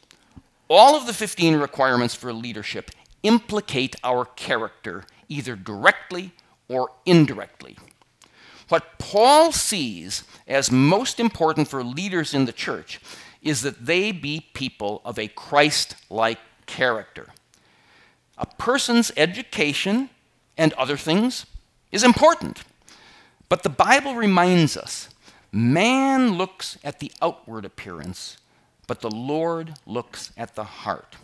all 0.69 0.97
of 0.97 1.07
the 1.07 1.13
15 1.13 1.57
requirements 1.57 2.15
for 2.15 2.33
leadership 2.33 2.91
implicate 3.23 3.97
our 4.03 4.25
character 4.25 5.05
either 5.29 5.57
directly 5.57 6.33
or 6.69 6.91
indirectly. 7.07 7.77
What 8.69 8.99
Paul 8.99 9.53
sees 9.53 10.25
as 10.49 10.71
most 10.71 11.21
important 11.21 11.69
for 11.69 11.85
leaders 11.85 12.33
in 12.33 12.47
the 12.47 12.53
church 12.53 13.01
is 13.43 13.61
that 13.63 13.85
they 13.85 14.11
be 14.11 14.49
people 14.55 15.03
of 15.05 15.19
a 15.19 15.29
Christ 15.29 15.97
like 16.09 16.39
character. 16.67 17.29
A 18.37 18.47
person's 18.47 19.13
education 19.17 20.11
and 20.57 20.73
other 20.75 20.97
things 20.97 21.47
is 21.93 22.03
important. 22.03 22.63
But 23.49 23.63
the 23.63 23.69
Bible 23.69 24.15
reminds 24.15 24.77
us 24.77 25.09
man 25.53 26.35
looks 26.35 26.77
at 26.83 26.99
the 26.99 27.13
outward 27.23 27.65
appearance, 27.65 28.39
but 28.89 29.01
the 29.01 29.11
Lord 29.11 29.75
looks 29.87 30.33
at 30.37 30.57
the 30.57 30.65
heart. 30.65 31.17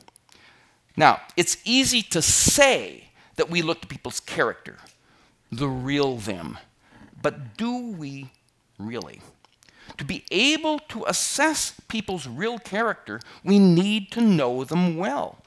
Now, 0.96 1.20
it's 1.36 1.56
easy 1.64 2.02
to 2.02 2.22
say 2.22 3.08
that 3.36 3.50
we 3.50 3.62
look 3.62 3.80
to 3.80 3.86
people's 3.88 4.20
character, 4.20 4.76
the 5.50 5.68
real 5.68 6.16
them, 6.16 6.58
but 7.20 7.56
do 7.56 7.90
we 7.90 8.30
really? 8.78 9.20
To 9.96 10.04
be 10.04 10.24
able 10.30 10.78
to 10.90 11.04
assess 11.06 11.74
people's 11.88 12.26
real 12.26 12.58
character, 12.58 13.20
we 13.44 13.58
need 13.58 14.10
to 14.12 14.20
know 14.20 14.64
them 14.64 14.96
well. 14.96 15.38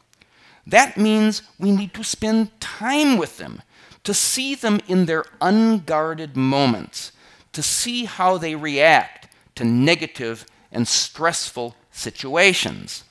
That 0.65 0.97
means 0.97 1.41
we 1.59 1.71
need 1.71 1.93
to 1.95 2.03
spend 2.03 2.59
time 2.59 3.17
with 3.17 3.37
them, 3.37 3.61
to 4.03 4.13
see 4.13 4.55
them 4.55 4.79
in 4.87 5.05
their 5.05 5.25
unguarded 5.41 6.37
moments, 6.37 7.11
to 7.53 7.61
see 7.61 8.05
how 8.05 8.37
they 8.37 8.55
react 8.55 9.27
to 9.55 9.63
negative 9.63 10.45
and 10.71 10.87
stressful 10.87 11.75
situations. 11.91 13.03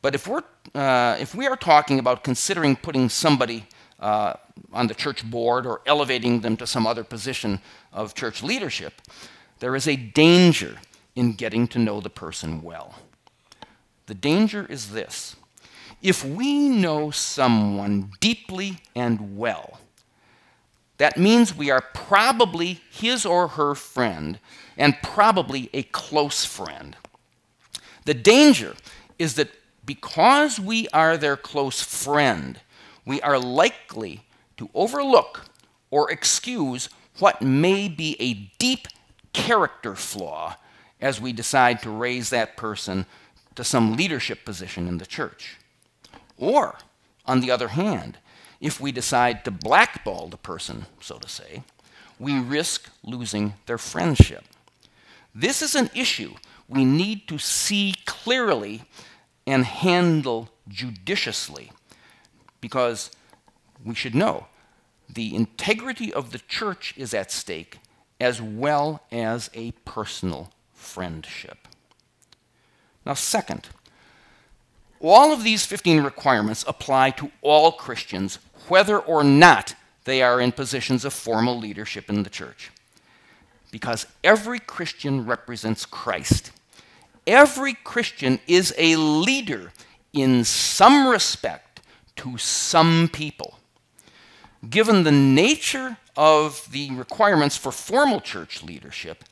But 0.00 0.14
if, 0.14 0.26
we're, 0.28 0.42
uh, 0.74 1.16
if 1.18 1.34
we 1.34 1.46
are 1.46 1.56
talking 1.56 1.98
about 1.98 2.24
considering 2.24 2.76
putting 2.76 3.08
somebody 3.08 3.66
uh, 4.00 4.34
on 4.72 4.86
the 4.86 4.94
church 4.94 5.28
board 5.28 5.66
or 5.66 5.80
elevating 5.86 6.40
them 6.40 6.56
to 6.58 6.66
some 6.66 6.86
other 6.86 7.04
position 7.04 7.60
of 7.92 8.14
church 8.14 8.42
leadership, 8.42 9.00
there 9.60 9.76
is 9.76 9.88
a 9.88 9.96
danger 9.96 10.78
in 11.14 11.32
getting 11.32 11.66
to 11.68 11.78
know 11.78 12.00
the 12.00 12.10
person 12.10 12.62
well. 12.62 12.96
The 14.06 14.14
danger 14.14 14.66
is 14.68 14.90
this 14.90 15.36
if 16.02 16.22
we 16.22 16.68
know 16.68 17.10
someone 17.10 18.12
deeply 18.20 18.78
and 18.94 19.38
well, 19.38 19.80
that 20.98 21.16
means 21.16 21.56
we 21.56 21.70
are 21.70 21.82
probably 21.94 22.80
his 22.90 23.24
or 23.24 23.48
her 23.48 23.74
friend 23.74 24.38
and 24.76 25.00
probably 25.02 25.70
a 25.72 25.82
close 25.84 26.44
friend. 26.44 26.96
The 28.04 28.14
danger 28.14 28.74
is 29.18 29.34
that 29.36 29.48
because 29.86 30.60
we 30.60 30.88
are 30.88 31.16
their 31.16 31.36
close 31.36 31.82
friend, 31.82 32.60
we 33.06 33.20
are 33.22 33.38
likely 33.38 34.24
to 34.56 34.68
overlook 34.74 35.46
or 35.90 36.10
excuse 36.10 36.88
what 37.18 37.40
may 37.40 37.88
be 37.88 38.16
a 38.20 38.34
deep 38.58 38.88
character 39.34 39.94
flaw 39.94 40.56
as 41.00 41.20
we 41.20 41.34
decide 41.34 41.82
to 41.82 41.90
raise 41.90 42.30
that 42.30 42.56
person 42.56 43.04
to 43.54 43.62
some 43.62 43.96
leadership 43.96 44.44
position 44.44 44.88
in 44.88 44.96
the 44.96 45.06
church. 45.06 45.58
Or, 46.38 46.78
on 47.26 47.40
the 47.40 47.50
other 47.50 47.68
hand, 47.68 48.16
if 48.60 48.80
we 48.80 48.90
decide 48.90 49.44
to 49.44 49.50
blackball 49.50 50.28
the 50.28 50.38
person, 50.38 50.86
so 51.00 51.18
to 51.18 51.28
say, 51.28 51.62
we 52.18 52.38
risk 52.38 52.88
losing 53.02 53.54
their 53.66 53.78
friendship. 53.78 54.44
This 55.34 55.60
is 55.60 55.74
an 55.74 55.90
issue 55.94 56.34
we 56.68 56.84
need 56.84 57.28
to 57.28 57.38
see 57.38 57.94
clearly 58.06 58.82
and 59.46 59.64
handle 59.64 60.48
judiciously 60.68 61.70
because 62.60 63.10
we 63.84 63.94
should 63.94 64.14
know 64.14 64.46
the 65.12 65.34
integrity 65.34 66.12
of 66.12 66.30
the 66.30 66.38
church 66.38 66.94
is 66.96 67.12
at 67.12 67.30
stake 67.30 67.78
as 68.20 68.40
well 68.40 69.02
as 69.10 69.50
a 69.54 69.72
personal 69.84 70.50
friendship. 70.72 71.68
Now, 73.04 73.14
second, 73.14 73.68
all 75.00 75.32
of 75.32 75.44
these 75.44 75.66
15 75.66 76.02
requirements 76.02 76.64
apply 76.66 77.10
to 77.10 77.30
all 77.42 77.72
Christians, 77.72 78.38
whether 78.68 78.98
or 78.98 79.22
not 79.22 79.74
they 80.04 80.22
are 80.22 80.40
in 80.40 80.52
positions 80.52 81.04
of 81.04 81.12
formal 81.12 81.58
leadership 81.58 82.08
in 82.08 82.22
the 82.22 82.30
church. 82.30 82.70
Because 83.70 84.06
every 84.22 84.58
Christian 84.58 85.26
represents 85.26 85.84
Christ. 85.84 86.52
Every 87.26 87.74
Christian 87.74 88.38
is 88.46 88.74
a 88.78 88.96
leader 88.96 89.72
in 90.12 90.44
some 90.44 91.08
respect 91.08 91.80
to 92.16 92.38
some 92.38 93.10
people. 93.12 93.58
Given 94.68 95.02
the 95.02 95.12
nature 95.12 95.96
of 96.16 96.68
the 96.70 96.90
requirements 96.92 97.56
for 97.56 97.72
formal 97.72 98.20
church 98.20 98.62
leadership, 98.62 99.24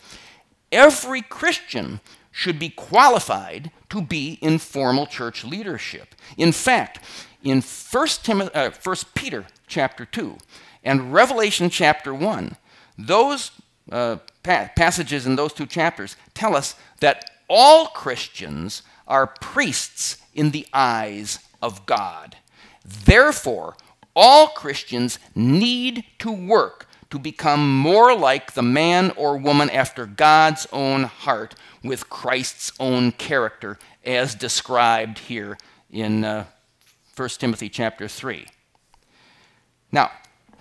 every 0.71 1.23
Christian 1.23 2.01
should 2.31 2.59
be 2.59 2.71
qualified 2.71 3.71
to 3.91 4.01
be 4.01 4.39
in 4.41 4.59
formal 4.59 5.07
church 5.07 5.45
leadership. 5.45 6.15
In 6.37 6.51
fact, 6.51 6.99
in 7.43 7.61
1, 7.61 8.07
Timothy, 8.23 8.55
uh, 8.55 8.71
1 8.71 8.97
Peter 9.15 9.47
chapter 9.67 10.05
2 10.05 10.39
and 10.83 11.13
Revelation 11.13 11.69
chapter 11.69 12.15
1, 12.15 12.57
those 12.97 13.51
uh, 13.91 14.17
pa- 14.43 14.71
passages 14.75 15.27
in 15.27 15.37
those 15.37 15.53
two 15.53 15.67
chapters 15.67 16.17
tell 16.35 16.57
us 16.57 16.75
that 17.01 17.31
all 17.49 17.87
Christians 17.89 18.83
are 19.07 19.27
priests 19.27 20.17
in 20.35 20.51
the 20.51 20.67
eyes 20.73 21.39
of 21.61 21.85
God. 21.85 22.37
Therefore, 22.85 23.77
all 24.15 24.49
Christians 24.49 25.19
need 25.35 26.05
to 26.19 26.31
work 26.31 26.87
to 27.11 27.19
become 27.19 27.79
more 27.79 28.17
like 28.17 28.53
the 28.53 28.63
man 28.63 29.11
or 29.17 29.37
woman 29.37 29.69
after 29.71 30.07
God's 30.07 30.67
own 30.73 31.05
heart 31.05 31.55
with 31.85 32.09
Christ's 32.09 32.73
own 32.81 33.13
character, 33.13 33.79
as 34.05 34.35
described 34.35 35.19
here 35.19 35.59
in 35.91 36.25
uh, 36.25 36.47
1 37.15 37.29
Timothy 37.39 37.69
chapter 37.69 38.09
3. 38.09 38.47
Now, 39.91 40.11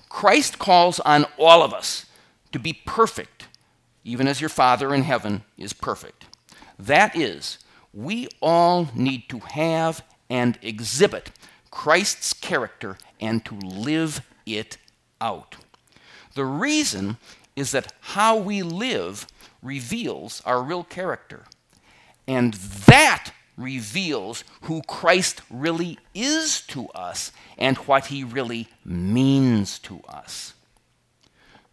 Christ 0.09 0.59
calls 0.59 0.99
on 0.99 1.25
all 1.39 1.63
of 1.63 1.73
us 1.73 2.05
to 2.51 2.59
be 2.59 2.73
perfect, 2.85 3.47
even 4.03 4.27
as 4.27 4.41
your 4.41 4.49
Father 4.49 4.93
in 4.93 5.03
heaven 5.03 5.43
is 5.57 5.71
perfect. 5.71 6.25
That 6.77 7.15
is, 7.15 7.59
we 7.93 8.27
all 8.41 8.89
need 8.93 9.29
to 9.29 9.39
have 9.39 10.03
and 10.29 10.59
exhibit 10.61 11.31
Christ's 11.71 12.33
character 12.33 12.97
and 13.19 13.43
to 13.45 13.55
live 13.55 14.21
it 14.45 14.77
out. 15.19 15.55
The 16.35 16.45
reason 16.45 17.17
is 17.55 17.71
that 17.71 17.93
how 18.01 18.37
we 18.37 18.61
live 18.61 19.27
reveals 19.61 20.41
our 20.45 20.61
real 20.61 20.83
character. 20.83 21.45
And 22.27 22.53
that 22.53 23.31
reveals 23.57 24.43
who 24.61 24.81
Christ 24.83 25.41
really 25.49 25.99
is 26.13 26.61
to 26.67 26.87
us 26.89 27.31
and 27.57 27.77
what 27.77 28.07
he 28.07 28.23
really 28.23 28.67
means 28.83 29.79
to 29.79 30.01
us. 30.07 30.53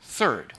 Third, 0.00 0.54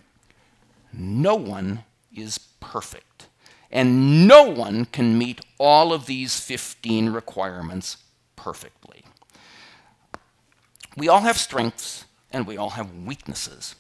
no 0.93 1.35
one 1.35 1.83
is 2.15 2.37
perfect, 2.59 3.27
and 3.71 4.27
no 4.27 4.43
one 4.43 4.85
can 4.85 5.17
meet 5.17 5.41
all 5.57 5.93
of 5.93 6.05
these 6.05 6.39
15 6.39 7.09
requirements 7.09 7.97
perfectly. 8.35 9.03
We 10.99 11.07
all 11.07 11.21
have 11.21 11.37
strengths 11.37 12.03
and 12.29 12.45
we 12.45 12.57
all 12.57 12.71
have 12.71 12.93
weaknesses. 12.93 13.75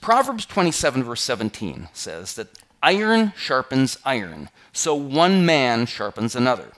Proverbs 0.00 0.44
27, 0.44 1.04
verse 1.04 1.22
17 1.22 1.88
says 1.92 2.34
that 2.34 2.48
iron 2.82 3.32
sharpens 3.36 3.96
iron, 4.04 4.50
so 4.72 4.96
one 4.96 5.46
man 5.46 5.86
sharpens 5.86 6.34
another. 6.34 6.72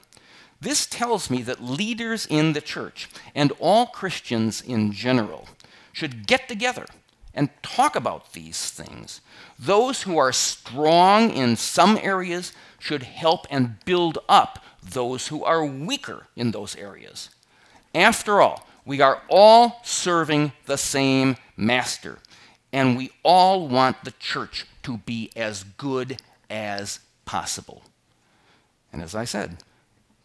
This 0.61 0.85
tells 0.87 1.31
me 1.31 1.41
that 1.43 1.63
leaders 1.63 2.27
in 2.27 2.53
the 2.53 2.61
church 2.61 3.09
and 3.35 3.51
all 3.59 3.87
Christians 3.87 4.61
in 4.61 4.93
general 4.93 5.49
should 5.91 6.27
get 6.27 6.49
together 6.49 6.85
and 7.33 7.49
talk 7.63 7.97
about 7.97 8.35
these 8.35 8.71
things. 8.71 9.23
Those 9.59 10.03
who 10.03 10.19
are 10.19 10.33
strong 10.33 11.31
in 11.31 11.57
some 11.57 11.99
areas 12.03 12.53
should 12.79 13.05
help 13.05 13.47
and 13.51 13.83
build 13.87 14.19
up 14.29 14.63
those 14.83 15.29
who 15.29 15.43
are 15.45 15.65
weaker 15.65 16.27
in 16.37 16.51
those 16.51 16.77
areas. 16.77 17.31
After 17.95 18.43
all, 18.43 18.67
we 18.87 19.01
are 19.01 19.21
all 19.29 19.81
serving 19.83 20.53
the 20.67 20.79
same 20.79 21.37
master, 21.57 22.19
and 22.73 22.97
we 22.97 23.11
all 23.25 23.69
want 23.69 24.05
the 24.05 24.13
church 24.13 24.65
to 24.85 24.99
be 24.99 25.31
as 25.35 25.65
good 25.65 26.23
as 26.49 27.01
possible. 27.25 27.83
And 28.93 29.03
as 29.03 29.15
I 29.15 29.25
said, 29.25 29.59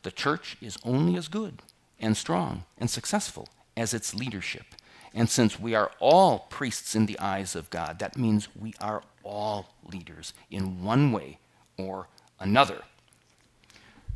the 0.03 0.11
church 0.11 0.57
is 0.61 0.77
only 0.85 1.17
as 1.17 1.27
good 1.27 1.61
and 1.99 2.15
strong 2.15 2.63
and 2.77 2.89
successful 2.89 3.49
as 3.75 3.93
its 3.93 4.13
leadership. 4.13 4.65
And 5.13 5.29
since 5.29 5.59
we 5.59 5.75
are 5.75 5.91
all 5.99 6.47
priests 6.49 6.95
in 6.95 7.05
the 7.07 7.19
eyes 7.19 7.55
of 7.55 7.69
God, 7.69 7.99
that 7.99 8.17
means 8.17 8.47
we 8.55 8.73
are 8.79 9.03
all 9.23 9.73
leaders 9.91 10.33
in 10.49 10.83
one 10.83 11.11
way 11.11 11.39
or 11.77 12.07
another. 12.39 12.81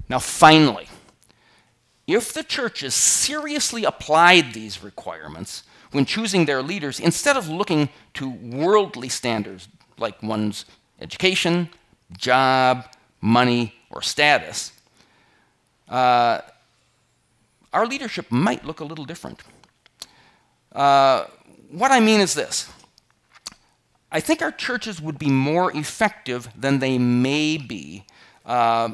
Now, 0.08 0.20
finally, 0.20 0.88
if 2.08 2.34
the 2.34 2.44
churches 2.44 2.94
seriously 2.94 3.84
applied 3.84 4.54
these 4.54 4.84
requirements 4.84 5.64
when 5.92 6.06
choosing 6.06 6.46
their 6.46 6.62
leaders, 6.62 7.00
instead 7.00 7.38
of 7.38 7.48
looking 7.50 7.90
to 8.14 8.30
worldly 8.30 9.10
standards 9.10 9.68
like 9.98 10.22
one's 10.22 10.66
education, 11.00 11.70
job, 12.18 12.86
money, 13.22 13.74
or 13.90 14.02
status, 14.02 14.74
uh, 15.90 16.42
our 17.74 17.86
leadership 17.86 18.32
might 18.32 18.66
look 18.66 18.80
a 18.80 18.86
little 18.86 19.06
different. 19.06 19.42
Uh, 20.72 21.26
what 21.72 21.92
I 21.92 22.00
mean 22.00 22.20
is 22.20 22.34
this 22.34 22.70
I 24.12 24.20
think 24.20 24.42
our 24.42 24.52
churches 24.52 25.02
would 25.02 25.20
be 25.20 25.30
more 25.30 25.76
effective 25.76 26.48
than 26.56 26.80
they 26.80 26.98
may 26.98 27.58
be 27.58 28.06
uh, 28.46 28.90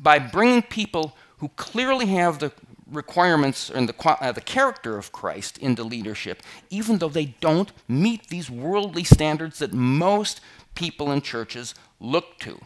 by 0.00 0.18
bringing 0.18 0.62
people 0.62 1.16
who 1.40 1.48
clearly 1.56 2.06
have 2.06 2.38
the 2.38 2.52
requirements 2.90 3.70
and 3.70 3.88
the, 3.88 4.08
uh, 4.08 4.32
the 4.32 4.40
character 4.40 4.98
of 4.98 5.12
Christ 5.12 5.58
into 5.58 5.82
leadership, 5.82 6.42
even 6.70 6.98
though 6.98 7.08
they 7.08 7.36
don't 7.40 7.72
meet 7.88 8.28
these 8.28 8.50
worldly 8.50 9.04
standards 9.04 9.58
that 9.60 9.72
most 9.72 10.40
people 10.74 11.10
in 11.10 11.20
churches 11.20 11.74
look 11.98 12.38
to. 12.40 12.60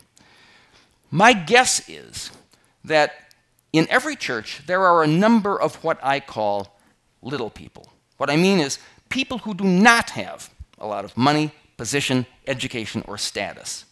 My 1.11 1.33
guess 1.33 1.89
is 1.89 2.31
that 2.85 3.15
in 3.73 3.87
every 3.89 4.17
church 4.17 4.63
there 4.67 4.85
are 4.85 5.03
a 5.03 5.07
number 5.09 5.61
of 5.61 5.77
what 5.85 5.99
I 6.03 6.21
call 6.21 6.77
little 7.23 7.51
people. 7.51 7.89
What 8.17 8.31
I 8.31 8.37
mean 8.37 8.59
is 8.59 8.79
people 9.09 9.39
who 9.39 9.55
do 9.55 9.65
not 9.65 10.11
have 10.11 10.51
a 10.79 10.87
lot 10.87 11.05
of 11.05 11.17
money, 11.17 11.53
position, 11.77 12.27
education, 12.47 13.05
or 13.07 13.19
status. 13.19 13.85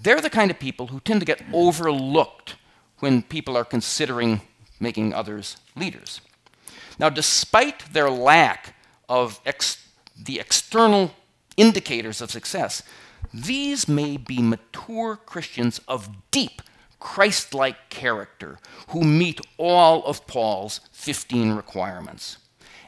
They're 0.00 0.20
the 0.20 0.30
kind 0.30 0.50
of 0.50 0.58
people 0.58 0.88
who 0.88 1.00
tend 1.00 1.20
to 1.20 1.26
get 1.26 1.42
overlooked 1.52 2.56
when 3.02 3.20
people 3.20 3.56
are 3.56 3.64
considering 3.64 4.40
making 4.78 5.12
others 5.12 5.56
leaders. 5.74 6.20
Now, 7.00 7.08
despite 7.08 7.92
their 7.92 8.08
lack 8.08 8.76
of 9.08 9.40
ex- 9.44 9.84
the 10.16 10.38
external 10.38 11.10
indicators 11.56 12.20
of 12.20 12.30
success, 12.30 12.84
these 13.34 13.88
may 13.88 14.16
be 14.16 14.40
mature 14.40 15.16
Christians 15.16 15.80
of 15.88 16.10
deep 16.30 16.62
Christ 17.00 17.52
like 17.54 17.90
character 17.90 18.60
who 18.90 19.02
meet 19.02 19.40
all 19.56 20.04
of 20.04 20.28
Paul's 20.28 20.80
15 20.92 21.54
requirements. 21.54 22.38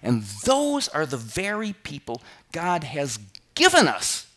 And 0.00 0.22
those 0.44 0.86
are 0.86 1.06
the 1.06 1.16
very 1.16 1.72
people 1.72 2.22
God 2.52 2.84
has 2.84 3.18
given 3.56 3.88
us 3.88 4.28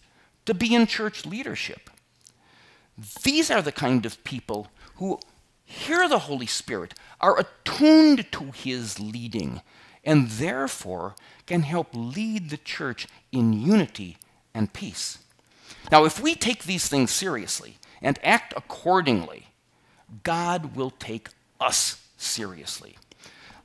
to 0.48 0.56
be 0.56 0.74
in 0.74 0.88
church 0.88 1.24
leadership. 1.24 1.92
These 3.24 3.52
are 3.52 3.62
the 3.62 3.72
kind 3.72 4.08
of 4.08 4.24
people 4.24 4.70
who 4.96 5.20
hear 5.68 6.08
the 6.08 6.20
Holy 6.20 6.46
Spirit, 6.46 6.94
are 7.20 7.38
attuned 7.38 8.32
to 8.32 8.52
his 8.52 9.00
leading, 9.00 9.62
and 10.04 10.30
therefore 10.30 11.16
can 11.46 11.62
help 11.62 11.90
lead 11.94 12.50
the 12.50 12.58
church 12.58 13.08
in 13.32 13.52
unity 13.52 14.18
and 14.54 14.72
peace. 14.72 15.20
Now, 15.92 16.06
if 16.06 16.22
we 16.22 16.36
take 16.36 16.64
these 16.64 16.88
things 16.88 17.12
seriously 17.12 17.76
and 18.02 18.18
act 18.24 18.54
accordingly, 18.56 19.48
God 20.24 20.76
will 20.76 20.92
take 20.92 21.30
us 21.60 22.02
seriously. 22.16 22.98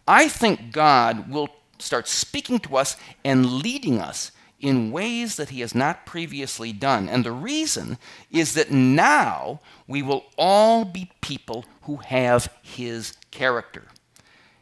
I 0.07 0.29
think 0.29 0.73
God 0.73 1.31
will 1.31 1.51
start 1.79 2.09
speaking 2.09 2.59
to 2.61 2.77
us 2.77 2.97
and 3.25 3.47
leading 3.47 4.01
us 4.01 4.33
in 4.63 4.93
ways 4.93 5.37
that 5.37 5.51
he 5.51 5.61
has 5.61 5.75
not 5.75 6.07
previously 6.07 6.73
done. 6.73 7.09
And 7.09 7.25
the 7.25 7.33
reason 7.33 7.99
is 8.31 8.55
that 8.55 8.71
now 8.71 9.61
we 9.89 10.01
will 10.03 10.25
all 10.39 10.85
be 10.85 11.11
people 11.21 11.65
who 11.83 11.97
have 11.97 12.51
his 12.63 13.15
character. 13.33 13.83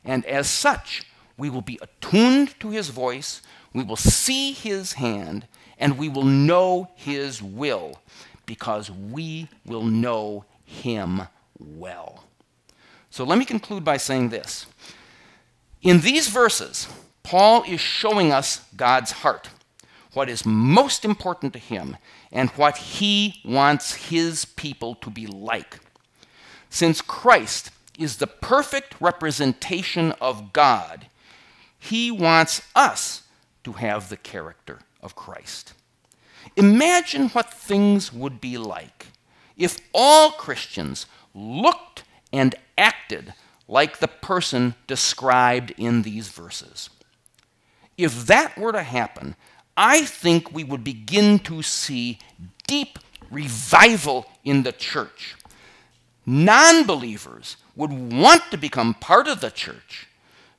And 0.03 0.25
as 0.25 0.49
such, 0.49 1.05
we 1.37 1.51
will 1.51 1.61
be 1.61 1.79
attuned 1.83 2.59
to 2.61 2.71
his 2.71 2.89
voice, 2.89 3.43
we 3.75 3.85
will 3.85 3.97
see 3.97 4.53
his 4.53 4.95
hand, 4.95 5.47
and 5.79 5.99
we 5.99 6.09
will 6.09 6.25
know 6.25 6.91
his 6.95 7.43
will 7.43 8.01
because 8.47 8.91
we 8.91 9.49
will 9.65 9.85
know 9.85 10.45
him 10.65 11.23
well. 11.59 12.25
So 13.11 13.25
let 13.25 13.39
me 13.39 13.45
conclude 13.45 13.85
by 13.85 13.99
saying 13.99 14.31
this. 14.31 14.67
In 15.83 16.01
these 16.01 16.29
verses, 16.29 16.89
Paul 17.23 17.65
is 17.67 17.81
showing 17.81 18.33
us 18.33 18.63
God's 18.77 19.13
heart 19.13 19.51
what 20.13 20.29
is 20.29 20.45
most 20.45 21.05
important 21.05 21.53
to 21.53 21.59
him 21.59 21.97
and 22.33 22.51
what 22.51 22.77
he 22.77 23.41
wants 23.45 23.95
his 24.09 24.45
people 24.45 24.95
to 24.97 25.11
be 25.11 25.27
like. 25.27 25.79
Since 26.69 27.01
Christ 27.01 27.71
is 27.99 28.17
the 28.17 28.27
perfect 28.27 28.95
representation 29.01 30.13
of 30.21 30.53
God, 30.53 31.07
he 31.79 32.11
wants 32.11 32.63
us 32.75 33.23
to 33.65 33.73
have 33.73 34.09
the 34.09 34.17
character 34.17 34.81
of 35.03 35.15
Christ. 35.15 35.75
Imagine 36.57 37.29
what 37.29 37.53
things 37.53 38.13
would 38.13 38.41
be 38.41 38.59
like 38.59 39.07
if 39.57 39.79
all 39.93 40.33
Christians 40.33 41.07
looked 41.35 42.05
and 42.33 42.55
acted 42.77 43.35
like 43.69 43.99
the 43.99 44.09
person 44.09 44.75
described 44.87 45.73
in 45.77 46.03
these 46.03 46.29
verses. 46.29 46.91
If 47.97 48.27
that 48.27 48.57
were 48.59 48.73
to 48.73 48.83
happen, 48.83 49.37
I 49.83 50.05
think 50.05 50.53
we 50.53 50.63
would 50.63 50.85
begin 50.85 51.39
to 51.39 51.63
see 51.63 52.19
deep 52.67 52.99
revival 53.31 54.27
in 54.45 54.63
the 54.63 54.73
church. 54.73 55.37
Non 56.27 56.85
believers 56.85 57.57
would 57.75 57.91
want 57.91 58.43
to 58.51 58.59
become 58.59 58.93
part 58.93 59.27
of 59.27 59.41
the 59.41 59.51
church 59.51 60.07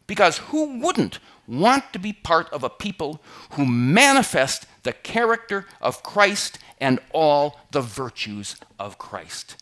because 0.08 0.40
who 0.50 0.80
wouldn't 0.80 1.20
want 1.48 1.94
to 1.94 2.00
be 2.00 2.14
part 2.14 2.52
of 2.52 2.64
a 2.64 2.70
people 2.70 3.22
who 3.52 3.66
manifest 3.68 4.66
the 4.82 4.92
character 4.92 5.68
of 5.80 6.02
Christ 6.02 6.58
and 6.80 7.00
all 7.14 7.60
the 7.70 7.82
virtues 7.82 8.56
of 8.80 8.98
Christ? 8.98 9.56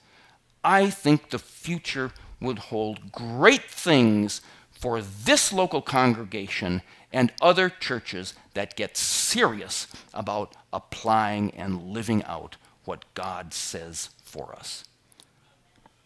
I 0.63 0.89
think 0.89 1.31
the 1.31 1.39
future 1.39 2.13
would 2.39 2.59
hold 2.59 3.11
great 3.11 3.69
things 3.69 4.39
for 4.71 5.01
this 5.01 5.51
local 5.51 5.81
congregation 5.81 6.81
and 7.11 7.33
other 7.41 7.69
churches 7.69 8.33
that 8.53 8.75
get 8.75 8.95
serious 8.95 9.87
about 10.13 10.55
applying 10.71 11.51
and 11.51 11.81
living 11.89 12.23
out 12.25 12.57
what 12.85 13.05
God 13.13 13.53
says 13.53 14.09
for 14.23 14.53
us. 14.53 14.83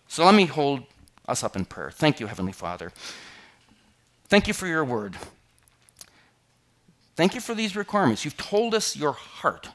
So 0.08 0.26
let 0.26 0.36
me 0.36 0.46
hold 0.46 0.84
us 1.28 1.44
up 1.44 1.56
in 1.56 1.66
prayer. 1.66 1.92
Thank 1.92 2.20
you, 2.20 2.28
Heavenly 2.28 2.52
Father. 2.52 2.92
Thank 4.28 4.48
you 4.48 4.54
for 4.54 4.68
your 4.68 4.86
word. 4.86 5.16
Thank 7.16 7.36
you 7.36 7.42
for 7.42 7.54
these 7.54 7.76
requirements. 7.76 8.26
You've 8.26 8.38
told 8.38 8.74
us 8.74 8.96
your 8.96 9.14
heart. 9.14 9.70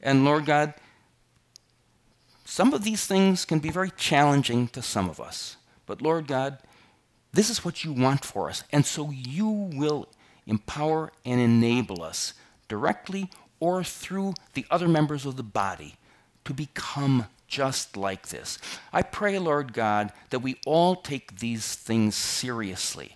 And 0.00 0.24
Lord 0.24 0.46
God, 0.46 0.74
some 2.44 2.72
of 2.72 2.84
these 2.84 3.06
things 3.06 3.44
can 3.44 3.58
be 3.58 3.70
very 3.70 3.90
challenging 3.96 4.68
to 4.68 4.82
some 4.82 5.08
of 5.08 5.20
us. 5.20 5.56
But 5.86 6.02
Lord 6.02 6.26
God, 6.26 6.58
this 7.32 7.50
is 7.50 7.64
what 7.64 7.84
you 7.84 7.92
want 7.92 8.24
for 8.24 8.48
us. 8.48 8.62
And 8.72 8.84
so 8.84 9.10
you 9.10 9.48
will 9.48 10.08
empower 10.46 11.12
and 11.24 11.40
enable 11.40 12.02
us 12.02 12.34
directly 12.68 13.30
or 13.60 13.82
through 13.82 14.34
the 14.54 14.66
other 14.70 14.88
members 14.88 15.26
of 15.26 15.36
the 15.36 15.42
body 15.42 15.96
to 16.44 16.54
become 16.54 17.26
just 17.48 17.96
like 17.96 18.28
this. 18.28 18.58
I 18.92 19.02
pray, 19.02 19.38
Lord 19.38 19.72
God, 19.72 20.12
that 20.30 20.40
we 20.40 20.56
all 20.66 20.96
take 20.96 21.38
these 21.38 21.74
things 21.74 22.14
seriously 22.14 23.14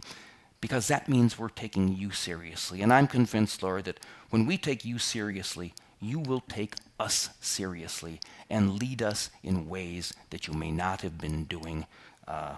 because 0.61 0.89
that 0.89 1.09
means 1.09 1.39
we're 1.39 1.49
taking 1.49 1.97
you 1.97 2.11
seriously. 2.11 2.83
And 2.83 2.93
I'm 2.93 3.07
convinced, 3.07 3.63
Lord, 3.63 3.85
that 3.85 4.01
when 4.31 4.47
we 4.47 4.57
take 4.57 4.85
you 4.85 4.99
seriously, 4.99 5.75
you 6.01 6.19
will 6.19 6.41
take 6.41 6.75
us 6.99 7.31
seriously 7.41 8.21
and 8.49 8.79
lead 8.79 9.03
us 9.03 9.31
in 9.43 9.69
ways 9.69 10.13
that 10.31 10.47
you 10.47 10.55
may 10.55 10.71
not 10.71 11.03
have 11.03 11.19
been 11.19 11.45
doing 11.45 11.87
uh, 12.29 12.57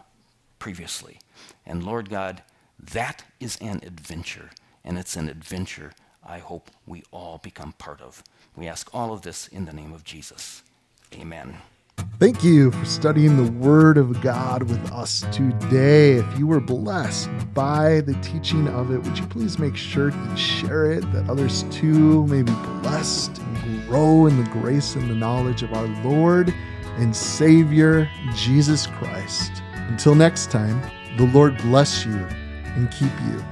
previously. 0.58 1.18
And 1.64 1.84
Lord 1.84 2.10
God, 2.10 2.42
that 2.78 3.24
is 3.40 3.56
an 3.60 3.80
adventure, 3.84 4.50
and 4.84 4.98
it's 4.98 5.16
an 5.16 5.28
adventure 5.28 5.92
I 6.24 6.38
hope 6.38 6.70
we 6.86 7.02
all 7.10 7.38
become 7.38 7.72
part 7.72 8.00
of. 8.00 8.22
We 8.56 8.68
ask 8.68 8.94
all 8.94 9.12
of 9.12 9.22
this 9.22 9.48
in 9.48 9.64
the 9.64 9.72
name 9.72 9.92
of 9.92 10.04
Jesus. 10.04 10.62
Amen. 11.14 11.56
Thank 12.18 12.44
you 12.44 12.70
for 12.70 12.84
studying 12.84 13.36
the 13.36 13.50
Word 13.52 13.98
of 13.98 14.20
God 14.20 14.62
with 14.62 14.92
us 14.92 15.24
today. 15.32 16.12
If 16.12 16.38
you 16.38 16.46
were 16.46 16.60
blessed 16.60 17.28
by 17.52 18.00
the 18.02 18.14
teaching 18.22 18.68
of 18.68 18.92
it, 18.92 19.02
would 19.02 19.18
you 19.18 19.26
please 19.26 19.58
make 19.58 19.76
sure 19.76 20.10
to 20.10 20.36
share 20.36 20.92
it 20.92 21.00
that 21.12 21.28
others 21.28 21.64
too 21.64 22.26
may 22.28 22.42
be 22.42 22.52
blessed 22.82 23.38
and 23.38 23.88
grow 23.88 24.26
in 24.26 24.42
the 24.42 24.50
grace 24.50 24.94
and 24.94 25.10
the 25.10 25.14
knowledge 25.14 25.62
of 25.62 25.72
our 25.74 25.88
Lord 26.04 26.54
and 26.98 27.14
Savior, 27.14 28.08
Jesus 28.36 28.86
Christ. 28.86 29.50
Until 29.74 30.14
next 30.14 30.50
time, 30.50 30.80
the 31.16 31.26
Lord 31.26 31.58
bless 31.58 32.06
you 32.06 32.14
and 32.14 32.90
keep 32.90 33.12
you. 33.28 33.51